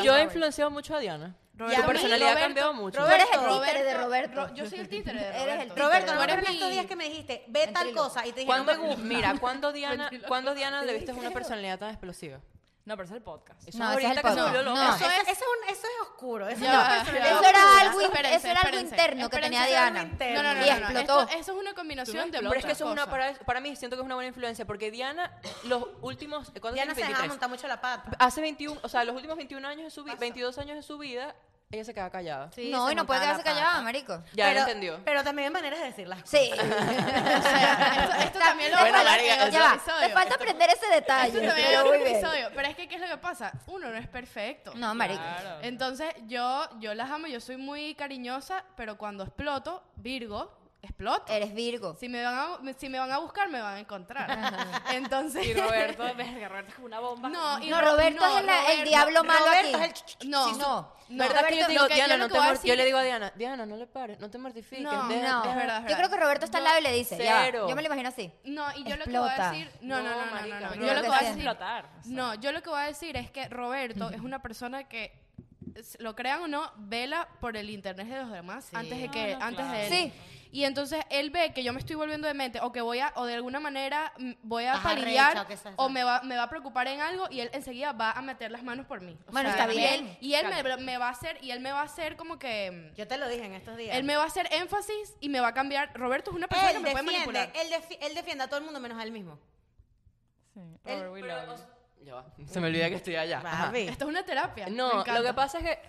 Yo 0.04 0.16
he 0.18 0.24
influenciado 0.24 0.70
mucho 0.70 0.96
a 0.96 1.00
Diana. 1.00 1.36
Roberto, 1.60 1.82
tu 1.82 1.88
personalidad 1.88 2.30
Roberto, 2.34 2.46
cambió 2.46 2.74
mucho. 2.74 3.00
Tú 3.00 3.06
eres 3.12 3.28
el 3.34 3.40
Roberto, 3.42 3.62
títere 3.62 3.84
de 3.84 3.94
Roberto. 3.98 4.36
Ro- 4.48 4.54
yo 4.56 4.70
soy 4.70 4.80
el 4.80 4.90
títere 4.90 5.20
de 5.20 5.28
Eres 5.28 5.38
el 5.38 5.46
Roberto. 5.48 5.64
títere. 5.76 5.86
Roberto, 5.86 6.12
no 6.14 6.18
me 6.18 6.24
eres 6.24 6.34
acuerdo 6.36 6.50
en 6.50 6.56
estos 6.56 6.72
días 6.72 6.86
que 6.86 6.96
me 6.96 7.04
dijiste, 7.10 7.44
ve 7.48 7.68
tal 7.68 7.92
cosa, 7.94 8.26
y 8.26 8.32
te 8.32 8.40
dije, 8.42 8.46
¿Cuándo, 8.48 8.74
no 8.74 8.82
me 8.82 8.88
gusta. 8.88 9.04
mira, 9.04 9.36
¿cuándo 9.40 9.72
Diana. 9.72 10.10
¿cuándo 10.28 10.56
Diana 10.56 10.82
le 10.84 10.94
viste 10.94 11.12
una 11.14 11.32
personalidad 11.32 11.78
tan 11.80 11.90
explosiva? 11.90 12.40
No, 12.86 12.96
pero 12.98 13.06
es 13.08 13.12
el 13.14 13.22
podcast. 13.22 13.68
Eso 13.68 13.78
No, 13.78 13.84
es 13.84 13.92
ahorita 13.92 14.12
el 14.14 14.22
que 14.22 14.34
se 14.34 14.42
volvió 14.42 14.64
No, 14.64 14.70
loca. 14.72 14.96
Eso, 14.96 15.06
es, 15.06 15.20
eso, 15.20 15.32
es 15.32 15.40
un- 15.42 15.70
eso 15.76 15.86
es 15.88 16.08
oscuro. 16.10 16.48
Eso, 16.48 16.60
personalidad 16.62 17.24
ya 17.24 17.32
Eso 17.40 17.44
era 17.50 17.80
algo, 17.82 18.00
in- 18.02 18.06
Espérense, 18.08 18.36
eso 18.38 18.48
era 18.48 18.62
algo 18.62 18.80
interno 18.80 19.30
que 19.30 19.38
tenía 19.38 19.66
Diana. 19.68 20.02
interno. 20.02 20.42
No, 20.42 20.50
no, 20.54 20.60
no, 20.60 20.66
Y 20.66 20.70
no, 20.70 20.76
no, 20.76 20.82
explotó. 20.88 21.22
Esto, 21.22 21.38
eso 21.38 21.52
es 21.52 21.58
una 21.60 21.74
combinación 21.76 22.32
de 22.32 22.40
Pero 22.40 22.54
es 22.56 22.66
que 22.66 22.72
eso 22.72 22.86
es 22.86 22.92
una, 22.92 23.08
para, 23.08 23.34
para 23.46 23.60
mí 23.60 23.76
siento 23.76 23.96
que 23.96 24.02
es 24.02 24.06
una 24.06 24.16
buena 24.16 24.30
influencia, 24.30 24.66
porque 24.66 24.90
Diana, 24.90 25.32
los 25.66 25.86
últimos, 26.02 26.50
¿cuándo 26.60 26.72
Diana 26.74 26.96
se 26.96 27.02
23. 27.02 27.30
montar 27.30 27.50
mucho 27.50 27.68
la 27.68 27.80
pata. 27.80 28.10
Hace 28.18 28.42
21, 28.42 28.80
o 28.82 28.90
sea, 28.90 29.04
los 29.04 29.14
últimos 29.16 29.38
21 29.38 29.68
años 29.68 29.84
de 29.84 29.92
su 29.92 30.04
vida, 30.04 30.16
22 30.16 30.58
años 30.58 30.76
de 30.76 30.82
su 30.82 30.98
vida, 30.98 31.36
ella 31.72 31.84
se 31.84 31.94
queda 31.94 32.10
callada. 32.10 32.52
Sí, 32.52 32.72
no, 32.72 32.88
se 32.88 32.94
y 32.94 32.96
no 32.96 33.06
puede 33.06 33.20
quedarse 33.20 33.44
la 33.44 33.54
callada, 33.54 33.82
marico. 33.82 34.24
Ya 34.34 34.46
pero, 34.46 34.56
lo 34.56 34.60
entendió. 34.62 35.00
Pero 35.06 35.24
también 35.24 35.50
hay 35.50 35.54
maneras 35.54 35.80
de 35.80 35.86
decirlas. 35.86 36.20
Sí. 36.26 36.52
O 36.60 37.42
sea, 37.42 37.94
esto, 38.04 38.16
esto 38.24 38.40
también 38.40 38.72
lo 38.72 38.78
falta- 38.78 39.50
ya 39.52 39.74
episodio. 39.76 40.08
Te 40.08 40.10
falta 40.14 40.36
aprender 40.36 40.70
ese 40.72 40.88
detalle. 40.88 41.28
Esto 41.28 41.48
también 41.48 41.68
pero 41.68 41.80
es 41.80 41.86
muy 41.86 41.90
otro 41.96 42.04
bien. 42.04 42.16
episodio. 42.16 42.50
Pero 42.56 42.68
es 42.68 42.76
que, 42.76 42.88
¿qué 42.88 42.96
es 42.96 43.02
lo 43.02 43.08
que 43.08 43.18
pasa? 43.18 43.52
Uno 43.68 43.90
no 43.90 43.98
es 43.98 44.08
perfecto. 44.08 44.74
No, 44.76 44.96
marico. 44.96 45.22
Claro. 45.22 45.60
Entonces, 45.62 46.08
yo, 46.26 46.68
yo 46.80 46.96
las 46.96 47.12
amo, 47.12 47.28
yo 47.28 47.40
soy 47.40 47.58
muy 47.58 47.94
cariñosa, 47.94 48.66
pero 48.76 48.98
cuando 48.98 49.24
exploto, 49.24 49.84
Virgo, 49.96 50.59
exploto. 50.82 51.32
Eres 51.32 51.54
Virgo. 51.54 51.96
Si 52.00 52.08
me, 52.10 52.24
van 52.24 52.36
a, 52.38 52.74
si 52.78 52.90
me 52.90 53.00
van 53.00 53.12
a 53.12 53.18
buscar, 53.20 53.50
me 53.50 53.62
van 53.62 53.76
a 53.76 53.80
encontrar. 53.80 54.30
Entonces... 54.94 55.46
Y 55.48 55.54
Roberto, 55.54 56.04
verga, 56.16 56.48
Roberto 56.50 56.72
es 56.74 56.80
una 56.80 57.00
bomba. 57.00 57.30
No, 57.30 57.60
y 57.62 57.70
No, 57.70 57.82
Ro- 57.82 57.92
Roberto 57.92 58.22
no, 58.22 58.38
es 58.40 58.80
el, 58.80 58.84
diablo 58.88 59.24
malo 59.24 59.46
Roberto 59.46 59.78
aquí. 59.78 59.92
es 59.94 60.18
el 60.22 60.30
No, 60.30 60.46
Sí, 60.54 60.58
no. 60.60 60.94
no. 61.10 61.18
¿Verdad 61.24 61.48
que 61.48 61.58
yo 61.60 61.68
digo, 61.68 61.88
que- 61.88 61.96
Diana, 61.96 62.18
no 62.18 62.28
te 62.30 62.68
Yo 62.68 62.76
le 62.76 62.86
digo 62.86 62.98
a 62.98 63.04
Diana, 63.04 63.34
Diana, 63.36 63.66
no 63.66 63.76
le 63.76 63.88
pares, 63.88 64.20
no 64.20 64.30
te 64.30 64.38
mortifiques. 64.38 64.84
No, 64.84 65.10
es 65.12 65.56
verdad, 65.56 65.84
es 65.86 65.92
yo 65.92 65.98
creo 65.98 66.10
que 66.10 66.18
Roberto 66.18 66.46
está 66.46 66.60
al 66.60 66.64
lado 66.64 66.80
y 66.80 66.84
le 66.84 66.94
dice, 66.94 67.18
ya. 67.18 67.42
Cero. 67.46 67.66
Yo 67.68 67.76
me 67.76 67.82
lo 67.82 67.88
imagino 67.88 68.10
así. 68.10 68.32
No, 68.46 68.66
y 68.76 68.84
yo 68.84 68.96
lo 68.96 69.06
que 69.06 69.18
voy 69.20 69.30
a 69.30 69.36
Explota. 69.36 69.52
decir... 69.52 69.72
No, 69.82 69.98
no, 69.98 70.04
No, 70.04 70.10
no, 70.10 70.18
no, 70.18 70.26
no, 70.26 70.32
marica, 70.32 70.60
no. 70.60 70.76
Yo 70.76 70.94
lo 70.94 71.02
que 71.02 71.08
voy 71.08 71.18
a 71.18 71.20
decir... 71.22 71.34
explotar. 71.48 71.86
o 71.86 72.04
sea. 72.04 72.12
No, 72.14 72.36
yo 72.36 72.52
lo 72.52 72.62
que 72.62 72.70
voy 72.70 72.80
a 72.82 72.86
decir 72.86 73.18
es 73.18 73.30
que 73.32 73.50
Roberto 73.50 74.10
es 74.12 74.22
una 74.22 74.42
persona 74.42 74.88
que, 74.88 75.20
lo 76.00 76.16
crean 76.16 76.42
o 76.42 76.48
no, 76.48 76.72
vela 76.78 77.28
por 77.42 77.58
el 77.58 77.70
internet 77.70 78.08
de 78.08 78.18
los 78.18 78.32
demás 78.32 78.70
antes 78.74 78.98
de 79.00 79.10
que 79.10 79.34
No, 79.34 79.40
no, 79.40 79.46
antes 79.46 79.66
claro. 79.66 79.78
de 79.80 79.88
él. 79.88 79.94
Sí. 79.94 80.14
Y 80.52 80.64
entonces 80.64 81.04
él 81.12 81.30
ve 81.30 81.54
que 81.54 81.64
yo 81.64 81.74
me 81.74 81.80
estoy 81.80 81.96
volviendo 81.96 82.28
demente 82.28 82.60
o 82.62 82.72
que 82.72 82.82
voy 82.82 82.98
a 83.00 83.14
o 83.16 83.26
de 83.28 83.36
alguna 83.36 83.60
manera 83.60 84.12
mm, 84.18 84.32
voy 84.42 84.66
a 84.66 84.82
palidear 84.82 85.38
arrecha 85.38 85.74
o 85.76 85.90
me 85.90 86.04
va 86.04 86.22
me 86.24 86.36
va 86.38 86.44
a 86.44 86.50
preocupar 86.50 86.88
en 86.88 87.02
algo 87.02 87.28
y 87.30 87.42
él 87.42 87.52
enseguida 87.54 87.92
va 87.92 88.12
a 88.12 88.22
meter 88.24 88.50
las 88.50 88.64
manos 88.64 88.88
por 88.88 89.00
mí. 89.02 89.16
O 89.28 89.32
Bueno, 89.32 89.52
sea, 89.52 89.66
está 89.66 89.74
y 89.74 89.78
bien. 89.78 90.08
él- 90.08 90.18
Y 90.22 90.34
él, 90.34 90.48
me, 90.48 90.78
me 90.78 90.98
va 90.98 91.08
a 91.08 91.12
hacer 91.12 91.38
y 91.44 91.52
él 91.52 91.60
me 91.60 91.72
va 91.72 91.82
a 91.82 91.84
hacer 91.84 92.16
como 92.16 92.40
que 92.40 92.92
Yo 92.96 93.08
te 93.08 93.18
lo 93.18 93.28
dije 93.30 93.46
en 93.46 93.54
estos 93.54 93.78
días. 93.78 93.96
él 93.96 94.04
me 94.04 94.16
va 94.16 94.24
a 94.24 94.26
hacer 94.26 94.48
énfasis 94.52 95.16
y 95.20 95.30
me 95.30 95.40
va 95.40 95.50
a 95.50 95.54
cambiar. 95.54 95.92
Roberto 95.94 96.32
es 96.32 96.36
una 96.38 96.48
persona 96.48 96.72
que 96.72 96.78
él 96.78 96.84
me 96.84 96.92
puede 96.94 97.04
defiende, 97.04 97.32
manipular. 97.34 97.52
él, 97.66 97.72
defi- 97.72 97.98
él 98.02 98.16
defiende 98.16 98.44
a 98.44 98.48
todo 98.48 98.58
el 98.58 98.66
mundo 98.66 98.80
menos 98.80 98.98
a 98.98 99.04
él 99.04 99.12
mismo. 99.12 99.38
Sí, 100.56 100.62
Él- 100.86 101.04
Robert, 101.04 101.12
we 101.14 101.22
love 101.22 101.60
you. 101.60 101.66
Ya 102.06 102.16
va, 102.16 102.26
Se 102.48 102.60
me 102.60 102.68
olvida 102.68 102.90
que 102.90 102.96
estoy 102.96 103.16
allá. 103.18 103.42
Ajá. 103.46 103.72
Esto 103.78 104.06
es 104.06 104.10
una 104.10 104.24
terapia. 104.24 104.66
me 104.66 104.72
No, 104.72 104.94
lo 104.94 105.02
encanta. 105.02 105.22
que 105.24 105.34
pasa 105.34 105.60
es 105.60 105.64
que 105.66 105.80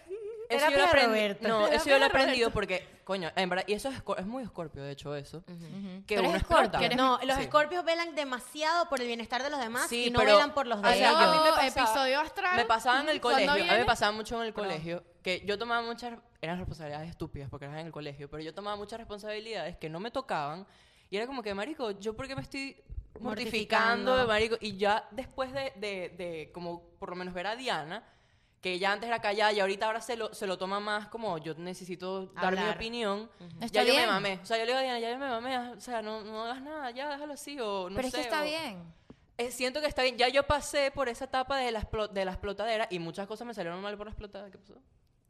eso 0.51 0.71
yo 0.71 0.79
lo 0.79 0.85
aprendí. 0.85 1.47
No, 1.49 1.67
eso 1.69 1.89
yo 1.89 1.99
lo 1.99 2.05
he 2.05 2.09
aprendido 2.09 2.51
porque, 2.51 2.87
coño, 3.05 3.31
en 3.37 3.49
verdad, 3.49 3.65
y 3.67 3.73
eso 3.75 3.89
es, 3.89 4.03
es 4.19 4.27
muy 4.27 4.43
escorpio, 4.43 4.83
de 4.83 4.93
hecho, 4.93 5.15
eso. 5.17 5.43
Que 6.07 6.17
Tú 6.17 6.21
eres 6.21 6.31
uno 6.31 6.39
Scorpio. 6.39 6.39
explota. 6.39 6.79
Que 6.79 6.85
eres- 6.87 6.97
No, 6.97 7.19
los 7.25 7.37
Sí. 7.37 7.43
escorpios 7.43 7.85
velan 7.85 8.15
demasiado 8.15 8.89
por 8.89 9.01
el 9.01 9.07
bienestar 9.07 9.43
de 9.43 9.51
los 9.51 9.61
demás 9.61 9.89
Sí, 9.89 10.07
y 10.07 10.11
no 10.11 10.19
pero- 10.21 10.33
velan 10.35 10.53
por 10.55 10.67
los 10.67 10.81
de 10.83 10.89
o 10.89 10.93
sea, 10.93 11.11
ellos. 11.11 11.21
a 11.21 11.33
mí 11.33 11.39
me 11.45 11.51
pasaba- 11.51 11.67
episodio 11.91 12.21
astral. 12.21 12.57
Me 12.57 12.65
pasaba 12.65 13.01
en 13.01 13.09
el 13.09 13.21
¿cuándo 13.21 13.47
colegio, 13.53 13.71
a 13.71 13.75
mí 13.75 13.81
me 13.81 13.87
pasaba 13.87 14.13
mucho 14.13 14.41
en 14.41 14.47
el 14.49 14.53
colegio, 14.55 15.03
que 15.23 15.43
yo 15.47 15.59
tomaba 15.59 15.83
muchas, 15.83 16.19
eran 16.41 16.59
responsabilidades 16.59 17.11
estúpidas 17.11 17.49
porque 17.51 17.67
eras 17.67 17.79
en 17.81 17.87
el 17.87 17.93
colegio, 17.93 18.29
pero 18.31 18.43
yo 18.43 18.55
tomaba 18.55 18.77
muchas 18.77 18.99
responsabilidades 18.99 19.77
que 19.77 19.89
no 19.91 20.01
me 20.01 20.11
tocaban 20.11 20.67
y 21.11 21.17
era 21.17 21.27
como 21.27 21.43
que, 21.43 21.53
marico, 21.55 21.91
¿yo 21.93 22.15
por 22.17 22.27
qué 22.29 22.35
me 22.37 22.43
estoy 22.43 22.77
mortificando, 23.19 24.13
Mortificando. 24.13 24.27
marico. 24.29 24.57
Y 24.61 24.77
ya 24.77 25.07
después 25.11 25.53
de, 25.53 25.73
de, 25.77 26.15
de 26.17 26.51
como 26.55 26.83
por 26.99 27.11
lo 27.11 27.17
menos 27.17 27.35
ver 27.35 27.47
a 27.49 27.57
Diana, 27.57 28.05
que 28.61 28.73
ella 28.75 28.93
antes 28.93 29.09
era 29.09 29.21
callada 29.21 29.53
y 29.53 29.61
ahorita 29.61 29.87
ahora 29.87 30.01
se 30.03 30.17
lo, 30.17 30.35
se 30.35 30.47
lo 30.47 30.59
toma 30.59 30.81
más 30.81 31.09
como 31.09 31.39
yo 31.39 31.55
necesito 31.55 32.27
dar 32.35 32.55
mi 32.57 32.69
opinión. 32.69 33.31
Ya 33.73 33.83
yo 33.85 33.95
me 33.95 34.07
mamé. 34.07 34.39
O 34.43 34.47
sea, 34.47 34.59
yo 34.59 34.65
le 34.65 34.73
digo 34.73 34.79
a 34.79 34.83
Diana, 34.83 34.99
ya 34.99 35.11
yo 35.11 35.19
me 35.19 35.29
mamé. 35.29 35.59
O 35.71 35.81
sea, 35.81 36.03
no, 36.03 36.23
no 36.23 36.45
hagas 36.45 36.61
nada, 36.63 36.91
ya 36.91 37.09
déjalo 37.11 37.33
así. 37.35 37.59
O 37.61 37.89
no 37.89 37.97
Pero 37.97 38.09
es 38.09 38.13
sé, 38.13 38.19
que 38.19 38.25
está 38.25 38.41
o- 38.43 38.45
bien. 38.45 38.95
Eh, 39.39 39.51
siento 39.51 39.81
que 39.81 39.87
está 39.87 40.03
bien. 40.03 40.19
Ya 40.19 40.29
yo 40.29 40.47
pasé 40.47 40.91
por 40.91 41.09
esa 41.09 41.25
etapa 41.25 41.57
de 41.57 41.71
la, 41.73 41.81
explo- 41.81 42.09
de 42.11 42.25
la 42.27 42.33
explotadera 42.33 42.87
y 42.91 42.99
muchas 42.99 43.27
cosas 43.27 43.47
me 43.47 43.55
salieron 43.55 43.81
mal 43.81 43.97
por 43.97 44.07
la 44.07 44.11
explotadera. 44.13 44.51
¿Qué 44.51 44.59
pasó? 44.59 44.75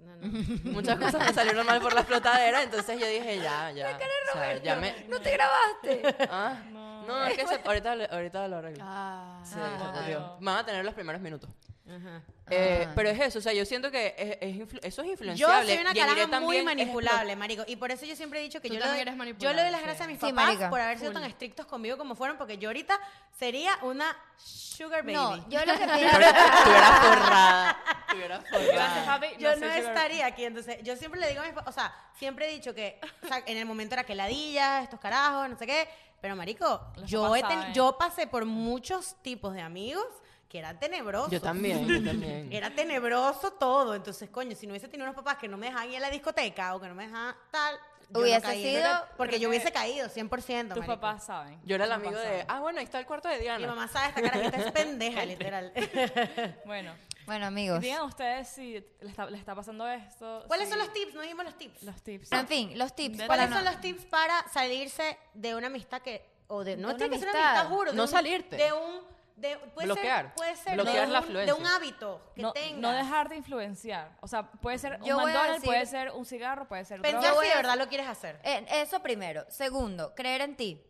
No, 0.00 0.16
no. 0.16 0.22
Muchas 0.72 0.98
cosas 0.98 1.24
me 1.26 1.32
salieron 1.32 1.64
mal 1.66 1.80
por 1.80 1.92
la 1.92 2.00
explotadera, 2.00 2.62
entonces 2.64 2.98
yo 2.98 3.06
dije, 3.06 3.36
ya, 3.36 3.70
ya. 3.70 3.96
O 4.30 4.32
sea, 4.32 4.56
ya 4.62 4.74
me... 4.76 5.04
No 5.08 5.20
te 5.20 5.30
grabaste. 5.30 6.16
Ah, 6.30 6.58
no, 7.06 7.24
es 7.26 7.36
que 7.36 7.46
se- 7.46 7.60
ahorita, 7.64 7.92
ahorita 8.10 8.48
lo 8.48 8.56
arreglo. 8.56 8.82
Ah, 8.84 9.40
Sí, 9.44 9.54
Ah. 9.60 10.36
Van 10.40 10.56
a 10.56 10.64
tener 10.66 10.84
los 10.84 10.94
primeros 10.94 11.20
minutos. 11.20 11.50
Ajá. 11.96 12.22
Eh, 12.52 12.84
Ah. 12.88 12.92
pero 12.96 13.08
es 13.10 13.20
eso, 13.20 13.38
o 13.38 13.42
sea, 13.42 13.52
yo 13.52 13.64
siento 13.64 13.90
que 13.90 14.14
es, 14.18 14.38
es 14.40 14.56
influ- 14.56 14.80
eso 14.82 15.02
es 15.02 15.06
Yo 15.06 15.12
influenciable. 15.12 15.72
soy 15.74 15.80
una 15.80 15.94
caraja 15.94 16.40
muy 16.40 16.62
manipulable, 16.62 17.36
marico. 17.36 17.62
Y 17.66 17.76
por 17.76 17.90
eso 17.90 18.04
yo 18.06 18.16
siempre 18.16 18.40
he 18.40 18.42
dicho 18.42 18.60
que 18.60 18.68
Tú 18.68 18.74
yo 18.74 18.80
le, 18.80 18.86
doy, 18.86 19.34
yo 19.38 19.52
le 19.52 19.62
doy 19.62 19.70
las 19.70 19.80
sí. 19.80 19.86
gracias 19.86 20.00
a 20.00 20.06
mis 20.10 20.18
Sí, 20.20 20.26
papás 20.26 20.34
marica. 20.46 20.70
por 20.70 20.80
haber 20.80 20.98
sido 20.98 21.12
Full. 21.12 21.20
tan 21.20 21.30
estrictos 21.30 21.66
conmigo 21.66 21.96
como 21.98 22.14
fueron, 22.14 22.36
porque 22.38 22.58
yo 22.58 22.68
ahorita 22.68 22.98
sería 23.38 23.76
una 23.82 24.16
sugar 24.36 25.02
baby. 25.02 25.14
No, 25.14 25.36
yo 25.48 25.60
lo 25.64 25.72
que 25.78 25.78
pienso. 25.86 26.20
Estuviera 26.20 27.00
forrada. 27.02 27.78
Estuviera 28.10 28.38
Gracias, 28.50 29.04
forrada. 29.04 29.26
yo 29.38 29.56
no 29.56 29.66
estaría 29.66 30.26
aquí, 30.26 30.44
entonces 30.44 30.78
yo 30.82 30.96
siempre 30.96 31.20
le 31.20 31.28
digo 31.28 31.40
a 31.42 31.44
mis 31.44 31.52
papás, 31.54 31.76
o 31.76 31.80
sea, 31.80 31.94
siempre 32.18 32.48
he 32.48 32.52
dicho 32.52 32.74
que 32.74 32.98
o 33.22 33.26
sea, 33.28 33.42
en 33.46 33.56
el 33.56 33.66
momento 33.66 33.94
era 33.94 34.04
que 34.04 34.14
ladilla, 34.14 34.82
estos 34.82 34.98
carajos, 34.98 35.48
no 35.48 35.56
sé 35.56 35.66
qué, 35.66 35.88
pero 36.20 36.34
marico, 36.34 36.80
Los 36.96 37.08
yo, 37.10 37.34
he 37.36 37.42
ten- 37.42 37.72
yo 37.72 37.96
pasé 37.98 38.26
por 38.26 38.44
muchos 38.44 39.14
tipos 39.22 39.54
de 39.54 39.60
amigos 39.62 40.04
que 40.50 40.58
eran 40.58 40.78
tenebrosos. 40.78 41.30
Yo 41.30 41.40
también, 41.40 41.86
yo 41.86 42.04
también. 42.04 42.48
Era 42.52 42.68
tenebroso 42.74 43.52
todo, 43.52 43.94
entonces, 43.94 44.28
coño, 44.28 44.54
si 44.56 44.66
no 44.66 44.72
hubiese 44.72 44.88
tenido 44.88 45.04
unos 45.08 45.14
papás 45.16 45.38
que 45.38 45.46
no 45.48 45.56
me 45.56 45.66
dejaban 45.68 45.88
ir 45.90 45.96
a 45.98 46.00
la 46.00 46.10
discoteca 46.10 46.74
o 46.74 46.80
que 46.80 46.88
no 46.88 46.94
me 46.94 47.06
dejaban 47.06 47.34
tal, 47.52 47.76
yo 47.76 48.14
no 48.14 48.20
Hubiese 48.22 48.40
caí. 48.42 48.62
sido- 48.64 49.06
Porque 49.16 49.38
yo 49.38 49.48
hubiese 49.48 49.70
caído, 49.70 50.08
100%. 50.08 50.28
Tus 50.74 50.78
marico. 50.78 50.86
papás 50.86 51.24
saben. 51.26 51.60
Yo 51.64 51.76
era 51.76 51.84
el 51.84 51.92
amigo 51.92 52.18
de, 52.18 52.24
saben. 52.24 52.46
ah, 52.48 52.58
bueno, 52.58 52.80
ahí 52.80 52.84
está 52.84 52.98
el 52.98 53.06
cuarto 53.06 53.28
de 53.28 53.36
Mi 53.36 53.42
Diana. 53.42 53.68
mamá 53.68 53.86
sabe, 53.86 54.08
esta 54.08 54.22
carajita 54.22 54.56
es 54.56 54.72
pendeja, 54.72 55.24
literal. 55.24 55.72
Bueno, 56.66 56.92
Bueno, 57.26 57.46
amigos. 57.46 57.80
digan 57.80 58.02
ustedes 58.02 58.48
si 58.48 58.72
les 59.00 59.10
está, 59.10 59.26
les 59.30 59.38
está 59.38 59.54
pasando 59.54 59.86
esto. 59.88 60.42
¿Cuáles 60.48 60.66
si- 60.66 60.70
son 60.72 60.80
los 60.80 60.92
tips? 60.92 61.14
No 61.14 61.20
dimos 61.22 61.44
los 61.44 61.56
tips. 61.56 61.82
Los 61.84 62.02
tips. 62.02 62.32
En 62.32 62.48
fin, 62.48 62.76
los 62.76 62.96
tips. 62.96 63.18
Para 63.18 63.26
¿Cuáles 63.28 63.50
no- 63.50 63.56
son 63.56 63.64
los 63.66 63.80
tips 63.80 64.04
para 64.06 64.48
salirse 64.48 65.16
de 65.34 65.54
una 65.54 65.68
amistad 65.68 66.02
que, 66.02 66.26
o 66.48 66.64
de, 66.64 66.76
no 66.76 66.88
De 66.94 67.08
que 67.08 67.16
ser 67.20 67.28
una 67.28 67.50
amistad. 67.52 67.68
juro. 67.68 67.90
de 67.92 67.96
No 67.96 68.02
un- 68.02 68.08
salirte. 68.08 68.56
De 68.56 68.72
un, 68.72 69.02
de, 69.40 69.56
puede 69.74 69.86
Bloquear. 69.86 70.26
Ser, 70.26 70.34
puede 70.34 70.56
ser 70.56 70.74
Bloquear 70.74 71.06
de, 71.06 71.12
la 71.12 71.20
un, 71.20 71.32
de 71.46 71.52
un 71.52 71.66
hábito 71.66 72.20
que 72.34 72.42
no, 72.42 72.52
tengas. 72.52 72.80
no 72.80 72.92
dejar 72.92 73.28
de 73.28 73.36
influenciar. 73.36 74.16
O 74.20 74.28
sea, 74.28 74.50
puede 74.50 74.78
ser 74.78 75.00
Yo 75.02 75.16
un 75.16 75.24
McDonald's, 75.24 75.54
decir- 75.62 75.66
puede 75.66 75.86
ser 75.86 76.10
un 76.12 76.24
cigarro, 76.26 76.68
puede 76.68 76.84
ser 76.84 77.00
Pensar 77.00 77.34
si 77.40 77.48
de 77.48 77.54
verdad 77.54 77.76
lo 77.78 77.88
quieres 77.88 78.06
hacer. 78.08 78.38
Eh, 78.44 78.64
eso 78.70 79.00
primero. 79.00 79.44
Segundo, 79.48 80.14
creer 80.14 80.42
en 80.42 80.56
ti. 80.56 80.82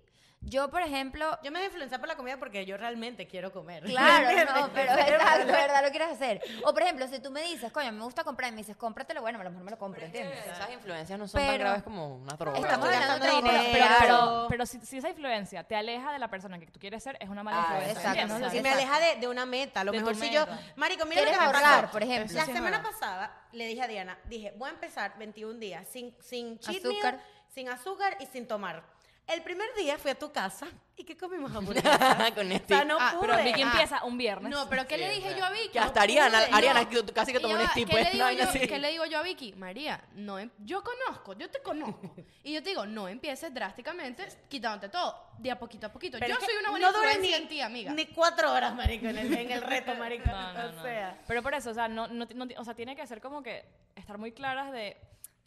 Yo, 0.42 0.70
por 0.70 0.80
ejemplo, 0.80 1.38
Yo 1.42 1.50
me 1.50 1.58
dejo 1.58 1.66
influenciar 1.68 2.00
por 2.00 2.08
la 2.08 2.16
comida 2.16 2.38
porque 2.38 2.64
yo 2.64 2.78
realmente 2.78 3.26
quiero 3.26 3.52
comer. 3.52 3.84
Claro, 3.84 4.26
no, 4.60 4.70
pero 4.72 4.96
de 5.46 5.52
verdad 5.52 5.84
lo 5.84 5.90
quieres 5.90 6.08
hacer. 6.12 6.40
O 6.64 6.72
por 6.72 6.82
ejemplo, 6.82 7.06
si 7.08 7.18
tú 7.20 7.30
me 7.30 7.42
dices, 7.42 7.70
coño, 7.70 7.92
me 7.92 8.02
gusta 8.02 8.24
comprar, 8.24 8.48
y 8.48 8.52
me 8.52 8.58
dices, 8.58 8.74
cómpratelo, 8.76 9.20
bueno, 9.20 9.38
a 9.38 9.44
lo 9.44 9.50
mejor 9.50 9.64
me 9.64 9.70
lo 9.70 9.78
compro, 9.78 10.02
¿entiendes? 10.04 10.38
Esas 10.46 10.70
influencias 10.72 11.18
no 11.18 11.28
son 11.28 11.40
tan 11.42 11.50
Pero- 11.50 11.64
graves 11.64 11.82
como 11.82 12.16
una 12.16 12.32
droga. 12.36 12.58
Estamos 12.58 12.88
hablando 12.88 13.26
de 13.26 13.32
dinero. 13.32 13.64
Pero, 13.70 13.86
pero, 14.00 14.46
pero 14.48 14.66
si, 14.66 14.80
si 14.80 14.96
esa 14.98 15.10
influencia 15.10 15.62
te 15.64 15.76
aleja 15.76 16.10
de 16.10 16.18
la 16.18 16.28
persona 16.28 16.58
que 16.58 16.66
tú 16.66 16.80
quieres 16.80 17.02
ser, 17.02 17.18
es 17.20 17.28
una 17.28 17.42
mala 17.42 17.58
Ah, 17.58 17.74
influencia. 17.74 18.10
exacto, 18.10 18.34
exacto. 18.34 18.50
Si 18.50 18.60
me 18.62 18.70
aleja 18.70 18.98
de, 18.98 19.16
de 19.20 19.28
una 19.28 19.44
meta, 19.44 19.80
a 19.82 19.84
lo 19.84 19.92
De 19.92 19.98
mejor 19.98 20.16
si 20.16 20.30
yo... 20.30 20.46
Marico, 20.76 21.04
mira 21.04 21.20
lo 21.20 21.26
que 21.28 21.32
¿Quieres 21.36 21.38
me 21.38 21.44
ahorrar, 21.46 21.80
pasó. 21.82 21.92
por 21.92 22.02
ejemplo? 22.02 22.34
La 22.34 22.46
Sí, 22.46 22.52
semana 22.52 22.82
pasada 22.82 23.30
le 23.52 23.66
dije 23.66 23.82
a 23.82 23.88
Diana, 23.88 24.18
dije, 24.24 24.54
voy 24.56 24.70
a 24.70 24.72
empezar 24.72 25.18
21 25.18 25.58
días 25.58 25.86
sin, 25.86 26.14
sin 26.20 26.58
cheat 26.58 26.78
Azúcar. 26.84 27.14
meal, 27.16 27.24
sin 27.48 27.68
azúcar 27.68 28.16
y 28.20 28.26
sin 28.26 28.48
tomar. 28.48 28.82
El 29.32 29.42
primer 29.42 29.68
día 29.76 29.96
fui 29.98 30.10
a 30.10 30.18
tu 30.18 30.32
casa 30.32 30.66
y 30.96 31.04
¿qué 31.04 31.16
comimos 31.16 31.54
hamburguesas? 31.56 32.30
Con 32.32 32.50
o 32.50 32.54
este. 32.54 32.74
sea, 32.74 32.84
no 32.84 32.96
Ah, 33.00 33.14
pude. 33.18 33.28
Pero 33.28 33.44
Vicky 33.44 33.62
Ah. 33.62 33.70
empieza 33.70 34.04
un 34.04 34.18
viernes. 34.18 34.50
No, 34.50 34.68
pero 34.68 34.86
¿qué 34.86 34.98
le 34.98 35.10
dije 35.10 35.34
yo 35.38 35.44
a 35.44 35.50
Vicky? 35.50 35.68
Que 35.70 35.78
hasta 35.78 36.02
Ariana, 36.02 36.38
Ariana 36.52 36.82
no. 36.82 36.88
que 36.88 37.02
tú 37.02 37.12
casi 37.12 37.32
que 37.32 37.40
tomó 37.40 37.54
un 37.54 37.60
va, 37.60 37.68
stipo. 37.68 37.96
¿qué, 37.96 38.16
yo, 38.16 38.24
así. 38.44 38.66
qué 38.66 38.78
le 38.78 38.90
digo 38.90 39.04
yo 39.06 39.18
a 39.18 39.22
Vicky? 39.22 39.52
María, 39.54 40.02
no, 40.14 40.38
em- 40.38 40.50
yo 40.58 40.82
conozco, 40.82 41.34
yo 41.34 41.48
te 41.50 41.60
conozco. 41.62 42.00
Y 42.42 42.54
yo 42.54 42.62
te 42.62 42.70
digo, 42.70 42.86
no 42.86 43.06
empieces 43.06 43.52
drásticamente 43.52 44.26
quitándote 44.48 44.88
todo, 44.88 45.26
de 45.38 45.50
a 45.50 45.58
poquito 45.58 45.86
a 45.86 45.92
poquito. 45.92 46.18
Pero 46.18 46.34
yo 46.34 46.40
soy 46.44 46.54
una 46.58 46.70
buena 46.70 46.90
no 46.90 46.96
influencia 46.96 47.36
ni, 47.36 47.42
en 47.42 47.48
ti, 47.48 47.60
amiga. 47.60 47.92
Ni 47.92 48.06
cuatro 48.06 48.50
horas, 48.50 48.74
marico, 48.74 49.06
en 49.06 49.18
el, 49.18 49.32
en 49.32 49.50
el 49.50 49.62
reto, 49.62 49.94
marico. 49.94 50.24
No, 50.30 50.52
no, 50.54 50.68
o 50.68 50.72
no. 50.72 50.82
sea... 50.82 51.18
Pero 51.26 51.42
por 51.42 51.54
eso, 51.54 51.70
o 51.70 51.74
sea, 51.74 51.86
no, 51.86 52.08
no, 52.08 52.26
no- 52.34 52.46
o 52.56 52.64
sea, 52.64 52.74
tiene 52.74 52.96
que 52.96 53.06
ser 53.06 53.20
como 53.20 53.42
que 53.42 53.64
estar 53.94 54.16
muy 54.18 54.32
claras 54.32 54.72
de 54.72 54.96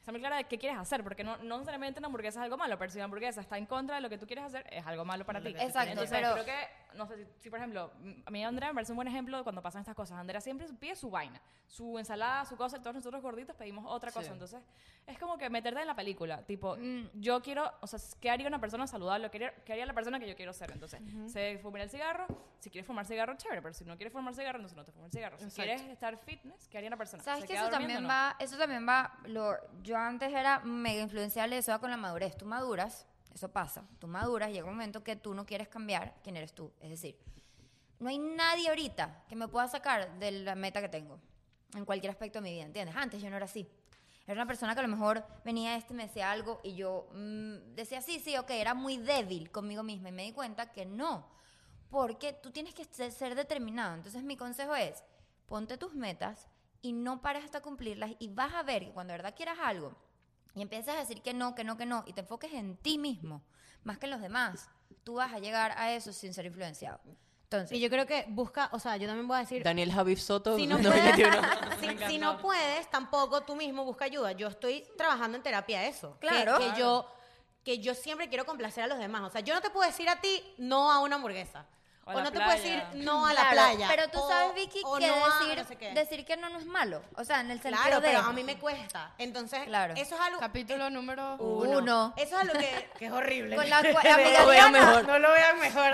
estar 0.04 0.12
muy 0.12 0.20
clara 0.20 0.36
de 0.36 0.44
qué 0.44 0.58
quieres 0.60 0.78
hacer, 0.78 1.02
porque 1.02 1.24
no, 1.24 1.38
no 1.38 1.56
necesariamente 1.56 1.98
una 2.00 2.08
hamburguesa 2.08 2.40
es 2.40 2.44
algo 2.44 2.58
malo, 2.58 2.78
pero 2.78 2.92
si 2.92 2.98
la 2.98 3.06
hamburguesa 3.06 3.40
está 3.40 3.58
en 3.58 3.66
contra 3.66 3.96
de 3.96 4.02
lo 4.02 4.10
que 4.10 4.18
tú 4.18 4.28
quieres 4.28 4.44
hacer, 4.44 4.66
es 4.70 4.86
algo 4.86 5.06
malo 5.06 5.26
para 5.26 5.40
ti. 5.42 5.56
Exacto, 5.58 5.92
Entonces, 5.92 6.20
pero- 6.20 6.34
creo 6.34 6.46
que, 6.46 6.68
no 6.96 7.08
sé, 7.08 7.18
si, 7.18 7.26
si, 7.42 7.50
por 7.50 7.60
ejemplo, 7.60 7.92
a 8.26 8.32
mí 8.32 8.44
Andrea 8.44 8.70
me 8.70 8.76
parece 8.76 8.92
un 8.92 8.98
buen 8.98 9.08
ejemplo 9.08 9.38
de 9.38 9.44
cuando 9.44 9.62
pasan 9.62 9.82
estas 9.82 9.96
cosas. 9.96 10.18
Andrea 10.18 10.42
siempre 10.42 10.68
pide 10.80 10.96
su 10.96 11.10
vaina, 11.10 11.42
su 11.68 11.98
ensalada, 12.00 12.46
su 12.46 12.56
cosa, 12.56 12.78
y 12.78 12.80
todos 12.82 12.96
nosotros 12.96 13.22
gorditos 13.22 13.56
pedimos 13.56 13.86
otra 13.88 14.12
cosa. 14.12 14.28
Sí. 14.28 14.34
Entonces, 14.34 14.62
es 15.08 15.18
como 15.20 15.38
que 15.38 15.50
meterte 15.50 15.82
en 15.82 15.88
la 15.88 15.96
película, 15.96 16.44
tipo, 16.46 16.76
Mm. 16.78 17.10
yo 17.16 17.42
quiero, 17.42 17.72
o 17.82 17.88
sea, 17.88 18.00
¿qué 18.22 18.30
haría 18.30 18.48
una 18.48 18.60
persona 18.60 18.88
saludable? 18.88 19.30
¿Qué 19.30 19.38
haría, 19.38 19.56
qué 19.66 19.74
haría 19.74 19.86
la 19.86 19.94
persona 19.94 20.20
que 20.20 20.28
yo 20.28 20.36
quiero 20.36 20.54
ser? 20.54 20.72
Entonces, 20.72 21.02
se 21.28 21.58
fuma 21.60 21.82
el 21.82 21.90
cigarro, 21.90 22.26
si 22.60 22.70
quieres 22.70 22.86
fumar 22.88 23.06
cigarro, 23.06 23.36
chévere, 23.36 23.62
pero 23.62 23.74
si 23.74 23.84
no 23.86 23.96
quieres 23.98 24.14
fumar 24.14 24.34
cigarro, 24.34 24.58
entonces 24.60 24.78
no 24.78 24.86
te 24.86 24.92
fumes 24.92 25.08
el 25.08 25.12
cigarro. 25.12 25.38
Si 25.38 25.44
Exacto. 25.46 25.64
quieres 25.64 25.82
estar 25.92 26.18
fitness, 26.18 26.68
¿qué 26.70 26.78
haría 26.78 26.88
una 26.90 26.98
persona? 26.98 27.22
¿Sabes 27.24 27.42
¿Se 27.42 27.48
que 27.48 27.54
eso 27.56 27.70
también 27.70 28.04
no? 28.04 28.10
va, 28.10 28.36
eso 28.40 28.58
también 28.58 28.88
va, 28.88 29.18
lo, 29.26 29.56
yo 29.82 29.98
antes 29.98 30.32
era 30.34 30.60
mega 30.60 31.02
influenciable, 31.02 31.58
eso 31.58 31.72
va 31.72 31.80
con 31.80 31.92
la 31.92 31.98
madurez. 31.98 32.38
Tú 32.38 32.46
maduras, 32.46 33.06
eso 33.34 33.52
pasa, 33.52 33.84
tú 34.00 34.08
maduras, 34.08 34.52
llega 34.52 34.66
un 34.66 34.74
momento 34.74 35.04
que 35.04 35.16
tú 35.16 35.34
no 35.34 35.46
quieres 35.46 35.68
cambiar 35.68 36.16
quién 36.24 36.38
eres 36.38 36.54
tú. 36.54 36.72
Es 36.80 36.90
decir, 36.90 37.18
no 38.00 38.10
hay 38.10 38.20
nadie 38.20 38.70
ahorita 38.70 39.24
que 39.28 39.36
me 39.36 39.48
pueda 39.48 39.68
sacar 39.68 40.20
de 40.20 40.32
la 40.32 40.56
meta 40.56 40.82
que 40.82 40.90
tengo, 40.90 41.20
en 41.74 41.86
cualquier 41.86 42.12
aspecto 42.12 42.40
de 42.40 42.44
mi 42.44 42.54
vida, 42.54 42.66
¿entiendes? 42.66 42.96
Antes 42.96 43.22
yo 43.22 43.30
no 43.30 43.38
era 43.38 43.46
así. 43.46 43.68
Era 44.26 44.36
una 44.36 44.46
persona 44.46 44.74
que 44.74 44.80
a 44.80 44.84
lo 44.84 44.90
mejor 44.90 45.26
venía 45.44 45.76
este, 45.76 45.94
me 45.94 46.04
decía 46.08 46.32
algo 46.32 46.62
y 46.64 46.76
yo 46.76 47.10
mm, 47.14 47.76
decía, 47.76 48.02
sí, 48.02 48.20
sí, 48.20 48.38
ok, 48.38 48.52
era 48.52 48.74
muy 48.74 48.98
débil 48.98 49.52
conmigo 49.52 49.84
misma 49.84 50.10
y 50.10 50.14
me 50.14 50.24
di 50.24 50.32
cuenta 50.32 50.72
que 50.72 50.86
no, 50.86 51.28
porque 51.90 52.34
tú 52.34 52.52
tienes 52.52 52.74
que 52.74 52.86
ser 52.86 53.36
determinado. 53.36 53.96
Entonces 53.96 54.24
mi 54.24 54.38
consejo 54.38 54.76
es, 54.76 55.04
ponte 55.46 55.78
tus 55.78 55.94
metas 55.94 56.48
y 56.82 56.94
no 56.94 57.22
pares 57.22 57.44
hasta 57.44 57.62
cumplirlas 57.62 58.12
y 58.20 58.30
vas 58.30 58.54
a 58.54 58.64
ver 58.64 58.86
que 58.86 58.92
cuando 58.92 59.12
de 59.12 59.18
verdad 59.18 59.36
quieras 59.36 59.58
algo 59.62 59.94
y 60.56 60.62
empiezas 60.62 60.96
a 60.96 61.00
decir 61.00 61.22
que 61.22 61.34
no, 61.34 61.56
que 61.56 61.64
no, 61.64 61.78
que 61.78 61.86
no 61.86 62.04
y 62.08 62.14
te 62.14 62.22
enfoques 62.22 62.54
en 62.54 62.78
ti 62.78 62.98
mismo 62.98 63.42
más 63.84 63.98
que 63.98 64.06
en 64.06 64.12
los 64.12 64.22
demás, 64.22 64.70
tú 65.04 65.16
vas 65.16 65.34
a 65.34 65.40
llegar 65.40 65.74
a 65.78 65.92
eso 65.94 66.14
sin 66.14 66.34
ser 66.34 66.46
influenciado. 66.46 67.00
Entonces, 67.44 67.78
Y 67.78 67.82
yo 67.82 67.90
creo 67.90 68.08
que 68.08 68.26
busca, 68.30 68.70
o 68.72 68.80
sea, 68.80 68.98
yo 68.98 69.08
también 69.08 69.28
voy 69.28 69.38
a 69.38 69.40
decir, 69.42 69.62
Daniel 69.64 69.92
Javier 69.92 70.20
Soto. 70.20 70.56
si 70.56 70.66
no, 70.66 70.78
2021. 70.82 71.32
puedes, 71.80 72.00
si- 72.00 72.06
si, 72.14 72.18
no 72.18 72.38
puedes, 72.40 72.90
tampoco 72.90 73.42
tú 73.42 73.56
mismo 73.56 73.84
busca 73.86 74.06
ayuda. 74.06 74.32
Yo 74.32 74.48
estoy 74.48 74.86
trabajando 74.98 75.38
en 75.38 75.44
terapia 75.44 75.86
eso. 75.86 76.18
que- 76.20 76.28
Claro. 76.28 76.58
Que, 76.58 76.72
yo 76.80 77.08
que 77.64 77.80
yo 77.80 77.94
siempre 77.96 78.28
quiero 78.28 78.46
complacer 78.46 78.84
a 78.84 78.88
los 78.88 78.98
demás. 79.00 79.22
O 79.24 79.30
sea, 79.30 79.40
yo 79.42 79.54
no 79.54 79.62
te 79.62 79.70
puedo 79.70 79.88
decir 79.90 80.10
a 80.10 80.20
ti 80.20 80.44
no 80.58 80.92
a 80.92 81.00
una 81.00 81.16
hamburguesa. 81.16 81.66
O 82.06 82.12
O, 82.12 82.14
la 82.16 82.24
no 82.24 82.32
te 82.34 82.38
puedo 82.38 82.50
playa. 82.52 82.62
decir 82.64 82.84
no 83.04 83.26
a 83.26 83.34
la 83.34 83.50
claro, 83.50 83.56
playa. 83.78 83.88
Pero 83.90 84.08
tú 84.10 84.20
o- 84.20 84.28
sabes, 84.30 84.54
Vicky, 84.56 84.82
o 84.84 84.98
que 84.98 85.08
no 85.08 85.16
decir, 85.16 85.58
no 85.58 85.64
sé 85.66 85.76
decir 85.94 86.26
que 86.26 86.36
no 86.36 86.50
no 86.50 86.60
es 86.60 86.66
malo. 86.66 87.02
O 87.16 87.24
sea, 87.24 87.40
en 87.40 87.50
el 87.50 87.62
sentido 87.62 87.82
Claro, 87.82 88.02
de... 88.02 88.08
pero 88.08 88.20
a 88.20 88.34
mí 88.34 88.44
me 88.44 88.58
cuesta. 88.60 89.14
Entonces, 89.18 89.64
Claro. 89.64 89.94
eso 89.96 90.16
es 90.16 90.22
algo... 90.22 90.40
Capítulo 90.42 90.90
número 90.90 91.36
Uno. 91.38 91.78
Uno. 91.78 92.14
Eso 92.18 92.36
es 92.36 92.42
algo 92.42 92.60
que, 92.60 92.90
que 93.00 93.06
es 93.06 93.12
horrible. 93.14 93.56
Con 93.56 93.70
la 93.70 93.82
De- 93.82 93.90
amiga 93.98 94.12
no 94.40 94.42
lo 94.42 94.48
vean 94.48 94.72
Diana. 94.74 94.86
mejor. 94.88 95.08
No 95.08 95.20
lo 95.20 95.32
vean 95.32 95.60
mejor. 95.60 95.86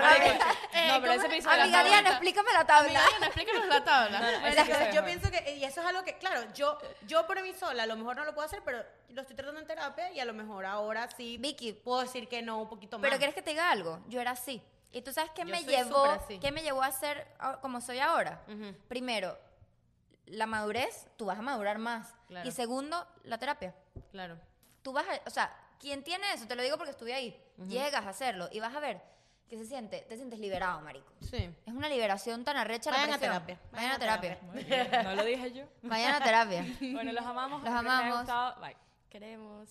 Eh, 0.72 0.88
No, 0.88 1.00
pero 1.00 1.12
ese 1.12 1.22
¿cómo- 1.22 1.34
episodio 1.34 1.62
Amiga 1.62 1.78
la 1.78 1.84
Diana, 1.84 1.96
tabla. 2.02 2.10
explícame 2.10 2.52
la 2.52 2.64
tabla. 2.66 2.88
Amiga 2.90 3.08
Diana, 3.08 3.26
explícanos 3.26 3.66
la 3.68 3.84
tabla. 3.84 4.90
Yo 4.92 5.04
pienso 5.04 5.30
que, 5.30 5.54
y 5.56 5.64
eso 5.64 5.80
es 5.80 5.86
algo 5.86 6.02
que, 6.02 6.18
claro, 6.18 6.42
yo, 6.54 6.76
yo 7.06 7.24
por 7.26 7.40
mí 7.42 7.52
sola 7.54 7.84
a 7.84 7.86
lo 7.86 7.94
mejor 7.96 8.16
no 8.16 8.24
lo 8.24 8.34
puedo 8.34 8.46
hacer, 8.46 8.62
pero 8.64 8.82
lo 9.10 9.22
estoy 9.22 9.36
tratando 9.36 9.60
en 9.60 9.66
terapia 9.66 10.10
y 10.12 10.18
a 10.18 10.24
lo 10.24 10.32
mejor 10.34 10.66
ahora 10.66 11.08
sí 11.16 11.38
Vicky. 11.38 11.72
puedo 11.72 12.00
decir 12.02 12.26
que 12.28 12.42
no 12.42 12.58
un 12.62 12.68
poquito 12.68 12.98
más. 12.98 13.02
Pero 13.06 13.16
¿quieres 13.18 13.34
que 13.34 13.42
te 13.42 13.50
diga 13.50 13.70
algo? 13.70 14.00
Yo 14.08 14.20
era 14.20 14.32
así. 14.32 14.60
¿Y 14.92 15.02
tú 15.02 15.12
sabes 15.12 15.30
qué 15.32 15.42
Yo 15.42 15.48
me 15.48 15.62
llevó, 15.62 16.26
qué 16.40 16.50
me 16.52 16.62
llevó 16.62 16.82
a 16.82 16.90
ser 16.92 17.26
a- 17.38 17.60
como 17.60 17.80
soy 17.80 17.98
ahora? 18.00 18.42
Ujú. 18.48 18.74
Primero, 18.88 19.38
la 20.26 20.46
madurez, 20.46 21.06
tú 21.16 21.26
vas 21.26 21.38
a 21.38 21.42
madurar 21.42 21.78
más. 21.78 22.14
Claro. 22.28 22.48
Y 22.48 22.52
segundo, 22.52 23.06
la 23.24 23.38
terapia. 23.38 23.74
Claro. 24.10 24.38
Tú 24.82 24.92
vas 24.92 25.06
a, 25.08 25.20
o 25.26 25.30
sea, 25.30 25.54
quien 25.78 26.02
tiene 26.02 26.32
eso, 26.32 26.46
te 26.46 26.56
lo 26.56 26.62
digo 26.62 26.76
porque 26.76 26.90
estuve 26.92 27.14
ahí, 27.14 27.40
llegas 27.68 28.04
a 28.04 28.10
hacerlo 28.10 28.48
y 28.50 28.60
vas 28.60 28.74
a 28.74 28.80
ver 28.80 29.00
que 29.48 29.56
se 29.56 29.64
siente, 29.66 30.02
te 30.08 30.16
sientes 30.16 30.38
liberado, 30.38 30.80
marico. 30.80 31.12
Sí. 31.22 31.52
Es 31.66 31.72
una 31.74 31.88
liberación 31.88 32.44
tan 32.44 32.56
arrecha 32.56 32.90
la 32.90 32.98
Vayan 32.98 33.14
a 33.14 33.18
presión. 33.18 33.44
terapia. 33.46 33.68
Vayan 33.72 33.92
a 33.92 33.98
terapia. 33.98 34.38
Bien, 34.52 34.90
No 35.04 35.14
lo 35.16 35.24
dije 35.24 35.52
yo. 35.52 35.64
Vayan 35.82 36.14
a 36.14 36.20
terapia. 36.24 36.64
Bueno, 36.92 37.12
los 37.12 37.24
amamos. 37.24 37.62
Los 37.64 37.72
amamos. 37.72 38.26
Bye. 38.60 38.76
Queremos. 39.08 39.70